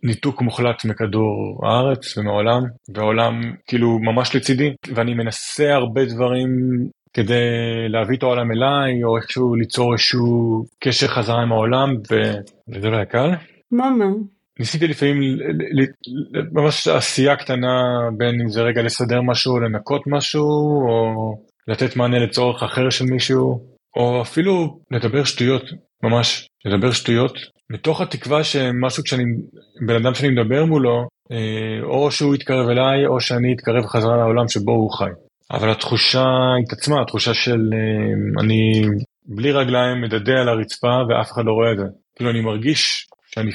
ניתוק 0.03 0.43
מוחלט 0.43 0.85
מכדור 0.85 1.61
הארץ 1.67 2.19
ומהעולם 2.19 2.63
והעולם 2.95 3.53
כאילו 3.67 3.99
ממש 3.99 4.37
לצידי 4.37 4.71
ואני 4.95 5.15
מנסה 5.15 5.75
הרבה 5.75 6.05
דברים 6.05 6.49
כדי 7.15 7.89
להביא 7.89 8.17
את 8.17 8.23
העולם 8.23 8.51
אליי 8.53 9.05
או 9.05 9.17
איכשהו 9.17 9.55
ליצור 9.55 9.93
איזשהו 9.93 10.65
קשר 10.81 11.07
חזרה 11.07 11.43
עם 11.43 11.53
העולם 11.53 11.89
וזה 12.69 12.89
לא 12.91 12.97
היה 12.97 13.05
קל. 13.05 13.31
מה 13.73 13.91
מה? 13.91 14.05
ניסיתי 14.59 14.87
לפעמים 14.87 15.39
ממש 16.53 16.89
עשייה 16.89 17.37
קטנה 17.37 17.83
בין 18.17 18.41
אם 18.41 18.49
זה 18.49 18.63
רגע 18.63 18.83
לסדר 18.83 19.23
משהו 19.23 19.61
לנקות 19.61 20.03
משהו 20.07 20.49
או 20.89 21.35
לתת 21.69 21.97
מענה 21.97 22.19
לצורך 22.19 22.63
אחר 22.63 22.91
של 22.91 23.05
מישהו 23.05 23.61
או 23.97 24.23
אפילו 24.23 24.81
לדבר 24.91 25.25
שטויות 25.25 25.63
ממש 26.03 26.49
לדבר 26.65 26.93
שטויות 26.93 27.39
מתוך 27.71 28.01
התקווה 28.01 28.45
שמשהו 28.45 29.03
כשאני 29.05 29.23
בן 29.87 29.97
אדם 29.97 30.15
שאני 30.15 30.29
מדבר 30.29 30.65
מולו 30.65 31.09
אה, 31.33 31.83
או 31.83 32.11
שהוא 32.11 32.35
יתקרב 32.35 32.69
אליי 32.69 33.07
או 33.07 33.21
שאני 33.21 33.55
אתקרב 33.55 33.87
חזרה 33.87 34.17
לעולם 34.17 34.49
שבו 34.49 34.73
הוא 34.73 34.91
חי. 34.91 35.11
אבל 35.51 35.71
התחושה 35.71 36.25
התעצמה 36.63 37.03
התחושה 37.03 37.35
של 37.35 37.71
אה, 37.73 38.43
אני 38.43 38.83
בלי 39.27 39.53
רגליים 39.53 40.01
מדדה 40.01 40.41
על 40.41 40.49
הרצפה 40.49 40.97
ואף 41.09 41.33
אחד 41.33 41.45
לא 41.45 41.53
רואה 41.53 41.73
את 41.73 41.79
זה. 41.79 41.85
כאילו 42.17 42.31
אני 42.31 42.41
מרגיש 42.41 43.09
שאני 43.27 43.51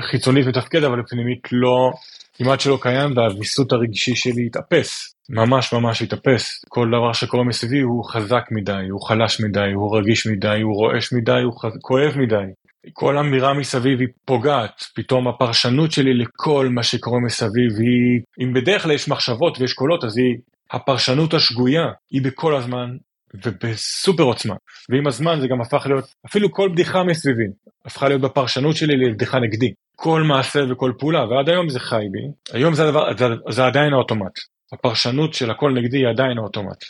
חיצונית 0.00 0.46
מתפקד 0.46 0.84
אבל 0.84 1.02
פנימית 1.08 1.48
לא, 1.52 1.90
כמעט 2.34 2.60
שלא 2.60 2.78
קיים 2.80 3.16
והוויסות 3.16 3.72
הרגשי 3.72 4.16
שלי 4.16 4.46
התאפס, 4.46 5.14
ממש 5.30 5.72
ממש 5.72 6.02
התאפס. 6.02 6.64
כל 6.68 6.88
דבר 6.88 7.12
שקורה 7.12 7.44
מסביבי 7.44 7.80
הוא 7.80 8.04
חזק 8.04 8.44
מדי, 8.50 8.88
הוא 8.90 9.00
חלש 9.00 9.40
מדי, 9.40 9.72
הוא 9.74 9.98
רגיש 9.98 10.26
מדי, 10.26 10.60
הוא 10.62 10.74
רועש 10.74 11.12
מדי, 11.12 11.40
הוא 11.44 11.60
חז... 11.60 11.72
כואב 11.80 12.12
מדי. 12.16 12.44
כל 12.92 13.18
אמירה 13.18 13.54
מסביב 13.54 14.00
היא 14.00 14.08
פוגעת, 14.24 14.84
פתאום 14.94 15.28
הפרשנות 15.28 15.92
שלי 15.92 16.14
לכל 16.14 16.68
מה 16.70 16.82
שקורה 16.82 17.20
מסביב 17.20 17.72
היא, 17.78 18.20
אם 18.40 18.52
בדרך 18.52 18.82
כלל 18.82 18.92
יש 18.92 19.08
מחשבות 19.08 19.60
ויש 19.60 19.72
קולות 19.72 20.04
אז 20.04 20.18
היא, 20.18 20.36
הפרשנות 20.70 21.34
השגויה 21.34 21.86
היא 22.10 22.22
בכל 22.22 22.56
הזמן 22.56 22.96
ובסופר 23.34 24.22
עוצמה. 24.22 24.54
ועם 24.90 25.06
הזמן 25.06 25.40
זה 25.40 25.48
גם 25.48 25.60
הפך 25.60 25.86
להיות 25.86 26.14
אפילו 26.26 26.52
כל 26.52 26.68
בדיחה 26.72 27.04
מסביבי 27.04 27.44
הפכה 27.84 28.08
להיות 28.08 28.20
בפרשנות 28.20 28.76
שלי 28.76 28.96
לבדיחה 28.96 29.38
נגדי. 29.38 29.72
כל 29.96 30.22
מעשה 30.22 30.60
וכל 30.70 30.92
פעולה 30.98 31.24
ועד 31.24 31.48
היום 31.48 31.68
זה 31.68 31.80
חי 31.80 32.04
בי. 32.12 32.58
היום 32.58 32.74
זה, 32.74 32.84
הדבר, 32.84 33.16
זה, 33.18 33.26
זה 33.50 33.66
עדיין 33.66 33.92
האוטומט. 33.92 34.32
הפרשנות 34.72 35.34
של 35.34 35.50
הכל 35.50 35.72
נגדי 35.72 35.98
היא 35.98 36.08
עדיין 36.08 36.38
האוטומט. 36.38 36.84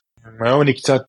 היום 0.45 0.63
אני 0.63 0.73
קצת 0.73 1.03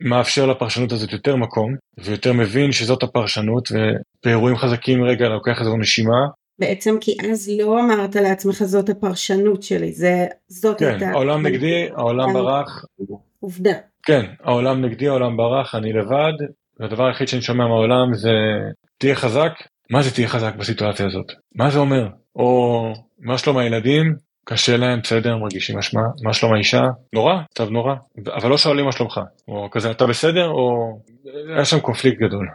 מאפשר 0.00 0.46
לפרשנות 0.46 0.92
הזאת 0.92 1.12
יותר 1.12 1.36
מקום 1.36 1.76
ויותר 1.98 2.32
מבין 2.32 2.72
שזאת 2.72 3.02
הפרשנות 3.02 3.68
ובאירועים 3.72 4.56
חזקים 4.56 5.04
רגע 5.04 5.28
לוקח 5.28 5.60
איזו 5.60 5.76
נשימה 5.76 6.26
בעצם 6.60 6.96
כי 7.00 7.16
אז 7.32 7.50
לא 7.58 7.80
אמרת 7.80 8.16
לעצמך 8.16 8.62
זאת 8.62 8.88
הפרשנות 8.88 9.62
שלי 9.62 9.92
זה 9.92 10.26
זאת 10.48 10.78
כן, 10.78 10.86
הייתה 10.86 11.10
העולם 11.10 11.46
נגדי 11.46 11.88
העולם 11.96 12.32
ברח 12.32 12.84
עובדה 13.40 13.72
כן, 14.02 14.26
העולם 14.42 14.84
נגדי, 14.84 15.08
העולם 15.08 15.36
ברח, 15.36 15.74
אני 15.74 15.92
לבד, 15.92 16.46
והדבר 16.80 17.06
היחיד 17.06 17.28
שאני 17.28 17.42
שומע 17.42 17.66
מהעולם 17.66 18.14
זה 18.14 18.30
תהיה 18.98 19.14
חזק, 19.14 19.52
מה 19.90 20.02
זה 20.02 20.10
תהיה 20.14 20.28
חזק 20.28 20.54
בסיטואציה 20.54 21.06
הזאת? 21.06 21.32
מה 21.54 21.70
זה 21.70 21.78
אומר? 21.78 22.08
או 22.36 22.82
מה 23.18 23.38
שלום 23.38 23.56
הילדים? 23.56 24.14
קשה 24.44 24.76
להם, 24.76 25.00
בסדר, 25.02 25.36
מרגישים 25.36 25.78
אשמה, 25.78 26.02
מה 26.22 26.32
שלום 26.32 26.54
האישה? 26.54 26.82
נורא, 27.12 27.34
מצב 27.52 27.70
נורא, 27.70 27.94
אבל 28.34 28.50
לא 28.50 28.58
שואלים 28.58 28.84
מה 28.84 28.92
שלומך, 28.92 29.20
או 29.48 29.68
כזה 29.70 29.90
אתה 29.90 30.06
בסדר, 30.06 30.48
או 30.48 30.98
היה 31.54 31.64
שם 31.64 31.80
קונפליקט 31.80 32.18
גדול. 32.18 32.48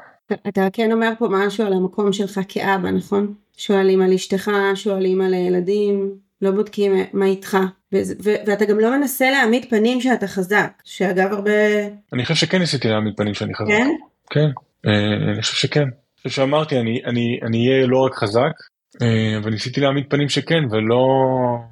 אתה 0.48 0.68
כן 0.74 0.92
אומר 0.92 1.12
פה 1.20 1.28
משהו 1.32 1.66
על 1.66 1.74
המקום 1.74 2.14
שלך 2.14 2.40
כאבא, 2.48 2.92
נכון? 2.92 3.34
שואלים 3.58 4.02
על 4.02 4.14
אשתך, 4.14 4.52
שואלים 4.76 5.22
על 5.22 5.34
הילדים, 5.34 6.16
לא 6.42 6.52
בודקים 6.52 6.92
מה 7.14 7.26
איתך. 7.26 7.58
ואתה 8.24 8.66
גם 8.66 8.80
לא 8.80 8.98
מנסה 8.98 9.32
להעמיד 9.32 9.66
פנים 9.70 10.02
שאתה 10.02 10.28
חזק, 10.28 10.72
שאגב 10.84 11.34
הרבה... 11.34 11.52
אני 12.14 12.24
חושב 12.24 12.36
שכן 12.36 12.60
ניסיתי 12.60 12.88
להעמיד 12.88 13.14
פנים 13.18 13.34
שאני 13.34 13.54
חזק. 13.54 13.70
כן? 13.70 13.90
כן, 14.30 14.50
אה, 14.88 15.34
אני 15.34 15.42
חושב 15.42 15.56
שכן. 15.56 15.82
אני 15.82 16.30
חושב 16.30 16.42
שאמרתי, 16.42 16.80
אני, 16.80 17.02
אני, 17.06 17.40
אני 17.44 17.70
אהיה 17.70 17.88
לא 17.88 17.98
רק 18.06 18.16
חזק, 18.16 18.54
אה, 19.02 19.38
אבל 19.38 19.52
ניסיתי 19.52 19.82
להעמיד 19.82 20.04
פנים 20.10 20.30
שכן, 20.30 20.64
ולא 20.72 21.06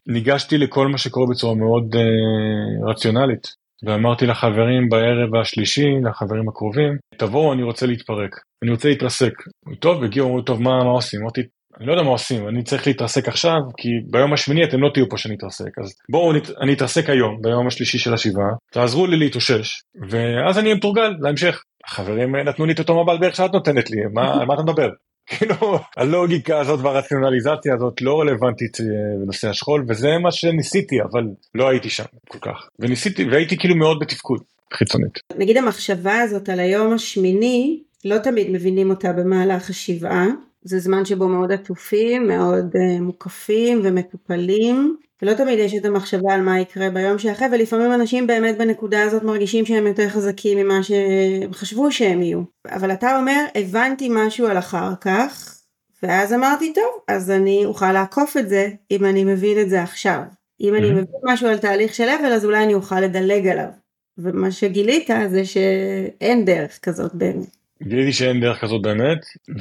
ניגשתי 0.08 0.58
לכל 0.58 0.88
מה 0.88 0.98
שקורה 0.98 1.28
בצורה 1.30 1.56
מאוד 1.56 1.96
אה, 1.96 2.92
רציונלית. 2.92 3.63
ואמרתי 3.84 4.26
לחברים 4.26 4.90
בערב 4.90 5.36
השלישי, 5.36 5.88
לחברים 6.10 6.50
הקרובים, 6.50 6.98
תבואו, 7.18 7.54
אני 7.54 7.64
רוצה 7.64 7.86
להתפרק, 7.86 8.36
אני 8.64 8.72
רוצה 8.72 8.90
להתרסק. 8.90 9.34
טוב, 9.80 10.04
הגיעו, 10.04 10.28
אמרו, 10.28 10.42
טוב, 10.42 10.62
מה, 10.62 10.84
מה 10.84 10.90
עושים? 10.90 11.22
אמרתי, 11.22 11.42
אני 11.78 11.88
לא 11.88 11.92
יודע 11.92 12.04
מה 12.04 12.10
עושים, 12.10 12.48
אני 12.48 12.64
צריך 12.64 12.88
להתרסק 12.88 13.28
עכשיו, 13.28 13.60
כי 13.78 13.90
ביום 14.12 14.34
השמיני 14.34 14.64
אתם 14.64 14.82
לא 14.82 14.90
תהיו 14.94 15.10
פה 15.10 15.18
שאני 15.18 15.36
אתרסק, 15.36 15.80
אז 15.84 15.96
בואו. 16.12 16.34
אני 16.62 16.74
אתרסק 16.74 17.10
היום, 17.10 17.42
ביום 17.42 17.68
השלישי 17.68 17.98
של 17.98 18.14
השבעה, 18.14 18.52
תעזרו 18.72 19.08
לי 19.08 19.18
להתאושש, 19.18 19.82
ואז 20.10 20.58
אני 20.58 20.66
אהיה 20.66 20.76
מתורגל 20.76 21.14
להמשך. 21.20 21.62
החברים 21.86 22.36
נתנו 22.36 22.66
לי 22.66 22.74
את 22.74 22.80
אותו 22.80 23.04
מבט 23.04 23.20
בערך 23.20 23.36
שאת 23.36 23.54
נותנת 23.54 23.92
לי, 23.92 23.98
מה, 24.14 24.34
על 24.34 24.46
מה 24.46 24.54
אתה 24.54 24.64
מדבר? 24.64 24.90
כאילו, 25.28 25.80
הלוגיקה 25.98 26.60
הזאת 26.60 26.80
והרציונליזציה 26.80 27.74
הזאת 27.76 28.02
לא 28.02 28.20
רלוונטית 28.20 28.78
אה, 28.82 28.86
בנושא 29.24 29.50
השכול, 29.50 29.86
וזה 29.88 30.08
מה 30.24 30.32
שניסיתי, 30.32 30.96
אבל 31.12 31.24
לא 31.56 31.70
הייתי 31.70 31.90
שם 31.90 32.04
כל 32.30 32.40
כך. 32.42 32.68
וניסיתי, 32.80 33.24
והייתי 33.24 33.58
כאילו 33.58 33.76
מאוד 33.76 33.98
בתפקוד 34.02 34.40
חיצונית. 34.74 35.20
נגיד 35.38 35.58
המחשבה 35.58 36.20
הזאת 36.20 36.50
על 36.50 36.60
היום 36.60 36.94
השמיני, 36.94 37.80
לא 38.06 38.18
תמיד 38.18 38.50
מבינים 38.52 38.90
אותה 38.90 39.14
במהלך 39.14 39.70
השבעה. 39.70 40.28
זה 40.62 40.80
זמן 40.80 41.06
שבו 41.06 41.28
מאוד 41.28 41.52
עטופים, 41.52 42.28
מאוד 42.28 42.76
uh, 42.76 43.02
מוקפים 43.02 43.82
ומטופלים, 43.84 44.98
ולא 45.24 45.34
תמיד 45.34 45.60
יש 45.60 45.76
את 45.76 45.86
המחשבה 45.86 46.34
על 46.34 46.42
מה 46.42 46.60
יקרה 46.60 46.90
ביום 46.90 47.20
שאחרי, 47.20 47.48
ולפעמים 47.52 47.94
אנשים 47.94 48.28
באמת 48.28 48.58
בנקודה 48.58 49.04
הזאת 49.04 49.24
מרגישים 49.24 49.66
שהם 49.66 49.88
יותר 49.88 50.10
חזקים 50.10 50.58
ממה 50.58 50.84
שהם 50.84 51.54
חשבו 51.54 51.92
שהם 51.92 52.22
יהיו. 52.22 52.42
אבל 52.70 52.92
אתה 52.92 53.18
אומר, 53.18 53.46
הבנתי 53.56 54.10
משהו 54.12 54.48
על 54.48 54.58
אחר 54.58 54.94
כך, 55.02 55.60
ואז 56.04 56.34
אמרתי, 56.34 56.74
טוב, 56.74 56.86
אז 57.08 57.32
אני 57.32 57.66
אוכל 57.66 57.92
לעקוף 57.92 58.38
את 58.38 58.50
זה 58.50 58.70
אם 58.92 59.06
אני 59.06 59.24
מבין 59.24 59.62
את 59.62 59.70
זה 59.70 59.84
עכשיו. 59.84 60.22
אם 60.62 60.76
אני 60.76 60.92
מבין 60.92 61.06
משהו 61.24 61.48
על 61.48 61.58
תהליך 61.58 61.94
של 61.94 62.10
אבל, 62.20 62.34
אז 62.34 62.46
אולי 62.46 62.64
אני 62.64 62.74
אוכל 62.74 63.00
לדלג 63.00 63.48
עליו. 63.48 63.70
ומה 64.18 64.52
שגילית 64.52 65.10
זה 65.30 65.46
שאין 65.46 66.46
דרך 66.46 66.80
כזאת 66.82 67.16
באמת. 67.16 67.63
גיליתי 67.84 68.14
שאין 68.14 68.42
דרך 68.42 68.62
כזאת 68.62 68.82
באמת, 68.82 69.18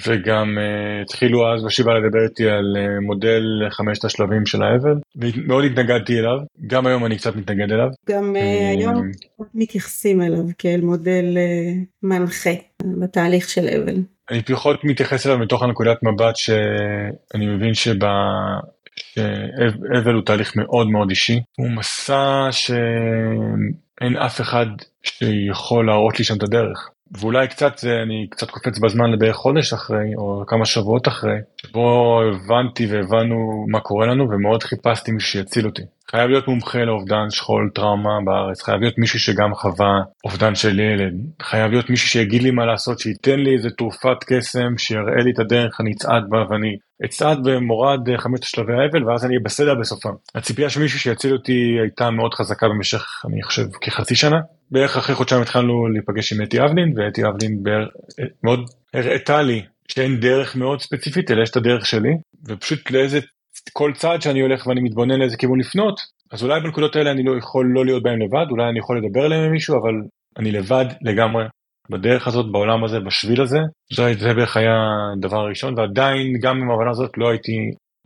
וגם 0.06 0.58
uh, 0.58 1.02
התחילו 1.02 1.54
אז 1.54 1.64
בשבעה 1.64 1.94
לדבר 1.98 2.24
איתי 2.28 2.48
על 2.48 2.76
uh, 2.76 3.04
מודל 3.06 3.42
חמשת 3.70 4.04
השלבים 4.04 4.46
של 4.46 4.62
האבל, 4.62 4.94
ומאוד 5.16 5.64
התנגדתי 5.64 6.18
אליו, 6.18 6.38
גם 6.66 6.86
היום 6.86 7.06
אני 7.06 7.16
קצת 7.16 7.36
מתנגד 7.36 7.72
אליו. 7.72 7.88
גם 8.08 8.36
uh, 8.36 8.78
היום 8.78 9.10
מתייחסים 9.54 10.22
אליו 10.22 10.44
כאל 10.58 10.80
מודל 10.80 11.24
uh, 11.34 11.84
מנחה 12.02 12.50
בתהליך 13.00 13.48
של 13.48 13.68
אבל. 13.68 13.94
אני 14.30 14.42
פחות 14.42 14.84
מתייחס 14.84 15.26
אליו 15.26 15.38
מתוך 15.38 15.62
הנקודת 15.62 15.96
מבט 16.02 16.36
שאני 16.36 17.46
מבין 17.46 17.74
שב... 17.74 17.96
אבל 20.02 20.14
הוא 20.14 20.22
תהליך 20.24 20.56
מאוד 20.56 20.88
מאוד 20.88 21.10
אישי, 21.10 21.40
הוא 21.58 21.70
מסע 21.70 22.48
שאין 22.50 24.16
אף 24.16 24.40
אחד 24.40 24.66
שיכול 25.02 25.86
להראות 25.86 26.18
לי 26.18 26.24
שם 26.24 26.36
את 26.36 26.42
הדרך. 26.42 26.90
ואולי 27.20 27.48
קצת 27.48 27.78
זה 27.78 27.90
אני 28.02 28.26
קצת 28.30 28.50
קופץ 28.50 28.78
בזמן 28.78 29.10
לבערך 29.10 29.36
חודש 29.36 29.72
אחרי 29.72 30.14
או 30.18 30.42
כמה 30.46 30.64
שבועות 30.64 31.08
אחרי 31.08 31.36
בו 31.72 32.20
הבנתי 32.22 32.86
והבנו 32.86 33.66
מה 33.68 33.80
קורה 33.80 34.06
לנו 34.06 34.24
ומאוד 34.30 34.62
חיפשתי 34.62 35.12
מישהו 35.12 35.30
שיציל 35.30 35.66
אותי. 35.66 35.82
חייב 36.10 36.30
להיות 36.30 36.48
מומחה 36.48 36.78
לאובדן 36.78 37.30
שכול 37.30 37.70
טראומה 37.74 38.18
בארץ 38.24 38.62
חייב 38.62 38.80
להיות 38.80 38.98
מישהו 38.98 39.18
שגם 39.18 39.54
חווה 39.54 40.02
אובדן 40.24 40.54
של 40.54 40.80
ילד 40.80 41.14
חייב 41.42 41.70
להיות 41.70 41.90
מישהו 41.90 42.08
שיגיד 42.08 42.42
לי 42.42 42.50
מה 42.50 42.66
לעשות 42.66 42.98
שייתן 42.98 43.40
לי 43.40 43.54
איזה 43.54 43.70
תרופת 43.70 44.24
קסם 44.26 44.78
שיראה 44.78 45.22
לי 45.24 45.30
את 45.34 45.38
הדרך 45.38 45.80
אני 45.80 45.92
אצעד 45.92 46.22
בה 46.28 46.38
ואני 46.50 46.76
אצעד 47.04 47.38
במורד 47.44 48.16
חמשת 48.16 48.42
שלבי 48.42 48.72
האבל 48.72 49.08
ואז 49.08 49.24
אני 49.24 49.38
בסדר 49.38 49.74
בסופם. 49.74 50.12
הציפייה 50.34 50.70
של 50.70 50.80
מישהו 50.80 50.98
שיציל 50.98 51.32
אותי 51.32 51.76
הייתה 51.80 52.10
מאוד 52.10 52.34
חזקה 52.34 52.68
במשך 52.68 53.04
אני 53.24 53.42
חושב 53.42 53.66
כחצי 53.80 54.14
שנה 54.14 54.40
בערך 54.70 54.96
אחרי 54.96 55.14
חודשיים 55.14 55.42
התחלנו 55.42 55.88
להיפגש 55.88 56.32
עם 56.32 56.42
אתי 56.42 56.64
אבלין 56.64 56.92
ואתי 56.96 57.28
אבלין 57.28 57.62
מאוד 58.42 58.60
הראתה 58.94 59.42
לי 59.42 59.62
שאין 59.88 60.20
דרך 60.20 60.56
מאוד 60.56 60.80
ספציפית 60.80 61.30
אלא 61.30 61.42
יש 61.42 61.50
את 61.50 61.56
הדרך 61.56 61.86
שלי 61.86 62.10
ופשוט 62.48 62.90
לאיזה 62.90 63.18
כל 63.72 63.92
צעד 63.94 64.22
שאני 64.22 64.40
הולך 64.40 64.66
ואני 64.66 64.80
מתבונן 64.80 65.18
לאיזה 65.18 65.36
כיוון 65.36 65.60
לפנות 65.60 66.00
אז 66.32 66.42
אולי 66.42 66.60
בנקודות 66.60 66.96
האלה 66.96 67.10
אני 67.10 67.22
לא 67.22 67.38
יכול 67.38 67.70
לא 67.74 67.84
להיות 67.84 68.02
בהם 68.02 68.20
לבד 68.20 68.46
אולי 68.50 68.68
אני 68.68 68.78
יכול 68.78 68.98
לדבר 68.98 69.24
עליהם 69.24 69.44
עם 69.44 69.52
מישהו 69.52 69.78
אבל 69.78 69.94
אני 70.38 70.52
לבד 70.52 70.84
לגמרי 71.02 71.44
בדרך 71.90 72.26
הזאת 72.26 72.52
בעולם 72.52 72.84
הזה 72.84 73.00
בשביל 73.00 73.42
הזה 73.42 73.58
זה, 73.92 74.02
זה 74.20 74.34
בערך 74.34 74.56
היה 74.56 74.76
הדבר 75.16 75.40
הראשון 75.40 75.78
ועדיין 75.78 76.38
גם 76.40 76.56
עם 76.56 76.70
ההבנה 76.70 76.90
הזאת 76.90 77.10
לא 77.16 77.30
הייתי 77.30 77.52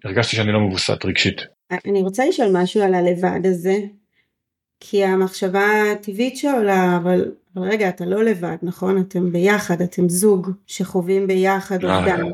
הרגשתי 0.04 0.36
שאני 0.36 0.52
לא 0.52 0.60
מבוסת 0.60 1.04
רגשית. 1.04 1.42
אני 1.86 2.02
רוצה 2.02 2.28
לשאול 2.28 2.48
משהו 2.52 2.82
על 2.82 2.94
הלבד 2.94 3.40
הזה 3.44 3.76
כי 4.80 5.04
המחשבה 5.04 5.92
הטבעית 5.92 6.36
שעולה, 6.36 6.96
אבל, 6.96 7.32
אבל 7.56 7.68
רגע, 7.68 7.88
אתה 7.88 8.04
לא 8.04 8.24
לבד, 8.24 8.56
נכון? 8.62 9.00
אתם 9.00 9.32
ביחד, 9.32 9.80
אתם 9.82 10.08
זוג 10.08 10.50
שחווים 10.66 11.26
ביחד 11.26 11.84
אה, 11.84 11.98
אובדן. 11.98 12.24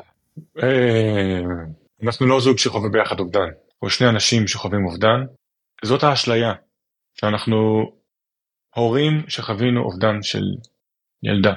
אה, 0.62 1.40
אנחנו 2.02 2.26
לא 2.26 2.40
זוג 2.40 2.58
שחווה 2.58 2.88
ביחד 2.88 3.20
אובדן, 3.20 3.48
או 3.82 3.90
שני 3.90 4.08
אנשים 4.08 4.48
שחווים 4.48 4.86
אובדן. 4.86 5.20
זאת 5.84 6.02
האשליה, 6.02 6.52
שאנחנו 7.14 7.90
הורים 8.74 9.22
שחווינו 9.28 9.80
אובדן 9.82 10.22
של 10.22 10.42
ילדה. 11.22 11.52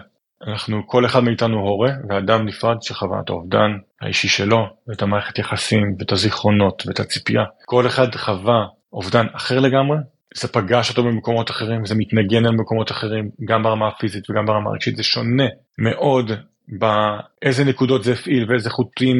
אנחנו, 0.47 0.87
כל 0.87 1.05
אחד 1.05 1.23
מאיתנו 1.23 1.59
הורה 1.59 1.91
ואדם 2.09 2.45
נפרד 2.45 2.77
שחווה 2.81 3.19
את 3.23 3.29
האובדן 3.29 3.71
האישי 4.01 4.27
שלו, 4.27 4.65
ואת 4.87 5.01
המערכת 5.01 5.39
יחסים, 5.39 5.95
ואת 5.99 6.11
הזיכרונות, 6.11 6.83
ואת 6.87 6.99
הציפייה. 6.99 7.43
כל 7.65 7.87
אחד 7.87 8.15
חווה 8.15 8.65
אובדן 8.93 9.25
אחר 9.33 9.59
לגמרי, 9.59 9.97
זה 10.35 10.47
פגש 10.47 10.89
אותו 10.89 11.03
במקומות 11.03 11.49
אחרים, 11.49 11.85
זה 11.85 11.95
מתנגן 11.95 12.45
על 12.45 12.55
מקומות 12.55 12.91
אחרים, 12.91 13.29
גם 13.49 13.63
ברמה 13.63 13.87
הפיזית 13.87 14.29
וגם 14.29 14.45
ברמה 14.45 14.69
הרגשית, 14.69 14.95
זה 14.95 15.03
שונה 15.03 15.47
מאוד 15.77 16.31
באיזה 16.79 17.63
נקודות 17.63 18.03
זה 18.03 18.13
הפעיל 18.13 18.51
ואיזה 18.51 18.69
חוטים 18.69 19.17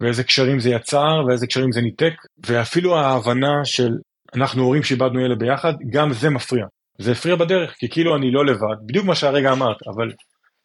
ואיזה 0.00 0.24
קשרים 0.24 0.60
זה 0.60 0.70
יצר 0.70 1.24
ואיזה 1.28 1.46
קשרים 1.46 1.72
זה 1.72 1.80
ניתק, 1.80 2.14
ואפילו 2.46 2.96
ההבנה 2.96 3.64
של 3.64 3.90
אנחנו 4.34 4.62
הורים 4.62 4.82
שאיבדנו 4.82 5.20
ילד 5.20 5.38
ביחד, 5.38 5.72
גם 5.90 6.12
זה 6.12 6.30
מפריע. 6.30 6.66
זה 6.98 7.12
הפריע 7.12 7.36
בדרך, 7.36 7.74
כי 7.78 7.88
כאילו 7.88 8.16
אני 8.16 8.30
לא 8.30 8.46
לבד, 8.46 8.86
בדיוק 8.86 9.06
מה 9.06 9.14
שהרגע 9.14 9.52
אמרת, 9.52 9.76
אבל 9.86 10.12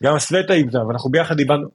גם 0.04 0.20
סלטה 0.20 0.54
איבדה 0.54 0.86
ואנחנו 0.88 1.10
ביחד 1.10 1.39
איבדנו, 1.39 1.67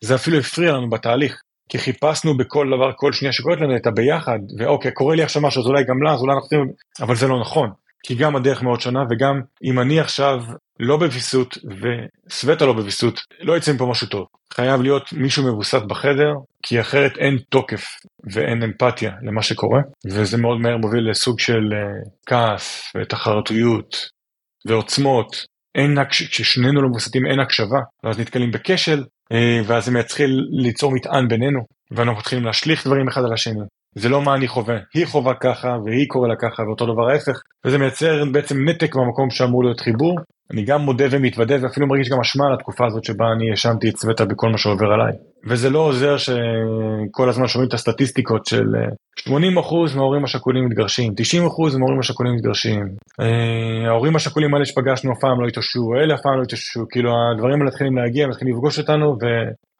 זה 0.00 0.14
אפילו 0.14 0.38
הפריע 0.38 0.72
לנו 0.72 0.90
בתהליך. 0.90 1.42
כי 1.68 1.78
חיפשנו 1.78 2.36
בכל 2.36 2.66
דבר, 2.76 2.92
כל 2.96 3.12
שנייה 3.12 3.32
שקורית 3.32 3.60
לנו 3.60 3.76
את 3.76 3.86
הביחד, 3.86 4.38
ואוקיי, 4.58 4.92
קורה 4.92 5.16
לי 5.16 5.22
עכשיו 5.22 5.42
משהו, 5.42 5.62
אז 5.62 5.66
אולי 5.66 5.84
גם 5.84 6.02
לה, 6.02 6.12
אז 6.12 6.20
אולי 6.20 6.34
אנחנו... 6.34 6.72
אבל 7.00 7.16
זה 7.16 7.28
לא 7.28 7.40
נכון. 7.40 7.70
כי 8.02 8.14
גם 8.14 8.36
הדרך 8.36 8.62
מאוד 8.62 8.80
שונה, 8.80 9.00
וגם 9.10 9.40
אם 9.64 9.80
אני 9.80 10.00
עכשיו 10.00 10.42
לא 10.82 10.96
בוויסות 10.96 11.58
וסווטה 11.64 12.66
לא 12.66 12.72
בוויסות, 12.72 13.20
לא 13.40 13.56
יצא 13.56 13.72
מפה 13.72 13.86
משהו 13.86 14.06
טוב. 14.06 14.26
חייב 14.54 14.82
להיות 14.82 15.12
מישהו 15.12 15.44
מבוסת 15.44 15.82
בחדר, 15.82 16.32
כי 16.62 16.80
אחרת 16.80 17.16
אין 17.18 17.38
תוקף 17.48 17.84
ואין 18.32 18.62
אמפתיה 18.62 19.10
למה 19.22 19.42
שקורה, 19.42 19.80
וזה 20.06 20.38
מאוד 20.38 20.60
מהר 20.60 20.76
מוביל 20.76 21.10
לסוג 21.10 21.40
של 21.40 21.72
uh, 21.72 22.08
כעס 22.26 22.92
ותחרותיות 22.96 23.96
ועוצמות. 24.66 25.50
אין, 25.74 25.98
כששנינו 26.10 26.82
לא 26.82 26.88
מבוסתים 26.88 27.26
אין 27.26 27.40
הקשבה, 27.40 27.78
ואז 28.04 28.18
נתקלים 28.18 28.50
בכשל, 28.50 29.04
אה, 29.32 29.60
ואז 29.66 29.84
זה 29.84 29.92
מתחיל 29.92 30.30
ליצור 30.50 30.92
מטען 30.92 31.28
בינינו, 31.28 31.60
ואנחנו 31.90 32.18
מתחילים 32.18 32.44
להשליך 32.44 32.86
דברים 32.86 33.08
אחד 33.08 33.20
על 33.24 33.32
השני. 33.32 33.60
זה 33.94 34.08
לא 34.08 34.22
מה 34.22 34.34
אני 34.34 34.48
חווה, 34.48 34.76
היא 34.94 35.06
חווה 35.06 35.34
ככה 35.34 35.68
והיא 35.84 36.06
קורא 36.08 36.28
לה 36.28 36.34
ככה 36.36 36.62
ואותו 36.62 36.86
דבר 36.86 37.10
ההפך, 37.10 37.40
וזה 37.66 37.78
מייצר 37.78 38.24
בעצם 38.32 38.68
נתק 38.68 38.94
במקום 38.94 39.30
שאמור 39.30 39.64
להיות 39.64 39.80
חיבור. 39.80 40.18
אני 40.52 40.64
גם 40.64 40.80
מודה 40.80 41.04
ומתוודה 41.10 41.54
ואפילו 41.62 41.86
מרגיש 41.86 42.08
גם 42.08 42.20
אשמה 42.20 42.46
על 42.46 42.54
התקופה 42.54 42.86
הזאת 42.86 43.04
שבה 43.04 43.24
אני 43.36 43.50
האשמתי 43.50 43.88
את 43.88 43.94
צוותה 43.94 44.24
בכל 44.24 44.48
מה 44.48 44.58
שעובר 44.58 44.86
עליי. 44.86 45.12
וזה 45.46 45.70
לא 45.70 45.78
עוזר 45.78 46.16
שכל 46.16 47.28
הזמן 47.28 47.48
שומעים 47.48 47.68
את 47.68 47.74
הסטטיסטיקות 47.74 48.46
של 48.46 48.64
80% 49.28 49.30
אה, 49.30 49.96
מההורים 49.96 50.24
השכולים 50.24 50.66
מתגרשים, 50.66 51.12
90% 51.12 51.78
מההורים 51.78 51.98
השכולים 52.00 52.34
מתגרשים. 52.34 52.94
אה, 53.20 53.88
ההורים 53.88 54.16
השכולים 54.16 54.54
האלה 54.54 54.64
שפגשנו 54.64 55.12
אף 55.12 55.18
פעם 55.20 55.40
לא 55.40 55.46
התאוששו, 55.46 55.94
אלה 55.94 56.14
אף 56.14 56.20
פעם 56.22 56.38
לא 56.38 56.42
התאוששו, 56.42 56.80
כאילו 56.90 57.10
הדברים 57.34 57.54
האלה 57.54 57.66
מתחילים 57.66 57.96
להגיע, 57.96 58.26
מתחילים 58.26 58.54
לפגוש 58.54 58.78
אותנו 58.78 59.06
ו... 59.06 59.26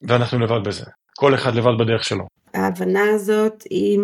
ואנחנו 0.02 0.38
לבד 0.38 0.68
בזה. 0.68 0.84
כל 1.16 1.34
אחד 1.34 1.54
לבד 1.54 1.78
בדרך 1.80 2.04
שלו. 2.04 2.24
ההבנה 2.54 3.02
הזאת 3.14 3.62
היא 3.70 3.98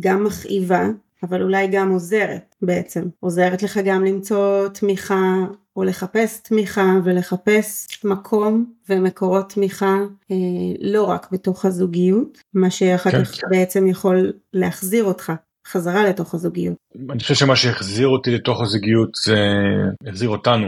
גם 0.00 0.24
מכאיבה, 0.24 0.86
אבל 1.22 1.42
אולי 1.42 1.66
גם 1.66 1.90
עוזרת 1.90 2.54
בעצם. 2.62 3.02
עוזרת 3.20 3.62
לך 3.62 3.80
גם 3.84 4.04
למצוא 4.04 4.68
תמיכה 4.68 5.24
או 5.78 5.84
לחפש 5.84 6.40
תמיכה 6.42 6.94
ולחפש 7.04 7.86
מקום 8.04 8.72
ומקורות 8.88 9.52
תמיכה 9.52 9.96
אה, 10.30 10.36
לא 10.80 11.02
רק 11.02 11.26
בתוך 11.32 11.64
הזוגיות, 11.64 12.38
מה 12.54 12.70
שאחר 12.70 13.10
כן, 13.10 13.24
כך 13.24 13.40
כן. 13.40 13.46
בעצם 13.50 13.86
יכול 13.86 14.32
להחזיר 14.52 15.04
אותך 15.04 15.32
חזרה 15.66 16.08
לתוך 16.08 16.34
הזוגיות. 16.34 16.76
אני 17.10 17.18
חושב 17.18 17.34
שמה 17.34 17.56
שהחזיר 17.56 18.08
אותי 18.08 18.30
לתוך 18.34 18.62
הזוגיות 18.62 19.10
זה 19.24 19.38
החזיר 20.06 20.28
אותנו 20.28 20.66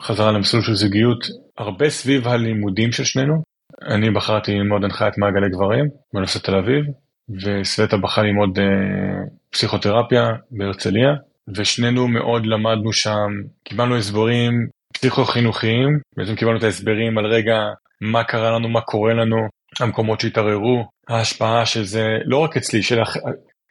חזרה 0.00 0.32
למסלול 0.32 0.62
של 0.62 0.74
זוגיות 0.74 1.24
הרבה 1.58 1.90
סביב 1.90 2.28
הלימודים 2.28 2.92
של 2.92 3.04
שנינו. 3.04 3.42
אני 3.88 4.10
בחרתי 4.10 4.52
ללמוד 4.52 4.84
הנחיית 4.84 5.18
מעגלי 5.18 5.50
גברים 5.50 5.84
באוניברסיטת 6.12 6.44
תל 6.44 6.54
אביב 6.56 6.84
וסווטה 7.44 7.96
בחרה 7.96 8.24
ללמוד 8.24 8.58
אה, 8.58 8.64
פסיכותרפיה 9.50 10.28
בהרצליה 10.50 11.10
ושנינו 11.56 12.08
מאוד 12.08 12.46
למדנו 12.46 12.92
שם, 12.92 13.28
קיבלנו 13.64 13.96
הסברים 13.96 14.52
פסיכו-חינוכיים, 14.92 15.98
בעצם 16.16 16.34
קיבלנו 16.34 16.58
את 16.58 16.62
ההסברים 16.62 17.18
על 17.18 17.26
רגע 17.26 17.58
מה 18.00 18.24
קרה 18.24 18.50
לנו, 18.50 18.68
מה 18.68 18.80
קורה 18.80 19.14
לנו, 19.14 19.36
המקומות 19.80 20.20
שהתערערו, 20.20 20.84
ההשפעה 21.08 21.66
של 21.66 21.84
זה, 21.84 22.06
לא 22.24 22.38
רק 22.38 22.56
אצלי, 22.56 22.82
של 22.82 23.00
הח... 23.00 23.16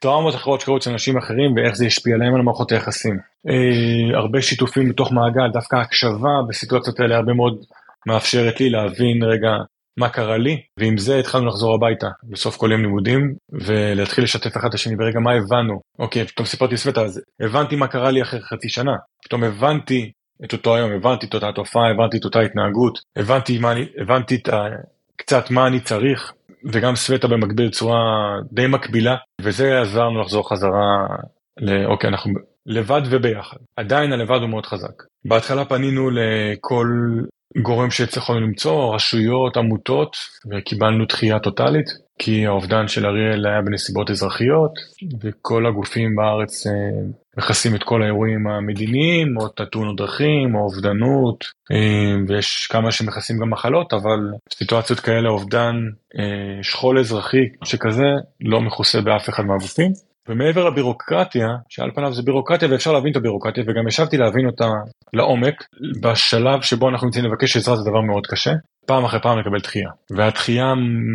טראומות 0.01 0.35
אחרות 0.35 0.61
שקרו 0.61 0.77
אצל 0.77 0.89
אנשים 0.91 1.17
אחרים 1.17 1.55
ואיך 1.55 1.75
זה 1.75 1.85
השפיע 1.85 2.15
עליהם 2.15 2.35
על 2.35 2.41
מערכות 2.41 2.71
היחסים. 2.71 3.17
אה, 3.49 4.17
הרבה 4.17 4.41
שיתופים 4.41 4.89
בתוך 4.89 5.11
מעגל, 5.11 5.51
דווקא 5.53 5.75
הקשבה 5.75 6.35
בסיטואציות 6.49 6.99
האלה 6.99 7.15
הרבה 7.15 7.33
מאוד 7.33 7.63
מאפשרת 8.07 8.59
לי 8.59 8.69
להבין 8.69 9.23
רגע 9.23 9.49
מה 9.97 10.09
קרה 10.09 10.37
לי, 10.37 10.61
ועם 10.79 10.97
זה 10.97 11.19
התחלנו 11.19 11.45
לחזור 11.45 11.75
הביתה 11.75 12.07
בסוף 12.23 12.57
כל 12.57 12.71
יום 12.71 12.81
לימודים, 12.81 13.33
ולהתחיל 13.51 14.23
לשתף 14.23 14.57
אחד 14.57 14.67
את 14.67 14.73
השני 14.73 14.95
ברגע 14.95 15.19
מה 15.19 15.31
הבנו. 15.31 15.81
אוקיי, 15.99 16.27
פתאום 16.27 16.45
סיפרתי 16.45 16.77
סווטה, 16.77 17.01
אז 17.01 17.21
הבנתי 17.41 17.75
מה 17.75 17.87
קרה 17.87 18.11
לי 18.11 18.21
אחרי 18.21 18.41
חצי 18.41 18.69
שנה. 18.69 18.95
פתאום 19.23 19.43
הבנתי 19.43 20.11
את 20.45 20.53
אותו 20.53 20.75
היום, 20.75 20.91
הבנתי 20.91 21.25
את 21.25 21.33
אותה 21.33 21.51
תופעה, 21.55 21.91
הבנתי 21.91 22.17
את 22.17 22.25
אותה 22.25 22.39
התנהגות, 22.39 22.99
הבנתי, 23.15 23.57
מה 23.57 23.71
אני, 23.71 23.85
הבנתי 24.01 24.35
את 24.35 24.49
ה, 24.49 24.65
קצת 25.15 25.51
מה 25.51 25.67
אני 25.67 25.79
צריך, 25.79 26.33
וגם 26.73 26.95
סווטה 26.95 27.27
במקביל 27.27 27.67
בצורה 27.67 27.99
די 28.51 28.67
מקבילה, 28.67 29.15
וזה 29.41 29.81
עזר 29.81 30.03
לנו 30.03 30.21
לחזור 30.21 30.49
חזרה 30.49 31.05
ל... 31.59 31.85
אוקיי, 31.85 32.09
אנחנו 32.09 32.31
לבד 32.65 33.01
וביחד. 33.09 33.57
עדיין 33.75 34.13
הלבד 34.13 34.39
הוא 34.41 34.49
מאוד 34.49 34.65
חזק. 34.65 35.03
בהתחלה 35.25 35.65
פנינו 35.65 36.09
לכל 36.09 36.87
גורם 37.61 37.91
שהצלחנו 37.91 38.39
למצוא, 38.39 38.95
רשויות, 38.95 39.57
עמותות, 39.57 40.17
וקיבלנו 40.51 41.05
דחייה 41.05 41.39
טוטאלית, 41.39 41.85
כי 42.19 42.45
האובדן 42.45 42.87
של 42.87 43.05
אריאל 43.05 43.45
היה 43.45 43.61
בנסיבות 43.61 44.09
אזרחיות, 44.09 44.71
וכל 45.21 45.65
הגופים 45.65 46.15
בארץ 46.15 46.67
אה, 46.67 46.71
מכסים 47.37 47.75
את 47.75 47.83
כל 47.83 48.01
האירועים 48.01 48.47
המדיניים, 48.47 49.37
או 49.37 49.47
את 49.47 49.59
התאונות 49.59 49.97
דרכים, 49.97 50.55
או 50.55 50.59
אובדנות, 50.59 51.45
אה, 51.71 52.15
ויש 52.27 52.67
כמה 52.71 52.91
שמכסים 52.91 53.39
גם 53.39 53.49
מחלות, 53.49 53.93
אבל 53.93 54.19
סיטואציות 54.53 54.99
כאלה, 54.99 55.29
אובדן, 55.29 55.75
אה, 56.19 56.63
שכול 56.63 56.99
אזרחי 56.99 57.45
שכזה, 57.63 58.09
לא 58.41 58.61
מכוסה 58.61 59.01
באף 59.01 59.29
אחד 59.29 59.43
מהגופים. 59.43 59.91
ומעבר 60.29 60.69
לבירוקרטיה, 60.69 61.47
שעל 61.69 61.91
פניו 61.95 62.13
זה 62.13 62.21
בירוקרטיה 62.21 62.67
ואפשר 62.71 62.91
להבין 62.91 63.11
את 63.11 63.17
הבירוקרטיה, 63.17 63.63
וגם 63.67 63.87
ישבתי 63.87 64.17
להבין 64.17 64.45
אותה 64.45 64.69
לעומק, 65.13 65.63
בשלב 66.01 66.61
שבו 66.61 66.89
אנחנו 66.89 67.07
נמצאים 67.07 67.25
לבקש 67.25 67.57
עזרה 67.57 67.75
זה 67.75 67.89
דבר 67.89 68.01
מאוד 68.01 68.27
קשה, 68.27 68.51
פעם 68.85 69.05
אחרי 69.05 69.21
פעם 69.21 69.39
לקבל 69.39 69.59
דחייה. 69.59 69.89
והדחייה 70.11 70.73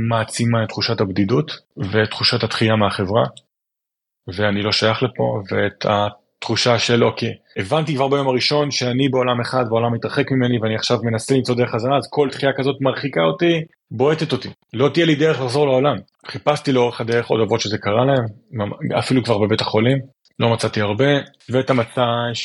מעצימה 0.09 0.65
את 0.65 0.69
תחושת 0.69 1.01
הבדידות 1.01 1.51
ואת 1.77 2.11
תחושת 2.11 2.43
הדחייה 2.43 2.77
מהחברה, 2.77 3.25
ואני 4.37 4.63
לא 4.63 4.73
שייך 4.73 5.03
לפה, 5.03 5.43
ואת 5.51 5.87
התחושה 6.43 6.79
של 6.79 7.05
אוקיי, 7.05 7.33
הבנתי 7.57 7.95
כבר 7.95 8.09
ביום 8.09 8.29
הראשון 8.29 8.71
שאני 8.71 9.09
בעולם 9.09 9.41
אחד 9.41 9.65
והעולם 9.71 9.93
מתרחק 9.93 10.33
ממני 10.33 10.59
ואני 10.63 10.75
עכשיו 10.75 10.99
מנסה 11.03 11.35
למצוא 11.35 11.55
דרך 11.55 11.71
חזרה, 11.71 11.97
אז 11.97 12.09
כל 12.11 12.29
דחייה 12.33 12.53
כזאת 12.57 12.77
מרחיקה 12.81 13.21
אותי, 13.21 13.61
בועטת 13.91 14.33
אותי. 14.33 14.49
לא 14.73 14.89
תהיה 14.89 15.07
לי 15.07 15.15
דרך 15.15 15.41
לחזור 15.41 15.67
לעולם. 15.67 15.97
חיפשתי 16.27 16.73
לאורך 16.73 17.01
הדרך 17.01 17.27
עוד 17.27 17.41
אבות 17.41 17.61
שזה 17.61 17.79
קרה 17.79 18.05
להם, 18.05 18.25
אפילו 18.99 19.25
כבר 19.25 19.39
בבית 19.39 19.61
החולים, 19.61 19.99
לא 20.39 20.53
מצאתי 20.53 20.81
הרבה, 20.81 21.11
ואתה 21.51 21.75
מצא 21.75 22.03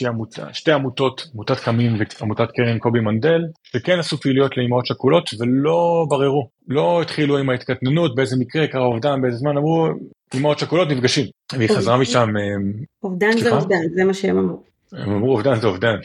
עמותה, 0.08 0.54
שתי 0.54 0.72
עמותות, 0.72 1.28
עמותת 1.34 1.60
קמים 1.60 1.92
ועמותת 2.20 2.52
קרן 2.52 2.80
קובי 2.80 3.00
מנדל, 3.00 3.42
שכן 3.64 4.00
עשו 4.00 4.18
פעילויות 4.18 4.58
לאמהות 4.58 4.86
שכולות 4.86 5.30
ולא 5.40 6.06
בררו, 6.10 6.48
לא 6.68 7.02
התחילו 7.02 7.38
עם 7.38 7.50
ההתקטננות, 7.50 8.16
באיזה 8.16 8.36
מקרה 8.40 8.68
קרה 8.68 8.86
אובדן, 8.86 9.22
באיזה 9.22 9.38
זמן 9.38 9.58
אמרו, 9.58 9.88
אמהות 10.36 10.60
שכולות 10.60 10.88
נפגשים, 10.90 11.26
והיא 11.54 11.70
חזרה 11.70 11.98
משם. 11.98 12.38
אה, 12.38 12.82
אובדן 13.04 13.38
זה 13.38 13.52
אובדן, 13.52 13.82
זה 13.96 14.04
מה 14.04 14.14
שהם 14.14 14.38
אמרו. 14.38 14.64
הם 14.92 15.12
אמרו 15.12 15.32
אובדן 15.32 15.56
זה 15.56 15.68
אובדן. 15.68 15.96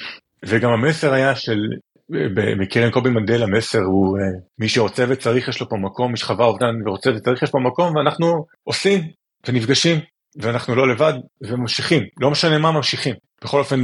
וגם 0.44 0.70
המסר 0.70 1.12
היה 1.12 1.34
של, 1.34 1.58
מקרן 2.60 2.90
קובי 2.90 3.10
מנדל 3.10 3.42
המסר 3.42 3.78
הוא 3.78 4.18
אה, 4.18 4.22
מי 4.58 4.68
שרוצה 4.68 5.04
וצריך 5.08 5.48
יש 5.48 5.60
לו 5.60 5.68
פה 5.68 5.76
מקום, 5.76 6.10
מי 6.10 6.16
שחווה 6.16 6.46
אובדן 6.46 6.74
ורוצה 6.86 7.10
וצריך 7.10 7.42
יש 7.42 7.50
פה 7.50 7.58
מקום, 7.58 7.96
ואנחנו 7.96 8.44
עושים 8.64 9.00
ונפגשים 9.48 9.98
ואנחנו 10.36 10.74
לא 10.74 10.88
לבד 10.88 11.12
וממשיכים, 11.42 12.02
לא 12.20 12.30
משנה 12.30 12.58
מה 12.58 12.72
ממשיכים. 12.72 13.14
בכל 13.44 13.58
אופן, 13.58 13.80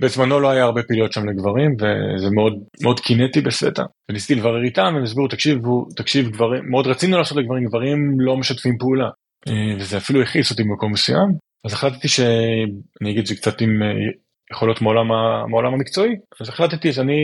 בזמנו 0.00 0.40
לא 0.40 0.50
היה 0.50 0.64
הרבה 0.64 0.82
פעילויות 0.82 1.12
שם 1.12 1.28
לגברים 1.28 1.70
וזה 1.74 2.30
מאוד 2.30 2.52
מאוד 2.82 3.00
קינטי 3.00 3.40
בסטה. 3.40 3.82
וניסיתי 4.10 4.34
לברר 4.34 4.64
איתם, 4.64 4.94
הם 4.96 5.02
הסבירו 5.02 5.28
תקשיבו, 5.28 5.86
תקשיב 5.96 6.30
גברים, 6.30 6.70
מאוד 6.70 6.86
רצינו 6.86 7.18
לעשות 7.18 7.38
לגברים, 7.38 7.64
גברים 7.64 8.20
לא 8.20 8.36
משתפים 8.36 8.78
פעולה. 8.78 9.08
אה, 9.48 9.76
וזה 9.78 9.96
אפילו 9.96 10.22
הכעיס 10.22 10.50
אותי 10.50 10.62
במקום 10.62 10.92
מסוים. 10.92 11.28
אז 11.64 11.72
החלטתי 11.72 12.08
שאני 12.08 13.10
אגיד 13.10 13.26
שקצת 13.26 13.60
עם 13.60 13.82
אה, 13.82 13.88
יכולות 14.52 14.82
מעולם, 14.82 15.06
מעולם 15.50 15.74
המקצועי, 15.74 16.12
אז 16.40 16.48
החלטתי 16.48 16.92
שאני 16.92 17.20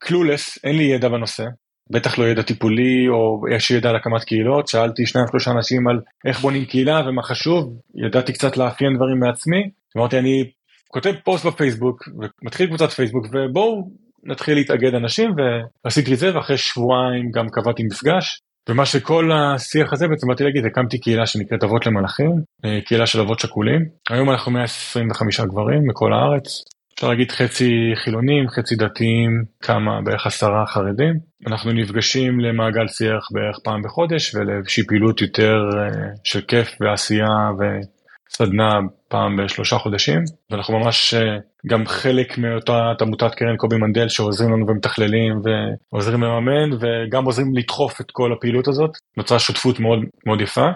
קלולס, 0.00 0.58
אין 0.64 0.76
לי 0.76 0.82
ידע 0.82 1.08
בנושא, 1.08 1.44
בטח 1.90 2.18
לא 2.18 2.24
ידע 2.24 2.42
טיפולי 2.42 3.08
או 3.08 3.42
יש 3.56 3.70
ידע 3.70 3.90
על 3.90 3.96
הקמת 3.96 4.24
קהילות, 4.24 4.68
שאלתי 4.68 5.06
שניים 5.06 5.26
שלושה 5.30 5.50
אנשים 5.50 5.88
על 5.88 6.00
איך 6.26 6.40
בונים 6.40 6.64
קהילה 6.64 7.00
ומה 7.06 7.22
חשוב, 7.22 7.80
ידעתי 8.06 8.32
קצת 8.32 8.56
לאפיין 8.56 8.96
דברים 8.96 9.18
מעצמי, 9.20 9.70
אמרתי 9.96 10.18
אני 10.18 10.44
כותב 10.88 11.12
פוסט 11.24 11.46
בפייסבוק 11.46 12.08
ומתחיל 12.42 12.66
קבוצת 12.66 12.90
פייסבוק 12.90 13.26
ובואו 13.26 13.90
נתחיל 14.24 14.54
להתאגד 14.54 14.94
אנשים 14.94 15.30
ועשיתי 15.84 16.14
את 16.14 16.18
זה 16.18 16.36
ואחרי 16.36 16.56
שבועיים 16.56 17.30
גם 17.34 17.46
קבעתי 17.48 17.82
מפגש 17.82 18.40
ומה 18.68 18.86
שכל 18.86 19.30
השיח 19.32 19.92
הזה 19.92 20.08
בעצם 20.08 20.28
באתי 20.28 20.44
להגיד 20.44 20.66
הקמתי 20.66 20.98
קהילה 21.00 21.26
שנקראת 21.26 21.64
אבות 21.64 21.86
למלאכים 21.86 22.30
אה, 22.64 22.78
קהילה 22.86 23.06
של 23.06 23.20
אבות 23.20 23.38
שכולים 23.38 23.80
היום 24.10 24.30
אנחנו 24.30 24.52
125 24.52 25.40
גברים 25.40 25.88
מכל 25.88 26.12
הארץ 26.12 26.64
אפשר 26.94 27.08
להגיד 27.08 27.30
חצי 27.30 27.92
חילונים, 27.94 28.48
חצי 28.48 28.76
דתיים, 28.76 29.44
כמה, 29.62 30.00
בערך 30.04 30.26
עשרה 30.26 30.66
חרדים. 30.66 31.14
אנחנו 31.46 31.72
נפגשים 31.72 32.40
למעגל 32.40 32.88
שיח 32.88 33.28
בערך 33.32 33.58
פעם 33.64 33.82
בחודש 33.82 34.34
ולאיזושהי 34.34 34.86
פעילות 34.86 35.20
יותר 35.20 35.56
אה, 35.78 35.88
של 36.24 36.40
כיף 36.40 36.68
ועשייה 36.80 37.50
וסדנה 38.32 38.80
פעם 39.08 39.36
בשלושה 39.36 39.78
חודשים. 39.78 40.20
ואנחנו 40.50 40.78
ממש 40.78 41.14
אה, 41.14 41.20
גם 41.66 41.86
חלק 41.86 42.38
מאותה 42.38 42.92
עמותת 43.00 43.34
קרן 43.34 43.56
קובי 43.56 43.76
מנדל 43.76 44.08
שעוזרים 44.08 44.52
לנו 44.52 44.66
ומתכללים 44.68 45.40
ועוזרים 45.92 46.22
לממן 46.22 46.76
וגם 46.80 47.24
עוזרים 47.24 47.46
לדחוף 47.56 48.00
את 48.00 48.10
כל 48.10 48.32
הפעילות 48.32 48.68
הזאת. 48.68 48.90
נוצרה 49.16 49.38
שותפות 49.38 49.80
מאוד 49.80 49.98
מאוד 50.26 50.40
יפה 50.40 50.66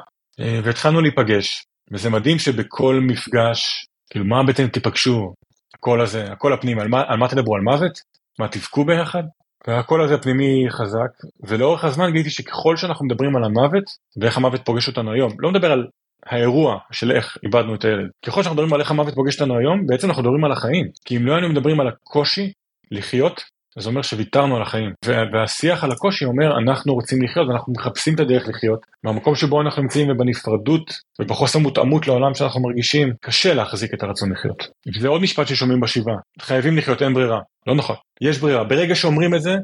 אה, 0.41 0.61
והתחלנו 0.65 1.01
להיפגש. 1.01 1.65
וזה 1.93 2.11
מדהים 2.11 2.39
שבכל 2.39 3.01
מפגש, 3.03 3.87
כאילו 4.11 4.25
מה 4.25 4.43
בעצם 4.47 4.69
תיפגשו, 4.69 5.33
הקול 5.75 6.01
הזה, 6.01 6.25
הקול 6.33 6.53
הפנימי, 6.53 6.81
על 6.81 6.89
מה, 6.89 7.03
על 7.07 7.19
מה 7.19 7.29
תדברו? 7.29 7.55
על 7.55 7.63
מוות? 7.63 7.99
מה 8.39 8.49
תבכו 8.49 8.85
ביחד? 8.85 9.23
והקול 9.67 10.03
הזה 10.03 10.15
הפנימי 10.15 10.71
חזק, 10.71 11.29
ולאורך 11.47 11.85
הזמן 11.85 12.11
גיליתי 12.11 12.31
שככל 12.31 12.77
שאנחנו 12.77 13.07
מדברים 13.07 13.37
על 13.37 13.45
המוות, 13.45 13.85
ואיך 14.21 14.37
המוות 14.37 14.61
פוגש 14.65 14.89
אותנו 14.89 15.13
היום, 15.13 15.31
לא 15.39 15.51
מדבר 15.51 15.73
על 15.73 15.87
האירוע 16.27 16.79
של 16.93 17.13
איך 17.13 17.37
איבדנו 17.43 17.75
את 17.75 17.85
הילד. 17.85 18.09
ככל 18.27 18.43
שאנחנו 18.43 18.55
מדברים 18.55 18.73
על 18.73 18.81
איך 18.81 18.91
המוות 18.91 19.15
פוגש 19.15 19.41
אותנו 19.41 19.59
היום, 19.59 19.87
בעצם 19.87 20.09
אנחנו 20.09 20.23
מדברים 20.23 20.45
על 20.45 20.53
החיים. 20.53 20.87
כי 21.05 21.17
אם 21.17 21.27
לא 21.27 21.33
היינו 21.33 21.49
מדברים 21.49 21.81
על 21.81 21.89
הקושי 21.89 22.53
לחיות, 22.91 23.43
זה 23.79 23.89
אומר 23.89 24.03
שוויתרנו 24.03 24.57
על 24.57 24.63
החיים. 24.63 24.93
והשיח 25.05 25.85
על 25.85 25.93
הקושי 25.93 26.25
אומר 26.25 26.59
אנחנו 26.59 26.95
רוצים 26.95 27.23
לחיות 27.23 27.49
ואנחנו 27.49 27.73
מחפשים 27.73 28.15
את 28.15 28.21
הדרך 28.21 28.49
לחיות. 28.49 28.87
מהמקום 29.05 29.35
שבו 29.35 29.61
אנחנו 29.61 29.83
נמצאים 29.83 30.11
ובנפרדות 30.11 30.93
ובחוסר 31.21 31.59
מותאמות 31.59 32.07
לעולם 32.07 32.35
שאנחנו 32.35 32.63
מרגישים, 32.63 33.13
קשה 33.21 33.55
להחזיק 33.55 33.95
את 33.95 34.03
הרצון 34.03 34.33
לחיות. 34.33 34.69
וזה 34.97 35.09
עוד 35.09 35.23
משפט 35.23 35.47
ששומעים 35.47 35.81
בשבעה, 35.81 36.17
חייבים 36.41 36.77
לחיות, 36.77 37.03
אין 37.03 37.15
ברירה. 37.15 37.41
לא 37.67 37.75
נכון, 37.75 37.97
יש 38.21 38.39
ברירה. 38.39 38.65
ברגע 38.65 38.95
שאומרים 38.95 39.35
את 39.35 39.43
זה, 39.43 39.57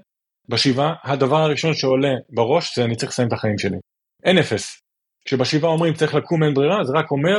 בשבעה, 0.48 0.94
הדבר 1.02 1.36
הראשון 1.36 1.74
שעולה 1.74 2.12
בראש 2.30 2.76
זה 2.76 2.84
אני 2.84 2.96
צריך 2.96 3.12
לסיים 3.12 3.28
את 3.28 3.32
החיים 3.32 3.58
שלי. 3.58 3.76
אין 4.24 4.38
אפס. 4.38 4.82
כשבשבעה 5.24 5.70
אומרים 5.70 5.94
צריך 5.94 6.14
לקום 6.14 6.42
אין 6.42 6.54
ברירה, 6.54 6.84
זה 6.84 6.92
רק 6.92 7.10
אומר, 7.10 7.38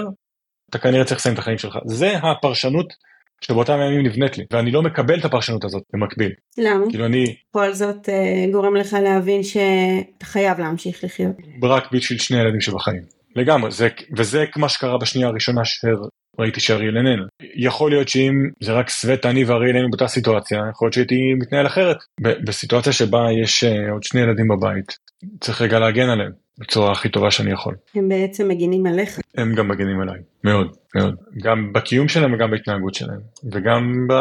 אתה 0.69 0.77
כנראה 0.77 1.05
צריך 1.05 1.19
לסיים 1.19 1.33
את 1.33 1.39
החיים 1.39 1.57
שלך. 1.57 1.77
זה 1.85 2.17
הפרשנות 2.17 2.93
שבאותם 3.41 3.79
ימים 3.81 4.05
נבנית 4.05 4.37
לי, 4.37 4.45
ואני 4.51 4.71
לא 4.71 4.81
מקבל 4.81 5.19
את 5.19 5.25
הפרשנות 5.25 5.63
הזאת 5.63 5.83
במקביל. 5.93 6.31
למה? 6.57 6.85
כאילו 6.89 7.05
אני... 7.05 7.35
כל 7.51 7.73
זאת 7.73 8.09
uh, 8.09 8.51
גורם 8.51 8.75
לך 8.75 8.93
להבין 9.03 9.43
שאתה 9.43 10.25
חייב 10.25 10.59
להמשיך 10.59 11.03
לחיות. 11.03 11.35
רק 11.63 11.91
בשביל 11.91 12.19
שני 12.19 12.37
ילדים 12.37 12.61
שבחיים. 12.61 13.01
לגמרי, 13.35 13.71
זה, 13.71 13.87
וזה 14.17 14.45
מה 14.57 14.69
שקרה 14.69 14.97
בשנייה 14.97 15.27
הראשונה 15.27 15.61
שראיתי 15.65 16.59
שאריאל 16.59 16.97
איננו. 16.97 17.23
יכול 17.55 17.91
להיות 17.91 18.09
שאם 18.09 18.33
זה 18.63 18.71
רק 18.71 18.89
סווטה, 18.89 19.29
אני 19.29 19.43
ואריאל 19.43 19.75
היינו 19.75 19.89
באותה 19.89 20.07
סיטואציה, 20.07 20.59
יכול 20.71 20.85
להיות 20.85 20.93
שהייתי 20.93 21.15
מתנהל 21.39 21.67
אחרת. 21.67 21.97
בסיטואציה 22.19 22.93
שבה 22.93 23.19
יש 23.43 23.63
uh, 23.63 23.91
עוד 23.91 24.03
שני 24.03 24.21
ילדים 24.21 24.47
בבית, 24.47 24.97
צריך 25.39 25.61
רגע 25.61 25.79
להגן 25.79 26.09
עליהם. 26.09 26.43
בצורה 26.59 26.91
הכי 26.91 27.09
טובה 27.09 27.31
שאני 27.31 27.51
יכול. 27.51 27.75
הם 27.95 28.09
בעצם 28.09 28.47
מגינים 28.47 28.85
עליך. 28.85 29.19
הם 29.37 29.55
גם 29.55 29.67
מגינים 29.67 30.01
עליי, 30.01 30.19
מאוד, 30.43 30.75
מאוד. 30.95 31.15
גם 31.43 31.73
בקיום 31.73 32.07
שלהם 32.07 32.33
וגם 32.33 32.51
בהתנהגות 32.51 32.93
שלהם. 32.93 33.19
וגם 33.51 34.07
ב... 34.09 34.13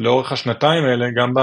לאורך 0.00 0.32
השנתיים 0.32 0.84
האלה, 0.84 1.06
גם, 1.16 1.34
ב... 1.34 1.40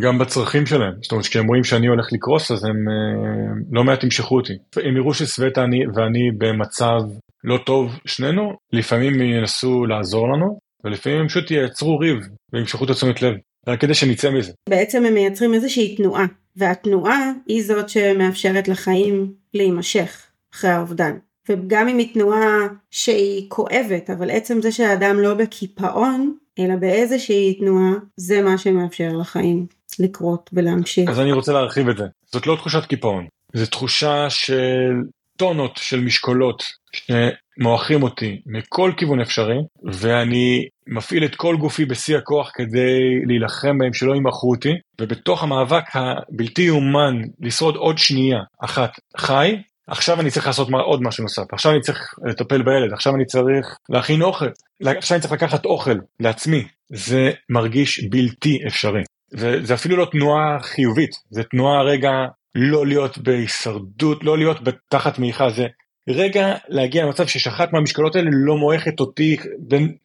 גם 0.00 0.18
בצרכים 0.18 0.66
שלהם. 0.66 0.92
זאת 1.02 1.12
אומרת, 1.12 1.26
כשהם 1.26 1.46
רואים 1.46 1.64
שאני 1.64 1.86
הולך 1.86 2.12
לקרוס, 2.12 2.50
אז 2.50 2.64
הם 2.64 2.88
אה, 2.88 3.54
לא 3.72 3.84
מעט 3.84 4.04
ימשכו 4.04 4.36
אותי. 4.36 4.52
הם 4.84 4.96
יראו 4.96 5.14
שסווטה 5.14 5.64
אני, 5.64 5.78
ואני 5.94 6.30
במצב 6.38 7.00
לא 7.44 7.58
טוב, 7.66 7.98
שנינו, 8.06 8.52
לפעמים 8.72 9.20
ינסו 9.20 9.86
לעזור 9.86 10.32
לנו, 10.32 10.58
ולפעמים 10.84 11.20
הם 11.20 11.28
פשוט 11.28 11.50
יעצרו 11.50 11.98
ריב 11.98 12.16
וימשכו 12.52 12.84
את 12.84 12.90
התשומת 12.90 13.22
לב. 13.22 13.34
רק 13.68 13.80
כדי 13.80 13.94
שנצא 13.94 14.30
מזה. 14.30 14.52
בעצם 14.68 15.04
הם 15.04 15.14
מייצרים 15.14 15.54
איזושהי 15.54 15.96
תנועה, 15.96 16.26
והתנועה 16.56 17.32
היא 17.46 17.64
זאת 17.64 17.88
שמאפשרת 17.88 18.68
לחיים 18.68 19.32
להימשך 19.54 20.26
אחרי 20.54 20.70
האובדן. 20.70 21.16
וגם 21.48 21.88
אם 21.88 21.98
היא 21.98 22.14
תנועה 22.14 22.68
שהיא 22.90 23.46
כואבת, 23.48 24.10
אבל 24.10 24.30
עצם 24.30 24.62
זה 24.62 24.72
שהאדם 24.72 25.20
לא 25.20 25.34
בקיפאון, 25.34 26.34
אלא 26.58 26.76
באיזושהי 26.76 27.54
תנועה, 27.54 27.92
זה 28.16 28.42
מה 28.42 28.58
שמאפשר 28.58 29.12
לחיים 29.20 29.66
לקרות 29.98 30.50
ולהמשיך. 30.52 31.10
אז 31.10 31.20
אני 31.20 31.32
רוצה 31.32 31.52
להרחיב 31.52 31.88
את 31.88 31.96
זה. 31.96 32.04
זאת 32.32 32.46
לא 32.46 32.56
תחושת 32.56 32.84
קיפאון, 32.84 33.26
זו 33.54 33.66
תחושה 33.66 34.30
של 34.30 34.92
טונות 35.36 35.76
של 35.76 36.00
משקולות 36.00 36.62
שמועכים 36.92 38.02
אותי 38.02 38.40
מכל 38.46 38.92
כיוון 38.96 39.20
אפשרי, 39.20 39.58
ואני 39.92 40.68
מפעיל 40.86 41.24
את 41.24 41.34
כל 41.34 41.56
גופי 41.56 41.84
בשיא 41.84 42.16
הכוח 42.16 42.50
כדי 42.54 43.24
להילחם 43.26 43.78
בהם 43.78 43.92
שלא 43.92 44.14
ימכרו 44.14 44.50
אותי, 44.50 44.72
ובתוך 45.00 45.42
המאבק 45.42 45.84
הבלתי 45.94 46.62
יאומן 46.62 47.22
לשרוד 47.40 47.76
עוד 47.76 47.98
שנייה 47.98 48.38
אחת 48.64 48.90
חי, 49.16 49.56
עכשיו 49.86 50.20
אני 50.20 50.30
צריך 50.30 50.46
לעשות 50.46 50.68
עוד 50.86 51.02
משהו 51.02 51.22
נוסף, 51.22 51.52
עכשיו 51.52 51.72
אני 51.72 51.80
צריך 51.80 52.14
לטפל 52.24 52.62
בילד, 52.62 52.92
עכשיו 52.92 53.14
אני 53.14 53.24
צריך 53.24 53.76
להכין 53.88 54.22
אוכל, 54.22 54.48
עכשיו 54.84 55.16
אני 55.16 55.22
צריך 55.22 55.32
לקחת 55.32 55.64
אוכל 55.64 55.96
לעצמי, 56.20 56.64
זה 56.92 57.30
מרגיש 57.50 58.04
בלתי 58.10 58.58
אפשרי. 58.66 59.02
וזה 59.34 59.74
אפילו 59.74 59.96
לא 59.96 60.04
תנועה 60.04 60.58
חיובית, 60.60 61.10
זה 61.30 61.42
תנועה 61.42 61.82
רגע 61.82 62.10
לא 62.54 62.86
להיות 62.86 63.18
בהישרדות, 63.18 64.24
לא 64.24 64.38
להיות 64.38 64.58
תחת 64.88 65.18
מעיכה, 65.18 65.50
זה 65.50 65.66
רגע 66.08 66.54
להגיע 66.68 67.04
למצב 67.04 67.26
ששאחת 67.26 67.72
מהמשקלות 67.72 68.16
האלה 68.16 68.30
לא 68.32 68.56
מועכת 68.56 69.00
אותי, 69.00 69.36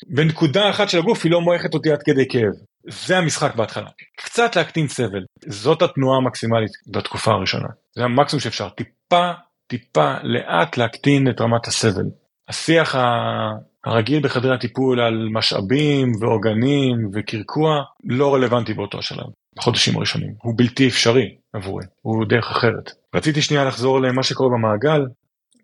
בנקודה 0.08 0.70
אחת 0.70 0.90
של 0.90 0.98
הגוף 0.98 1.24
היא 1.24 1.32
לא 1.32 1.42
מועכת 1.42 1.74
אותי 1.74 1.92
עד 1.92 2.04
כדי 2.04 2.28
כאב. 2.30 2.54
זה 2.88 3.18
המשחק 3.18 3.56
בהתחלה. 3.56 3.90
קצת 4.18 4.56
להקטין 4.56 4.88
סבל, 4.88 5.26
זאת 5.48 5.82
התנועה 5.82 6.18
המקסימלית 6.18 6.72
בתקופה 6.88 7.32
הראשונה. 7.32 7.68
זה 7.96 8.04
המקסימום 8.04 8.42
שאפשר, 8.42 8.70
טיפה, 8.70 9.32
טיפה, 9.68 10.14
לאט 10.24 10.78
להקטין 10.78 11.30
את 11.30 11.42
רמת 11.42 11.68
הסבל. 11.68 12.06
השיח 12.50 12.96
הרגיל 13.86 14.24
בחדרי 14.24 14.56
הטיפול 14.56 15.02
על 15.02 15.28
משאבים 15.34 16.12
ועוגנים 16.22 17.10
וקרקוע 17.14 17.82
לא 18.04 18.34
רלוונטי 18.34 18.74
באותו 18.74 19.02
שלב, 19.02 19.26
בחודשים 19.58 19.98
הראשונים. 19.98 20.34
הוא 20.42 20.54
בלתי 20.58 20.88
אפשרי 20.88 21.36
עבורי, 21.54 21.86
הוא 22.02 22.26
דרך 22.26 22.52
אחרת. 22.52 22.92
רציתי 23.16 23.42
שנייה 23.42 23.66
לחזור 23.66 24.02
למה 24.02 24.24
שקורה 24.24 24.50
במעגל. 24.50 25.02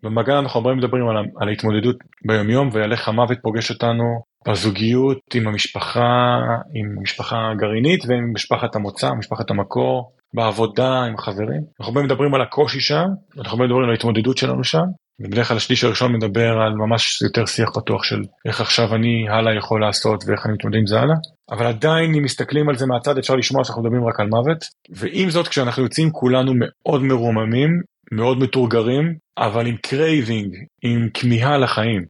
במעגל 0.04 0.32
אנחנו 0.32 0.60
הרבה 0.60 0.74
מדברים 0.74 1.08
על, 1.08 1.16
על 1.40 1.48
ההתמודדות 1.48 1.96
ביומיום 2.26 2.70
איך 2.92 3.08
המוות 3.08 3.38
פוגש 3.42 3.70
אותנו 3.70 4.04
בזוגיות 4.48 5.18
עם 5.34 5.48
המשפחה, 5.48 6.38
עם 6.74 6.98
המשפחה 6.98 7.36
הגרעינית 7.50 8.04
ועם 8.08 8.32
משפחת 8.34 8.76
המוצא, 8.76 9.10
משפחת 9.18 9.50
המקור, 9.50 10.12
בעבודה 10.34 11.02
עם 11.02 11.16
חברים. 11.16 11.62
אנחנו 11.80 11.92
הרבה 11.92 12.02
מדברים 12.02 12.34
על 12.34 12.42
הקושי 12.42 12.80
שם, 12.80 13.04
אנחנו 13.38 13.50
הרבה 13.50 13.64
מדברים 13.64 13.84
על 13.84 13.90
ההתמודדות 13.90 14.38
שלנו 14.38 14.64
שם, 14.64 14.84
ובדרך 15.20 15.48
כלל 15.48 15.56
השליש 15.56 15.84
הראשון 15.84 16.12
מדבר 16.12 16.58
על 16.58 16.72
ממש 16.74 17.22
יותר 17.22 17.46
שיח 17.46 17.70
פתוח 17.74 18.04
של 18.04 18.22
איך 18.46 18.60
עכשיו 18.60 18.94
אני 18.94 19.28
הלאה 19.28 19.54
יכול 19.54 19.80
לעשות 19.80 20.24
ואיך 20.26 20.46
אני 20.46 20.54
מתמודד 20.54 20.78
עם 20.78 20.86
זה 20.86 21.00
הלאה. 21.00 21.16
אבל 21.50 21.66
עדיין 21.66 22.14
אם 22.14 22.22
מסתכלים 22.22 22.68
על 22.68 22.76
זה 22.76 22.86
מהצד 22.86 23.18
אפשר 23.18 23.34
לשמוע 23.34 23.64
שאנחנו 23.64 23.82
מדברים 23.82 24.04
רק 24.04 24.20
על 24.20 24.26
מוות. 24.26 24.64
ועם 24.90 25.30
זאת 25.30 25.48
כשאנחנו 25.48 25.82
יוצאים 25.82 26.10
כולנו 26.10 26.52
מאוד 26.56 27.02
מרוממים, 27.02 27.70
מאוד 28.16 28.38
מטורגרים, 28.38 29.14
אבל 29.38 29.66
עם 29.66 29.76
craving, 29.76 30.54
עם 30.82 31.08
כמיהה 31.14 31.58
לחיים. 31.58 32.04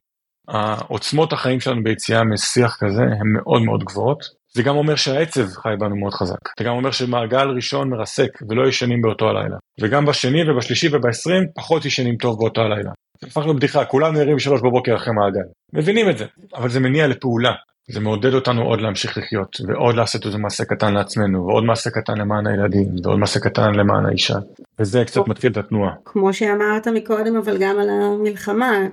העוצמות 0.47 1.33
החיים 1.33 1.59
שלנו 1.59 1.83
ביציאה 1.83 2.23
משיח 2.23 2.77
כזה 2.79 3.01
הן 3.01 3.27
מאוד 3.33 3.61
מאוד 3.61 3.83
גבוהות. 3.83 4.19
זה 4.53 4.63
גם 4.63 4.75
אומר 4.75 4.95
שהעצב 4.95 5.47
חי 5.47 5.73
בנו 5.79 5.95
מאוד 5.95 6.13
חזק. 6.13 6.37
זה 6.59 6.63
גם 6.63 6.75
אומר 6.75 6.91
שמעגל 6.91 7.47
ראשון 7.55 7.89
מרסק 7.89 8.29
ולא 8.49 8.67
ישנים 8.67 9.01
באותו 9.01 9.25
הלילה. 9.29 9.57
וגם 9.81 10.05
בשני 10.05 10.49
ובשלישי 10.49 10.87
ובעשרים 10.91 11.43
פחות 11.55 11.85
ישנים 11.85 12.15
טוב 12.15 12.39
באותו 12.39 12.61
הלילה. 12.61 12.91
זה 13.21 13.27
הפך 13.27 13.47
לבדיחה, 13.47 13.85
כולנו 13.85 14.19
ערים 14.19 14.35
בשלוש 14.35 14.61
בבוקר 14.61 14.95
אחרי 14.95 15.13
מעגל. 15.13 15.47
מבינים 15.73 16.09
את 16.09 16.17
זה, 16.17 16.25
אבל 16.55 16.69
זה 16.69 16.79
מניע 16.79 17.07
לפעולה. 17.07 17.53
זה 17.91 17.99
מעודד 17.99 18.33
אותנו 18.33 18.61
עוד 18.61 18.81
להמשיך 18.81 19.17
לחיות, 19.17 19.57
ועוד 19.67 19.95
לעשות 19.95 20.25
איזה 20.25 20.37
מעשה 20.37 20.65
קטן 20.65 20.93
לעצמנו, 20.93 21.45
ועוד 21.45 21.63
מעשה 21.63 21.89
קטן 21.89 22.17
למען 22.17 22.47
הילדים, 22.47 22.87
ועוד 23.03 23.19
מעשה 23.19 23.39
קטן 23.39 23.73
למען 23.73 24.05
האישה. 24.05 24.35
וזה 24.79 25.03
קצת 25.05 25.27
מתחיל 25.27 25.51
את 25.51 25.57
התנועה. 25.57 25.91
כמו 26.05 26.33
שאמרת 26.33 26.87
מקודם, 26.87 27.35
אבל 27.35 27.57
גם 27.57 27.79
על 27.79 27.89
המלחמה, 27.89 28.87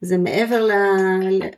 זה 0.00 0.18
מעבר 0.18 0.64
ל... 0.64 0.70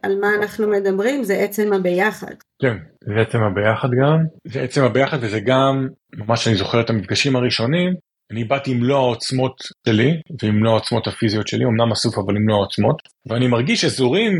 על 0.03 0.18
מה 0.20 0.28
אנחנו 0.39 0.68
מדברים, 0.68 1.24
זה 1.24 1.35
עצם 1.35 1.72
הביחד. 1.72 2.35
כן, 2.62 2.76
זה 3.05 3.20
עצם 3.20 3.39
הביחד 3.39 3.89
גם, 4.03 4.18
זה 4.45 4.62
עצם 4.62 4.85
הביחד 4.85 5.18
וזה 5.20 5.41
גם, 5.41 5.89
ממש 6.16 6.49
אני 6.49 6.57
זוכר 6.57 6.80
את 6.80 6.91
המפגשים 6.91 7.37
הראשונים, 7.37 7.95
אני 8.33 8.45
באתי 8.45 8.70
עם 8.70 8.80
מלוא 8.80 8.97
העוצמות 8.99 9.55
שלי 9.89 10.20
ועם 10.43 10.55
מלוא 10.55 10.70
העוצמות 10.70 11.07
הפיזיות 11.07 11.49
שלי, 11.49 11.64
אמנם 11.64 11.93
אסוף 11.93 12.18
אבל 12.18 12.37
עם 12.37 12.45
מלוא 12.45 12.57
העוצמות, 12.57 12.97
ואני 13.26 13.49
מרגיש 13.49 13.85
אזורים 13.85 14.33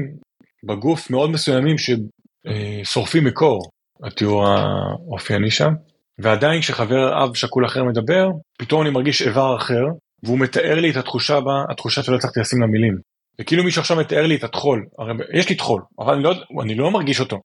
בגוף 0.65 1.11
מאוד 1.11 1.31
מסוימים 1.31 1.79
ששורפים 2.47 3.25
מקור, 3.25 3.63
התיאור 4.05 4.47
האופייני 4.49 5.51
שם, 5.51 5.73
ועדיין 6.19 6.61
כשחבר 6.61 7.25
אב 7.25 7.35
שכול 7.35 7.67
אחר 7.67 7.85
מדבר, 7.85 8.29
פתאום 8.59 8.83
אני 8.83 8.91
מרגיש 8.91 9.23
איבר 9.23 9.57
אחר, 9.57 9.83
והוא 10.23 10.39
מתאר 10.39 10.81
לי 10.81 10.91
את 10.91 10.97
התחושה 10.97 11.41
בה, 11.41 11.65
התחושה 11.71 12.03
שלא 12.03 12.17
הצלחתי 12.17 12.41
לשים 12.41 12.61
לה 12.61 12.67
מילים. 12.67 12.97
וכאילו 13.41 13.65
מישהו 13.65 13.81
עכשיו 13.81 13.97
מתאר 13.97 14.27
לי 14.27 14.37
את 14.37 14.45
הטחול, 14.45 14.87
הרי 14.99 15.13
יש 15.35 15.49
לי 15.49 15.57
טחול, 15.57 15.83
אבל 15.99 16.15
אני 16.15 16.23
לא, 16.23 16.35
אני 16.63 16.75
לא 16.75 16.91
מרגיש 16.91 17.21
אותו. 17.21 17.41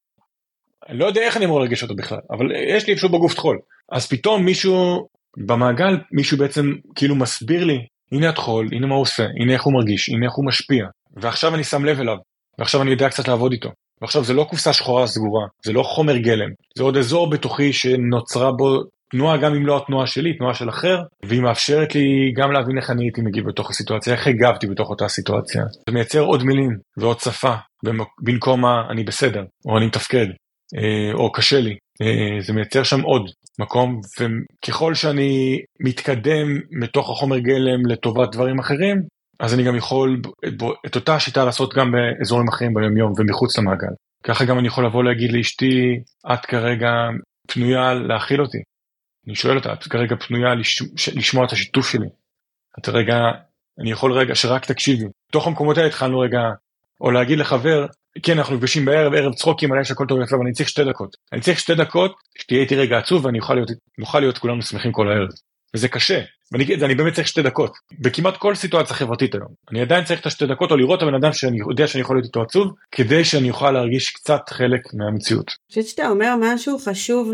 אני 0.89 0.97
לא 0.97 1.05
יודע 1.05 1.21
איך 1.21 1.37
אני 1.37 1.45
אמור 1.45 1.59
להרגיש 1.59 1.83
אותו 1.83 1.95
בכלל, 1.95 2.19
אבל 2.31 2.45
יש 2.75 2.87
לי 2.87 2.95
פשוט 2.95 3.11
בגוף 3.11 3.33
טחול. 3.33 3.59
אז 3.91 4.07
פתאום 4.07 4.45
מישהו 4.45 5.07
במעגל, 5.37 5.97
מישהו 6.11 6.37
בעצם 6.37 6.73
כאילו 6.95 7.15
מסביר 7.15 7.63
לי, 7.63 7.77
הנה 8.11 8.29
הטחול, 8.29 8.67
הנה 8.71 8.87
מה 8.87 8.95
הוא 8.95 9.01
עושה, 9.01 9.23
הנה 9.41 9.53
איך 9.53 9.63
הוא 9.63 9.73
מרגיש, 9.73 10.09
הנה 10.09 10.25
איך 10.25 10.33
הוא 10.33 10.45
משפיע. 10.45 10.85
ועכשיו 11.21 11.55
אני 11.55 11.63
שם 11.63 11.85
לב 11.85 11.99
אליו, 11.99 12.17
ועכשיו 12.59 12.81
אני 12.81 12.91
יודע 12.91 13.09
קצת 13.09 13.27
לעבוד 13.27 13.51
איתו. 13.51 13.69
ועכשיו 14.01 14.23
זה 14.23 14.33
לא 14.33 14.43
קופסה 14.49 14.73
שחורה 14.73 15.07
סגורה, 15.07 15.45
זה 15.65 15.73
לא 15.73 15.83
חומר 15.83 16.17
גלם, 16.17 16.49
זה 16.77 16.83
עוד 16.83 16.97
אזור 16.97 17.29
בתוכי 17.29 17.73
שנוצרה 17.73 18.51
בו 18.51 18.83
תנועה 19.11 19.37
גם 19.37 19.53
אם 19.53 19.65
לא 19.65 19.77
התנועה 19.77 20.07
שלי, 20.07 20.37
תנועה 20.37 20.53
של 20.53 20.69
אחר, 20.69 20.97
והיא 21.25 21.41
מאפשרת 21.41 21.95
לי 21.95 22.33
גם 22.35 22.51
להבין 22.51 22.77
איך 22.77 22.89
אני 22.89 23.03
הייתי 23.03 23.21
מגיב 23.21 23.47
בתוך 23.47 23.69
הסיטואציה, 23.69 24.13
איך 24.13 24.27
הגבתי 24.27 24.67
בתוך 24.67 24.89
אותה 24.89 25.07
סיטואציה. 25.07 25.63
זה 25.71 25.93
מייצר 25.93 26.21
עוד 26.21 26.43
מילים 26.43 26.77
ועוד 26.97 27.19
שפה 27.19 27.53
במקום 28.23 28.61
מה 28.61 28.81
אני 28.89 29.03
בסדר, 29.03 29.43
או 29.65 29.77
אני 29.77 29.85
מתפקד, 29.85 30.27
אה, 30.77 31.13
או 31.13 31.31
קשה 31.31 31.59
לי. 31.59 31.75
אה, 32.01 32.41
זה 32.41 32.53
מייצר 32.53 32.83
שם 32.83 33.01
עוד 33.01 33.29
מקום, 33.59 34.01
וככל 34.19 34.93
שאני 34.95 35.59
מתקדם 35.79 36.59
מתוך 36.71 37.09
החומר 37.09 37.37
גלם 37.37 37.85
לטובת 37.85 38.31
דברים 38.31 38.59
אחרים, 38.59 39.01
אז 39.39 39.53
אני 39.53 39.63
גם 39.63 39.75
יכול 39.75 40.21
את 40.85 40.95
אותה 40.95 41.15
השיטה 41.15 41.45
לעשות 41.45 41.73
גם 41.73 41.91
באזורים 41.91 42.47
אחרים 42.47 42.73
ביומיום 42.73 43.13
ומחוץ 43.17 43.57
למעגל. 43.57 43.93
ככה 44.23 44.45
גם 44.45 44.59
אני 44.59 44.67
יכול 44.67 44.85
לבוא 44.85 45.03
להגיד 45.03 45.31
לאשתי, 45.31 45.99
את 46.33 46.45
כרגע 46.45 46.91
פנויה 47.47 47.93
להכיל 47.93 48.41
אותי. 48.41 48.57
אני 49.27 49.35
שואל 49.35 49.57
אותה, 49.57 49.73
את 49.73 49.83
כרגע 49.83 50.15
פנויה 50.15 50.55
לשמוע 51.15 51.45
את 51.45 51.51
השיתוף 51.51 51.91
שלי? 51.91 52.07
את 52.79 52.89
רגע, 52.89 53.15
אני 53.79 53.91
יכול 53.91 54.13
רגע 54.13 54.35
שרק 54.35 54.65
תקשיבי. 54.65 55.05
בתוך 55.29 55.47
המקומות 55.47 55.77
האלה 55.77 55.87
התחלנו 55.87 56.19
רגע, 56.19 56.39
או 57.01 57.11
להגיד 57.11 57.39
לחבר, 57.39 57.85
כן 58.23 58.37
אנחנו 58.37 58.55
נפגשים 58.55 58.85
בערב, 58.85 59.13
ערב 59.13 59.33
צחוקים, 59.33 59.71
עליי 59.71 59.85
שהכל 59.85 60.05
טוב 60.07 60.19
ויפה, 60.19 60.35
אבל 60.35 60.45
אני 60.45 60.53
צריך 60.53 60.69
שתי 60.69 60.83
דקות. 60.83 61.15
אני 61.33 61.41
צריך 61.41 61.59
שתי 61.59 61.75
דקות, 61.75 62.15
שתהיה 62.37 62.61
איתי 62.61 62.75
רגע 62.75 62.97
עצוב 62.97 63.25
ואני 63.25 63.39
אוכל 63.39 63.53
להיות, 63.53 63.69
נוכל 63.97 64.19
להיות 64.19 64.37
כולנו 64.37 64.61
שמחים 64.61 64.91
כל 64.91 65.11
הערב. 65.11 65.29
וזה 65.75 65.87
קשה, 65.87 66.21
ואני 66.51 66.75
אני 66.75 66.95
באמת 66.95 67.13
צריך 67.13 67.27
שתי 67.27 67.41
דקות, 67.41 67.77
בכמעט 67.99 68.37
כל 68.37 68.55
סיטואציה 68.55 68.95
חברתית 68.95 69.35
היום. 69.35 69.47
אני 69.71 69.81
עדיין 69.81 70.03
צריך 70.03 70.21
את 70.21 70.25
השתי 70.25 70.45
דקות 70.45 70.71
או 70.71 70.77
לראות 70.77 70.97
את 70.97 71.03
הבן 71.03 71.15
אדם 71.15 71.33
שאני 71.33 71.57
יודע 71.57 71.87
שאני 71.87 72.01
יכול 72.01 72.15
להיות 72.15 72.25
איתו 72.25 72.41
עצוב, 72.41 72.73
כדי 72.91 73.25
שאני 73.25 73.49
אוכל 73.49 73.71
להרגיש 73.71 74.09
קצת 74.09 74.41
חלק 74.49 74.93
מהמציאות. 74.93 75.47
אני 75.47 75.69
חושבת 75.69 75.87
שאתה 75.87 76.09
אומר 76.09 76.35
משהו 76.41 76.79
חשוב 76.79 77.31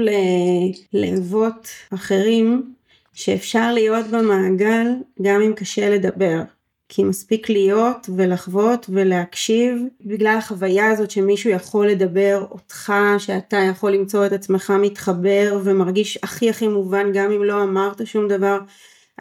לאבות 0.94 1.68
אחרים, 1.94 2.74
שאפשר 3.14 3.74
להיות 3.74 4.08
במעגל 4.08 4.88
גם 5.22 5.42
אם 5.42 5.54
קשה 5.54 5.90
לדבר. 5.90 6.42
כי 6.90 7.04
מספיק 7.04 7.50
להיות 7.50 8.10
ולחוות 8.18 8.86
ולהקשיב 8.90 9.78
בגלל 10.06 10.38
החוויה 10.38 10.92
הזאת 10.92 11.12
שמישהו 11.12 11.50
יכול 11.50 11.88
לדבר 11.88 12.46
אותך, 12.52 12.94
שאתה 13.18 13.58
יכול 13.58 13.92
למצוא 13.92 14.26
את 14.26 14.32
עצמך 14.32 14.74
מתחבר 14.80 15.60
ומרגיש 15.64 16.20
הכי 16.24 16.50
הכי 16.50 16.68
מובן 16.68 17.12
גם 17.14 17.32
אם 17.32 17.44
לא 17.44 17.64
אמרת 17.64 18.08
שום 18.08 18.28
דבר. 18.28 18.60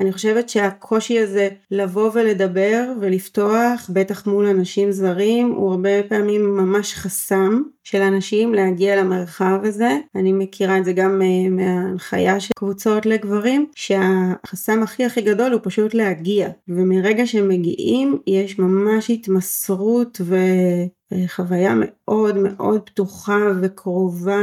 אני 0.01 0.13
חושבת 0.13 0.49
שהקושי 0.49 1.19
הזה 1.19 1.49
לבוא 1.71 2.11
ולדבר 2.15 2.93
ולפתוח, 3.01 3.91
בטח 3.93 4.27
מול 4.27 4.47
אנשים 4.47 4.93
זרים, 4.93 5.51
הוא 5.51 5.71
הרבה 5.71 6.03
פעמים 6.09 6.57
ממש 6.57 6.95
חסם 6.95 7.63
של 7.85 8.03
אנשים 8.03 8.55
להגיע 8.55 8.97
למרחב 8.97 9.61
הזה. 9.63 9.99
אני 10.15 10.33
מכירה 10.33 10.79
את 10.79 10.85
זה 10.85 10.93
גם 10.93 11.23
אה, 11.23 11.51
מההנחיה 11.51 12.41
של 12.41 12.53
קבוצות 12.57 13.07
לגברים, 13.07 13.67
שהחסם 13.75 14.83
הכי 14.83 15.05
הכי 15.05 15.21
גדול 15.21 15.53
הוא 15.53 15.61
פשוט 15.65 15.95
להגיע. 15.95 16.49
ומרגע 16.69 17.27
שמגיעים 17.27 18.19
יש 18.27 18.59
ממש 18.59 19.11
התמסרות 19.11 20.21
וחוויה 21.13 21.75
מאוד 21.77 22.37
מאוד 22.37 22.81
פתוחה 22.81 23.39
וקרובה 23.63 24.41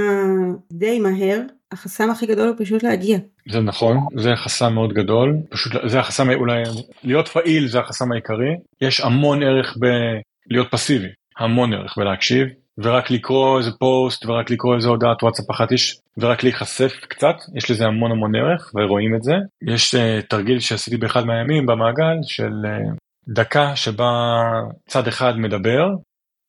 די 0.71 0.99
מהר. 0.99 1.41
החסם 1.71 2.09
הכי 2.11 2.25
גדול 2.25 2.47
הוא 2.47 2.55
פשוט 2.59 2.83
להגיע. 2.83 3.17
זה 3.49 3.59
נכון, 3.59 3.97
זה 4.17 4.35
חסם 4.35 4.73
מאוד 4.73 4.93
גדול, 4.93 5.37
פשוט 5.49 5.73
זה 5.85 5.99
החסם 5.99 6.29
אולי, 6.29 6.63
להיות 7.03 7.27
פעיל 7.27 7.67
זה 7.67 7.79
החסם 7.79 8.11
העיקרי, 8.11 8.55
יש 8.81 9.01
המון 9.01 9.43
ערך 9.43 9.77
בלהיות 9.77 10.67
פסיבי, 10.71 11.07
המון 11.39 11.73
ערך 11.73 11.97
בלהקשיב, 11.97 12.47
ורק 12.83 13.11
לקרוא 13.11 13.57
איזה 13.57 13.71
פוסט 13.79 14.25
ורק 14.25 14.49
לקרוא 14.49 14.75
איזה 14.75 14.89
הודעת 14.89 15.23
וואטסאפ 15.23 15.51
אחת 15.51 15.71
יש 15.71 15.99
ורק 16.17 16.43
להיחשף 16.43 16.91
קצת. 17.09 17.35
יש 17.55 17.71
לזה 17.71 17.85
המון 17.85 18.11
המון 18.11 18.35
ערך 18.35 18.71
ורואים 18.75 19.15
את 19.15 19.23
זה. 19.23 19.35
יש 19.73 19.95
uh, 19.95 19.97
תרגיל 20.29 20.59
שעשיתי 20.59 20.97
באחד 20.97 21.25
מהימים 21.25 21.65
במעגל 21.65 22.17
של 22.23 22.51
uh, 22.65 22.97
דקה 23.27 23.75
שבה 23.75 24.11
צד 24.87 25.07
אחד 25.07 25.33
מדבר 25.37 25.87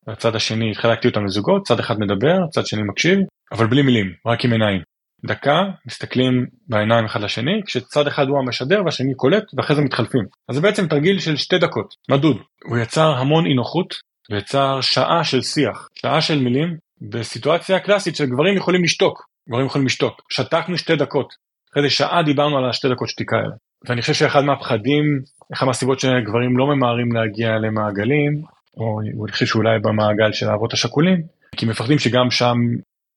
הצד 0.07 0.37
השני 0.37 0.75
חלקתי 0.75 1.09
אותם 1.09 1.25
לזוגות 1.25 1.63
צד 1.67 1.79
אחד 1.79 1.99
מדבר 1.99 2.47
צד 2.51 2.67
שני 2.67 2.83
מקשיב 2.83 3.19
אבל 3.53 3.67
בלי 3.67 3.83
מילים 3.83 4.13
רק 4.27 4.45
עם 4.45 4.53
עיניים 4.53 4.83
דקה 5.27 5.63
מסתכלים 5.87 6.47
בעיניים 6.69 7.05
אחד 7.05 7.21
לשני 7.21 7.61
כשצד 7.67 8.07
אחד 8.07 8.29
הוא 8.29 8.39
המשדר 8.39 8.83
והשני 8.85 9.15
קולט 9.15 9.45
ואחרי 9.57 9.77
זה 9.77 9.83
מתחלפים. 9.83 10.25
אז 10.49 10.55
זה 10.55 10.61
בעצם 10.61 10.87
תרגיל 10.87 11.19
של 11.19 11.37
שתי 11.37 11.59
דקות 11.59 11.95
מדוד. 12.11 12.37
הוא 12.65 12.79
יצר 12.79 13.11
המון 13.11 13.47
אי 13.47 13.55
נוחות 13.55 13.95
ויצר 14.31 14.81
שעה 14.81 15.25
של 15.25 15.43
שיח 15.43 15.89
שעה 15.95 16.21
של 16.21 16.39
מילים 16.39 16.77
בסיטואציה 17.11 17.81
קלאסית 17.81 18.17
שגברים 18.17 18.57
יכולים 18.57 18.85
לשתוק 18.85 19.31
גברים 19.49 19.67
יכולים 19.67 19.87
לשתוק 19.87 20.23
שתקנו 20.31 20.79
שתי 20.79 20.97
דקות. 20.97 21.35
אחרי 21.73 21.83
זה 21.83 21.91
שעה 21.91 22.23
דיברנו 22.23 22.59
על 22.59 22.71
השתי 22.71 22.89
דקות 22.89 23.09
שתיקה 23.09 23.37
האלה. 23.37 23.55
ואני 23.89 24.01
חושב 24.01 24.15
שאחד 24.15 24.45
מהפחדים 24.45 25.05
אחד 25.53 25.67
מהסיבות 25.67 26.01
שגברים 26.01 26.59
לא 26.59 26.67
ממהרים 26.67 27.13
להגיע 27.13 27.59
למעגלים 27.59 28.43
או 28.77 29.01
אני 29.01 29.33
חושב 29.33 29.47
שאולי 29.47 29.79
במעגל 29.79 30.33
של 30.33 30.49
האבות 30.49 30.73
השכולים 30.73 31.23
כי 31.57 31.67
מפחדים 31.67 31.99
שגם 31.99 32.31
שם 32.31 32.57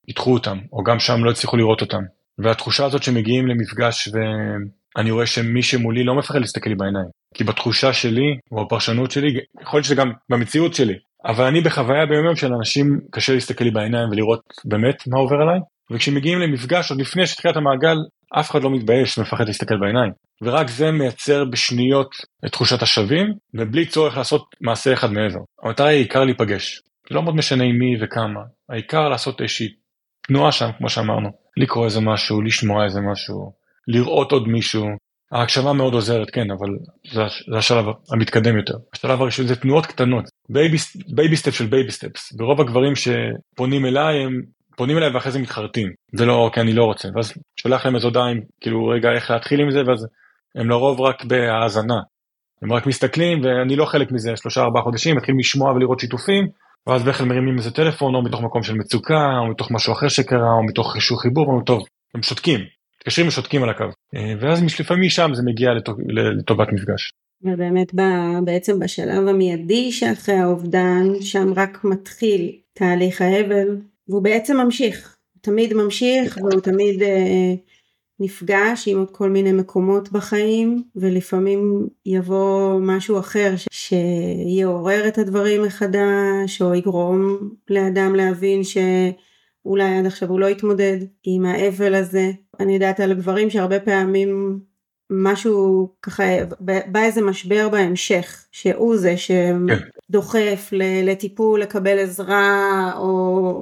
ידחו 0.08 0.32
אותם, 0.32 0.58
או 0.72 0.82
גם 0.82 0.98
שם 0.98 1.24
לא 1.24 1.30
הצליחו 1.30 1.56
לראות 1.56 1.80
אותם. 1.80 2.02
והתחושה 2.38 2.84
הזאת 2.84 3.02
שמגיעים 3.02 3.46
למפגש 3.46 4.08
ואני 4.12 5.10
רואה 5.10 5.26
שמי 5.26 5.62
שמולי 5.62 6.04
לא 6.04 6.14
מפחד 6.14 6.38
להסתכל 6.38 6.70
לי 6.70 6.76
בעיניים. 6.76 7.06
כי 7.34 7.44
בתחושה 7.44 7.92
שלי, 7.92 8.38
או 8.52 8.66
בפרשנות 8.66 9.10
שלי, 9.10 9.28
יכול 9.62 9.78
להיות 9.78 9.84
שזה 9.84 9.94
גם 9.94 10.12
במציאות 10.30 10.74
שלי, 10.74 10.94
אבל 11.24 11.44
אני 11.44 11.60
בחוויה 11.60 12.06
ביום 12.06 12.36
של 12.36 12.52
אנשים 12.52 13.00
קשה 13.10 13.34
להסתכל 13.34 13.64
לי 13.64 13.70
בעיניים 13.70 14.08
ולראות 14.10 14.40
באמת 14.64 15.02
מה 15.06 15.18
עובר 15.18 15.36
עליי, 15.36 15.60
וכשמגיעים 15.90 16.38
למפגש 16.38 16.90
עוד 16.90 17.00
לפני 17.00 17.26
שתחילת 17.26 17.56
המעגל, 17.56 17.96
אף 18.40 18.50
אחד 18.50 18.62
לא 18.62 18.70
מתבייש 18.70 19.18
ומפחד 19.18 19.46
להסתכל 19.46 19.76
בעיניים. 19.76 20.12
ורק 20.42 20.68
זה 20.68 20.90
מייצר 20.90 21.44
בשניות 21.44 22.14
את 22.46 22.52
תחושת 22.52 22.82
השווים, 22.82 23.26
ובלי 23.54 23.86
צורך 23.86 24.16
לעשות 24.16 24.44
מעשה 24.60 24.92
אחד 24.92 25.12
מעבר. 25.12 25.40
המטרה 25.62 25.88
היא 25.88 25.98
עיקר 25.98 26.24
להיפגש. 26.24 26.80
לא 27.10 27.22
מאוד 27.22 27.36
משנה 27.36 27.64
עם 27.64 27.78
מי 27.78 27.96
וכמה, 28.00 28.40
העיקר 28.68 29.08
לעשות 29.08 29.40
איזושהי 29.40 29.68
תנועה 30.26 30.52
שם, 30.52 30.70
כמו 30.78 30.88
שאמרנו. 30.88 31.28
לקרוא 31.56 31.84
איזה 31.84 32.00
משהו, 32.00 32.42
לשמוע 32.42 32.84
איזה 32.84 33.00
משהו, 33.00 33.52
לראות 33.88 34.32
עוד 34.32 34.48
מישהו. 34.48 34.86
ההקשבה 35.32 35.72
מאוד 35.72 35.94
עוזרת, 35.94 36.30
כן, 36.30 36.50
אבל 36.50 36.68
זה, 37.12 37.22
זה 37.52 37.58
השלב 37.58 37.84
המתקדם 38.12 38.56
יותר. 38.56 38.74
השלב 38.94 39.22
הראשון 39.22 39.46
זה 39.46 39.56
תנועות 39.56 39.86
קטנות, 39.86 40.24
baby 41.08 41.36
step 41.36 41.54
של 41.54 41.66
baby 41.66 41.90
steps. 41.90 42.32
ורוב 42.38 42.60
הגברים 42.60 42.92
שפונים 42.96 43.86
אליי 43.86 44.24
הם 44.24 44.42
פונים 44.76 44.98
אליי 44.98 45.10
ואחרי 45.10 45.32
זה 45.32 45.38
מתחרטים. 45.38 45.92
זה 46.12 46.26
לא, 46.26 46.50
כי 46.52 46.60
אני 46.60 46.72
לא 46.72 46.84
רוצה. 46.84 47.08
ואז 47.14 47.32
שולח 47.60 47.84
להם 47.86 47.94
איזו 47.94 48.06
הודעה 48.06 48.26
עם, 48.26 48.40
כאילו, 48.60 48.86
רגע, 48.86 49.08
איך 49.12 49.30
להתחיל 49.30 49.60
עם 49.60 49.70
זה, 49.70 49.82
ואז 49.86 50.06
הם 50.54 50.70
לרוב 50.70 51.00
רק 51.00 51.24
בהאזנה. 51.24 52.00
הם 52.62 52.72
רק 52.72 52.86
מסתכלים 52.86 53.44
ואני 53.44 53.76
לא 53.76 53.84
חלק 53.84 54.12
מזה 54.12 54.36
שלושה 54.36 54.60
ארבעה 54.60 54.82
חודשים, 54.82 55.16
מתחילים 55.16 55.38
לשמוע 55.38 55.72
ולראות 55.72 56.00
שיתופים, 56.00 56.48
ואז 56.86 57.02
בכלל 57.02 57.26
מרימים 57.26 57.58
איזה 57.58 57.70
טלפון 57.70 58.14
או 58.14 58.22
מתוך 58.22 58.42
מקום 58.42 58.62
של 58.62 58.74
מצוקה 58.74 59.38
או 59.38 59.50
מתוך 59.50 59.70
משהו 59.70 59.92
אחר 59.92 60.08
שקרה 60.08 60.52
או 60.52 60.62
מתוך 60.62 60.96
איזשהו 60.96 61.16
חיבור, 61.16 61.46
או 61.46 61.62
טוב, 61.62 61.82
הם 62.14 62.22
שותקים, 62.22 62.60
מתקשרים 62.96 63.28
ושותקים 63.28 63.62
על 63.62 63.70
הקו. 63.70 63.84
אה, 64.14 64.34
ואז 64.40 64.80
לפעמים 64.80 65.06
משם 65.06 65.30
זה 65.34 65.42
מגיע 65.42 65.74
לטוב, 65.74 65.96
לטובת 66.08 66.68
מפגש. 66.72 67.10
ובאמת 67.42 67.94
בעצם 68.44 68.78
בשלב 68.78 69.28
המיידי 69.28 69.92
שאחרי 69.92 70.34
האובדן, 70.34 71.02
שם 71.20 71.52
רק 71.56 71.84
מתחיל 71.84 72.52
תהליך 72.72 73.22
האבל, 73.22 73.76
והוא 74.08 74.22
בעצם 74.22 74.56
ממשיך, 74.56 75.16
תמיד 75.40 75.74
ממשיך 75.74 76.38
והוא 76.42 76.60
תמיד 76.60 77.02
אה, 77.02 77.54
נפגש 78.20 78.88
עם 78.88 78.98
עוד 78.98 79.10
כל 79.10 79.30
מיני 79.30 79.52
מקומות 79.52 80.12
בחיים 80.12 80.82
ולפעמים 80.96 81.88
יבוא 82.06 82.80
משהו 82.80 83.18
אחר 83.18 83.56
ש... 83.56 83.68
שיעורר 83.70 85.08
את 85.08 85.18
הדברים 85.18 85.62
מחדש 85.62 86.62
או 86.62 86.74
יגרום 86.74 87.50
לאדם 87.70 88.14
להבין 88.14 88.60
שאולי 88.64 89.98
עד 89.98 90.06
עכשיו 90.06 90.28
הוא 90.28 90.40
לא 90.40 90.48
התמודד 90.48 90.98
עם 91.24 91.44
האבל 91.44 91.94
הזה. 91.94 92.30
אני 92.60 92.74
יודעת 92.74 93.00
על 93.00 93.14
גברים 93.14 93.50
שהרבה 93.50 93.80
פעמים 93.80 94.60
משהו 95.10 95.88
ככה 96.02 96.22
בא 96.60 97.02
איזה 97.02 97.22
משבר 97.22 97.68
בהמשך 97.68 98.46
שהוא 98.52 98.96
זה 98.96 99.14
שדוחף 99.16 100.70
לטיפול 101.04 101.60
לקבל 101.60 101.98
עזרה 101.98 102.92
או, 102.96 103.08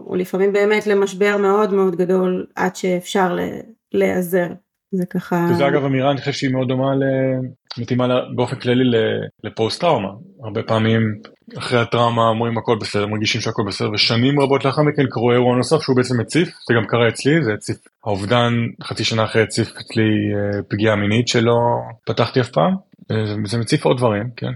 או 0.06 0.16
לפעמים 0.16 0.52
באמת 0.52 0.86
למשבר 0.86 1.36
מאוד 1.36 1.72
מאוד 1.74 1.96
גדול 1.96 2.46
עד 2.56 2.76
שאפשר 2.76 3.36
להיעזר. 3.94 4.46
זה 4.94 5.06
ככה... 5.06 5.48
זה 5.56 5.68
אגב 5.68 5.84
אמירה 5.84 6.10
אני 6.10 6.20
חושב 6.20 6.32
שהיא 6.32 6.50
מאוד 6.50 6.68
דומה 6.68 6.92
מתאימה 7.78 8.06
באופן 8.36 8.56
כללי 8.56 8.98
לפוסט 9.44 9.80
טראומה. 9.80 10.08
הרבה 10.44 10.62
פעמים 10.62 11.00
אחרי 11.58 11.80
הטראומה 11.80 12.28
אומרים 12.28 12.58
הכל 12.58 12.76
בסדר, 12.80 13.06
מרגישים 13.06 13.40
שהכל 13.40 13.62
בסדר, 13.66 13.90
ושנים 13.90 14.40
רבות 14.40 14.64
לאחר 14.64 14.82
מכן 14.82 15.02
קרו 15.10 15.32
אירוע 15.32 15.56
נוסף 15.56 15.82
שהוא 15.82 15.96
בעצם 15.96 16.20
הציף, 16.20 16.48
זה 16.48 16.74
גם 16.74 16.86
קרה 16.86 17.08
אצלי, 17.08 17.44
זה 17.44 17.52
הציף, 17.54 17.76
האובדן 18.04 18.52
חצי 18.82 19.04
שנה 19.04 19.24
אחרי 19.24 19.42
הציף 19.42 19.68
אצלי 19.68 20.02
אה, 20.34 20.62
פגיעה 20.68 20.96
מינית 20.96 21.28
שלא 21.28 21.56
פתחתי 22.06 22.40
אף 22.40 22.48
פעם, 22.50 22.74
זה 23.44 23.58
מציף 23.58 23.84
עוד 23.84 23.96
דברים, 23.96 24.30
כן. 24.36 24.52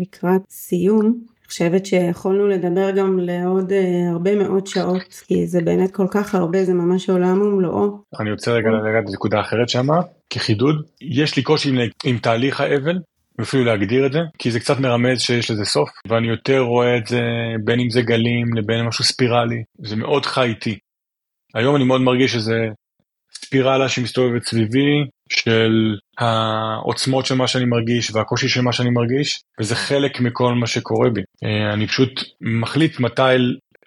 לקראת 0.00 0.40
סיום, 0.50 1.20
חושבת 1.50 1.86
שיכולנו 1.86 2.48
לדבר 2.48 2.90
גם 2.90 3.18
לעוד 3.18 3.70
uh, 3.70 4.10
הרבה 4.12 4.34
מאוד 4.34 4.66
שעות 4.66 5.02
כי 5.26 5.46
זה 5.46 5.60
באמת 5.60 5.94
כל 5.94 6.06
כך 6.10 6.34
הרבה 6.34 6.64
זה 6.64 6.74
ממש 6.74 7.10
עולם 7.10 7.42
ומלואו. 7.42 7.98
אני 8.20 8.30
רוצה 8.30 8.52
רגע 8.52 8.68
לגעת 8.70 9.04
בנקודה 9.06 9.40
אחרת 9.40 9.68
שאמרת 9.68 10.06
כחידוד 10.30 10.76
יש 11.00 11.36
לי 11.36 11.42
קושי 11.42 11.68
עם, 11.68 11.76
עם 12.04 12.18
תהליך 12.18 12.60
האבל 12.60 12.98
אפילו 13.40 13.64
להגדיר 13.64 14.06
את 14.06 14.12
זה 14.12 14.18
כי 14.38 14.50
זה 14.50 14.60
קצת 14.60 14.80
מרמז 14.80 15.20
שיש 15.20 15.50
לזה 15.50 15.64
סוף 15.64 15.90
ואני 16.08 16.28
יותר 16.28 16.60
רואה 16.60 16.96
את 16.96 17.06
זה 17.06 17.20
בין 17.64 17.80
אם 17.80 17.90
זה 17.90 18.02
גלים 18.02 18.46
לבין 18.56 18.86
משהו 18.86 19.04
ספירלי 19.04 19.62
זה 19.78 19.96
מאוד 19.96 20.26
חי 20.26 20.46
איתי. 20.48 20.78
היום 21.54 21.76
אני 21.76 21.84
מאוד 21.84 22.00
מרגיש 22.00 22.32
שזה 22.32 22.56
ספירלה 23.34 23.88
שמסתובבת 23.88 24.42
סביבי 24.42 25.04
של 25.32 25.96
העוצמות 26.18 27.26
של 27.26 27.34
מה 27.34 27.46
שאני 27.46 27.64
מרגיש 27.64 28.14
והקושי 28.14 28.48
של 28.48 28.60
מה 28.60 28.72
שאני 28.72 28.90
מרגיש 28.90 29.42
וזה 29.60 29.76
חלק 29.76 30.20
מכל 30.20 30.54
מה 30.54 30.66
שקורה 30.66 31.10
בי. 31.10 31.20
אה, 31.44 31.72
אני 31.72 31.86
פשוט 31.86 32.20
מחליט 32.40 33.00
מתי 33.00 33.36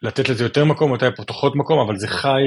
לתת 0.01 0.29
לזה 0.29 0.43
יותר 0.43 0.65
מקום, 0.65 0.93
מתי 0.93 1.05
פחות 1.27 1.55
מקום, 1.55 1.79
אבל 1.79 1.97
זה 1.97 2.07
חי 2.07 2.41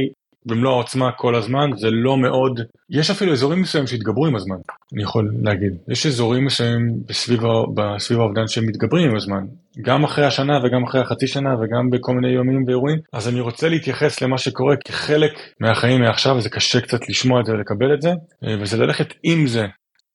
במלוא 0.46 0.72
העוצמה 0.72 1.12
כל 1.12 1.34
הזמן, 1.34 1.70
זה 1.76 1.90
לא 1.90 2.16
מאוד, 2.16 2.60
יש 2.90 3.10
אפילו 3.10 3.32
אזורים 3.32 3.60
מסוימים 3.60 3.86
שהתגברו 3.86 4.26
עם 4.26 4.36
הזמן, 4.36 4.56
אני 4.94 5.02
יכול 5.02 5.32
להגיד. 5.42 5.72
יש 5.88 6.06
אזורים 6.06 6.44
מסוימים 6.44 6.92
בסביב, 7.08 7.40
בסביב 7.74 8.20
האובדן 8.20 8.46
שהם 8.48 8.66
מתגברים 8.66 9.10
עם 9.10 9.16
הזמן, 9.16 9.44
גם 9.82 10.04
אחרי 10.04 10.26
השנה 10.26 10.58
וגם 10.64 10.84
אחרי 10.84 11.00
החצי 11.00 11.26
שנה 11.26 11.54
וגם 11.54 11.90
בכל 11.90 12.14
מיני 12.14 12.34
יומים 12.34 12.64
ואירועים, 12.66 12.98
אז 13.12 13.28
אני 13.28 13.40
רוצה 13.40 13.68
להתייחס 13.68 14.22
למה 14.22 14.38
שקורה 14.38 14.76
כחלק 14.76 15.32
מהחיים 15.60 16.00
מעכשיו, 16.00 16.36
וזה 16.36 16.50
קשה 16.50 16.80
קצת 16.80 17.08
לשמוע 17.08 17.40
את 17.40 17.46
זה 17.46 17.52
ולקבל 17.52 17.94
את 17.94 18.02
זה, 18.02 18.10
אה, 18.44 18.56
וזה 18.60 18.76
ללכת 18.76 19.14
עם 19.22 19.46
זה, 19.46 19.66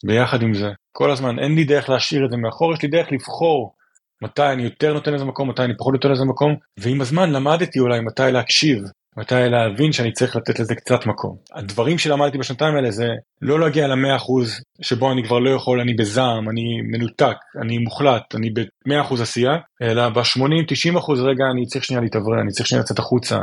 ביחד 0.05 0.41
עם 0.41 0.53
זה, 0.53 0.69
כל 0.91 1.11
הזמן, 1.11 1.39
אין 1.39 1.55
לי 1.55 1.63
דרך 1.63 1.89
להשאיר 1.89 2.25
את 2.25 2.31
זה 2.31 2.37
מאחור, 2.37 2.73
יש 2.73 2.81
לי 2.81 2.89
דרך 2.89 3.07
לבחור 3.11 3.73
מתי 4.21 4.43
אני 4.53 4.63
יותר 4.63 4.93
נותן 4.93 5.13
לזה 5.13 5.25
מקום, 5.25 5.49
מתי 5.49 5.63
אני 5.63 5.73
פחות 5.77 5.93
נותן 5.93 6.11
לזה 6.11 6.25
מקום, 6.25 6.55
ועם 6.79 7.01
הזמן 7.01 7.31
למדתי 7.31 7.79
אולי 7.79 7.99
מתי 7.99 8.31
להקשיב 8.31 8.83
מתי 9.17 9.35
להבין 9.49 9.91
שאני 9.91 10.11
צריך 10.11 10.35
לתת 10.35 10.59
לזה 10.59 10.75
קצת 10.75 11.05
מקום. 11.05 11.37
הדברים 11.53 11.97
שלמדתי 11.97 12.37
בשנתיים 12.37 12.75
האלה 12.75 12.91
זה 12.91 13.07
לא 13.41 13.59
להגיע 13.59 13.87
למאה 13.87 14.15
אחוז 14.15 14.63
שבו 14.81 15.11
אני 15.11 15.23
כבר 15.23 15.39
לא 15.39 15.49
יכול, 15.49 15.81
אני 15.81 15.93
בזעם, 15.93 16.49
אני 16.49 16.81
מנותק, 16.91 17.35
אני 17.61 17.77
מוחלט, 17.77 18.35
אני 18.35 18.49
במאה 18.49 19.01
אחוז 19.01 19.21
עשייה, 19.21 19.57
אלא 19.81 20.09
ב-80-90 20.09 20.97
אחוז 20.97 21.21
רגע 21.21 21.45
אני 21.53 21.65
צריך 21.65 21.85
שנייה 21.85 22.01
להתאוורר, 22.01 22.41
אני 22.41 22.51
צריך 22.51 22.67
שנייה 22.67 22.83
לצאת 22.83 22.99
החוצה, 22.99 23.37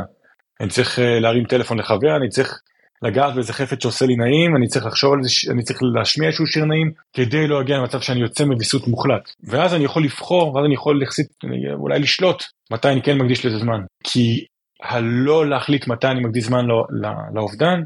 אני 0.61 0.69
צריך 0.69 0.99
אה, 0.99 1.19
להרים 1.19 1.43
טלפון 1.43 1.79
לחבר, 1.79 2.15
אני 2.21 2.29
צריך 2.29 2.59
לגעת 3.01 3.33
באיזה 3.33 3.53
חפץ 3.53 3.83
שעושה 3.83 4.05
לי 4.05 4.15
נעים, 4.15 4.55
אני 4.55 4.67
צריך 4.67 4.85
לחשוב 4.85 5.13
על 5.13 5.19
זה, 5.23 5.51
אני 5.51 5.63
צריך 5.63 5.79
להשמיע 5.95 6.27
איזשהו 6.27 6.47
שיר 6.47 6.65
נעים, 6.65 6.91
כדי 7.13 7.47
לא 7.47 7.57
להגיע 7.57 7.77
למצב 7.77 8.01
שאני 8.01 8.19
יוצא 8.19 8.45
מוויסות 8.45 8.87
מוחלט. 8.87 9.29
ואז 9.43 9.73
אני 9.73 9.83
יכול 9.83 10.03
לבחור, 10.03 10.55
ואז 10.55 10.65
אני 10.65 10.73
יכול 10.73 11.01
לחסית, 11.01 11.27
אולי 11.73 11.99
לשלוט 11.99 12.43
מתי 12.71 12.87
אני 12.87 13.01
כן 13.01 13.17
מקדיש 13.17 13.45
לזה 13.45 13.57
זמן. 13.57 13.81
כי 14.03 14.45
הלא 14.81 15.49
להחליט 15.49 15.87
מתי 15.87 16.07
אני 16.07 16.19
מקדיש 16.19 16.43
זמן 16.43 16.65
לא, 16.65 16.83
לא, 16.89 17.09
לאובדן, 17.33 17.81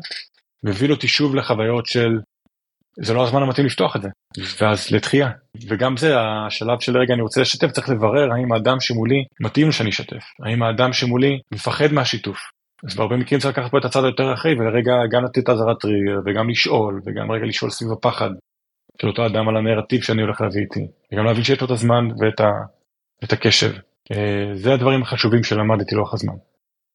מביא 0.64 0.92
אותי 0.92 1.08
שוב 1.08 1.36
לחוויות 1.36 1.86
של 1.86 2.20
זה 3.02 3.14
לא 3.14 3.24
הזמן 3.24 3.42
המתאים 3.42 3.66
לפתוח 3.66 3.96
את 3.96 4.02
זה, 4.02 4.10
ואז 4.62 4.92
לתחייה. 4.92 5.30
וגם 5.68 5.98
זה 5.98 6.20
השלב 6.20 6.80
של 6.80 6.98
רגע 6.98 7.14
אני 7.14 7.22
רוצה 7.22 7.42
לשתף, 7.42 7.72
צריך 7.72 7.90
לברר 7.90 8.32
האם 8.32 8.52
האדם 8.52 8.80
שמולי 8.80 9.24
מתאים 9.40 9.72
שאני 9.72 9.90
אשתף, 9.90 10.24
האם 10.46 10.64
האדם 10.64 10.94
שמולי 10.94 11.40
מפחד 11.54 11.94
מהשיתוף. 11.94 12.38
אז 12.88 12.96
בהרבה 12.96 13.18
מקרים 13.18 13.40
צריך 13.40 13.58
לקחת 13.58 13.72
פה 13.72 13.78
את 13.78 13.86
הצד 13.86 14.04
היותר 14.04 14.34
אחרי 14.34 14.54
ולרגע 14.54 14.94
גם 15.12 15.24
לתת 15.24 15.50
אזהרת 15.50 15.80
טריגר 15.80 16.20
וגם 16.26 16.50
לשאול 16.50 17.02
וגם 17.06 17.32
רגע 17.32 17.46
לשאול 17.46 17.72
סביב 17.72 17.92
הפחד 17.92 18.30
של 19.02 19.08
אותו 19.08 19.26
אדם 19.26 19.50
על 19.50 19.58
הנרטיב 19.58 20.02
שאני 20.02 20.22
הולך 20.22 20.42
להביא 20.42 20.62
איתי 20.62 20.88
וגם 21.14 21.26
להבין 21.26 21.44
שיש 21.44 21.62
לו 21.62 21.66
את 21.66 21.72
הזמן 21.72 22.08
ואת 22.20 22.40
ה, 22.40 22.52
את 23.24 23.34
הקשב. 23.34 23.72
אה, 24.12 24.52
זה 24.54 24.74
הדברים 24.74 25.02
החשובים 25.02 25.44
שלמדתי 25.44 25.96
לאורך 25.96 26.14
הזמן. 26.14 26.34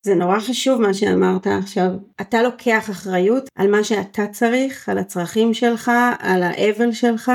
זה 0.02 0.14
נורא 0.14 0.40
חשוב 0.40 0.80
מה 0.80 0.94
שאמרת 0.94 1.46
עכשיו. 1.46 1.90
אתה 2.20 2.42
לוקח 2.42 2.90
אחריות 2.90 3.48
על 3.54 3.70
מה 3.70 3.84
שאתה 3.84 4.26
צריך, 4.26 4.88
על 4.88 4.98
הצרכים 4.98 5.54
שלך, 5.54 5.90
על 6.18 6.42
האבל 6.42 6.92
שלך, 6.92 7.32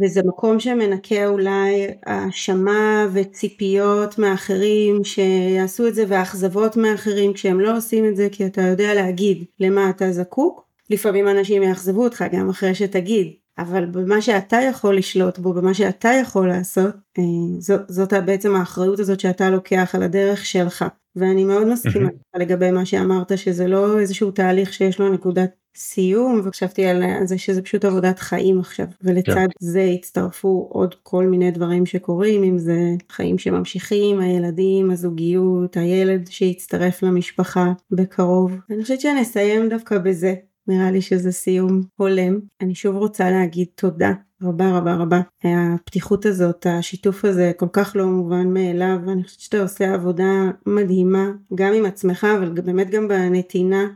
וזה 0.00 0.20
מקום 0.24 0.60
שמנקה 0.60 1.26
אולי 1.26 1.86
האשמה 2.06 3.06
וציפיות 3.12 4.18
מאחרים 4.18 5.04
שיעשו 5.04 5.86
את 5.88 5.94
זה 5.94 6.04
ואכזבות 6.08 6.76
מאחרים 6.76 7.32
כשהם 7.32 7.60
לא 7.60 7.76
עושים 7.76 8.08
את 8.08 8.16
זה 8.16 8.28
כי 8.32 8.46
אתה 8.46 8.62
יודע 8.62 8.94
להגיד 8.94 9.44
למה 9.60 9.90
אתה 9.90 10.12
זקוק. 10.12 10.62
לפעמים 10.90 11.28
אנשים 11.28 11.62
יאכזבו 11.62 12.04
אותך 12.04 12.24
גם 12.32 12.50
אחרי 12.50 12.74
שתגיד, 12.74 13.26
אבל 13.58 13.86
במה 13.86 14.22
שאתה 14.22 14.56
יכול 14.70 14.96
לשלוט 14.96 15.38
בו, 15.38 15.52
במה 15.52 15.74
שאתה 15.74 16.08
יכול 16.20 16.48
לעשות, 16.48 16.94
אה, 17.18 17.22
זאת, 17.58 17.80
זאת 17.88 18.12
בעצם 18.12 18.54
האחריות 18.54 18.98
הזאת 18.98 19.20
שאתה 19.20 19.50
לוקח 19.50 19.94
על 19.94 20.02
הדרך 20.02 20.46
שלך. 20.46 20.84
ואני 21.16 21.44
מאוד 21.44 21.68
מסכימה. 21.68 22.08
לגבי 22.36 22.70
מה 22.70 22.86
שאמרת 22.86 23.38
שזה 23.38 23.68
לא 23.68 24.00
איזשהו 24.00 24.30
תהליך 24.30 24.72
שיש 24.72 24.98
לו 24.98 25.12
נקודת 25.12 25.50
סיום 25.76 26.40
וחשבתי 26.44 26.86
על 26.86 27.02
זה 27.24 27.38
שזה 27.38 27.62
פשוט 27.62 27.84
עבודת 27.84 28.18
חיים 28.18 28.60
עכשיו 28.60 28.86
ולצד 29.02 29.30
yeah. 29.30 29.34
כן. 29.34 29.46
זה 29.60 29.82
הצטרפו 29.94 30.68
עוד 30.70 30.94
כל 31.02 31.26
מיני 31.26 31.50
דברים 31.50 31.86
שקורים 31.86 32.42
אם 32.44 32.58
זה 32.58 32.78
חיים 33.10 33.38
שממשיכים 33.38 34.20
הילדים 34.20 34.90
הזוגיות 34.90 35.76
הילד 35.76 36.28
שהצטרף 36.30 37.02
למשפחה 37.02 37.72
בקרוב 37.90 38.52
אני 38.70 38.82
חושבת 38.82 39.00
שנסיים 39.00 39.68
דווקא 39.68 39.98
בזה 39.98 40.34
נראה 40.66 40.90
לי 40.90 41.00
שזה 41.02 41.32
סיום 41.32 41.82
הולם. 41.96 42.38
אני 42.60 42.74
שוב 42.74 42.96
רוצה 42.96 43.30
להגיד 43.30 43.66
תודה 43.74 44.12
רבה 44.42 44.78
רבה 44.78 44.94
רבה. 44.94 45.20
הפתיחות 45.44 46.26
הזאת, 46.26 46.66
השיתוף 46.70 47.24
הזה 47.24 47.52
כל 47.56 47.68
כך 47.72 47.92
לא 47.96 48.06
מובן 48.06 48.46
מאליו, 48.46 48.98
אני 49.12 49.24
חושבת 49.24 49.40
שאתה 49.40 49.62
עושה 49.62 49.94
עבודה 49.94 50.50
מדהימה, 50.66 51.30
גם 51.54 51.74
עם 51.74 51.86
עצמך, 51.86 52.26
אבל 52.38 52.48
באמת 52.50 52.90
גם 52.90 53.08
בנתינה, 53.08 53.86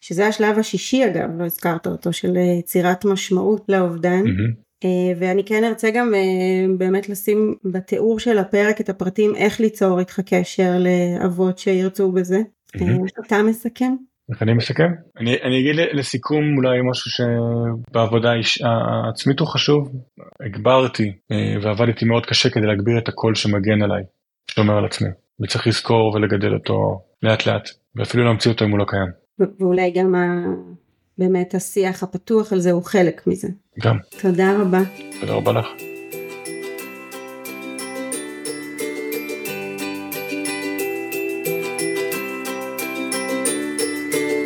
שזה 0.00 0.26
השלב 0.26 0.58
השישי 0.58 1.06
אגב, 1.06 1.28
לא 1.38 1.44
הזכרת 1.44 1.86
אותו, 1.86 2.12
של 2.12 2.36
יצירת 2.36 3.04
משמעות 3.04 3.64
לאובדן. 3.68 4.22
Mm-hmm. 4.24 4.64
ואני 5.18 5.44
כן 5.44 5.64
ארצה 5.64 5.90
גם 5.90 6.12
באמת 6.78 7.08
לשים 7.08 7.54
בתיאור 7.64 8.18
של 8.18 8.38
הפרק 8.38 8.80
את 8.80 8.88
הפרטים 8.88 9.36
איך 9.36 9.60
ליצור 9.60 9.98
איתך 9.98 10.20
קשר 10.20 10.72
לאבות 10.78 11.58
שירצו 11.58 12.12
בזה. 12.12 12.40
Mm-hmm. 12.76 13.26
אתה 13.26 13.42
מסכם? 13.42 13.94
איך 14.30 14.42
אני 14.42 14.52
מסכם? 14.54 14.92
אני, 15.20 15.36
אני 15.42 15.60
אגיד 15.60 15.76
לסיכום 15.92 16.56
אולי 16.56 16.78
משהו 16.90 17.10
שבעבודה 17.10 18.30
העצמית 19.06 19.40
הוא 19.40 19.48
חשוב. 19.48 19.92
הגברתי 20.46 21.12
אה, 21.32 21.54
ועבדתי 21.62 22.04
מאוד 22.04 22.26
קשה 22.26 22.50
כדי 22.50 22.66
להגביר 22.66 22.98
את 22.98 23.08
הקול 23.08 23.34
שמגן 23.34 23.82
עליי, 23.82 24.02
שומר 24.50 24.76
על 24.76 24.84
עצמי. 24.84 25.08
וצריך 25.40 25.66
לזכור 25.66 26.14
ולגדל 26.14 26.54
אותו 26.54 27.00
לאט 27.22 27.46
לאט, 27.46 27.68
ואפילו 27.96 28.24
להמציא 28.24 28.50
אותו 28.50 28.64
אם 28.64 28.70
הוא 28.70 28.78
לא 28.78 28.84
קיים. 28.88 29.08
ואולי 29.60 29.92
גם 29.96 30.14
ה... 30.14 30.44
באמת 31.18 31.54
השיח 31.54 32.02
הפתוח 32.02 32.52
על 32.52 32.58
זה 32.58 32.70
הוא 32.70 32.82
חלק 32.82 33.26
מזה. 33.26 33.48
גם. 33.80 33.96
תודה 34.22 34.56
רבה. 34.60 34.80
תודה 35.20 35.32
רבה 35.32 35.52
לך. 35.52 35.93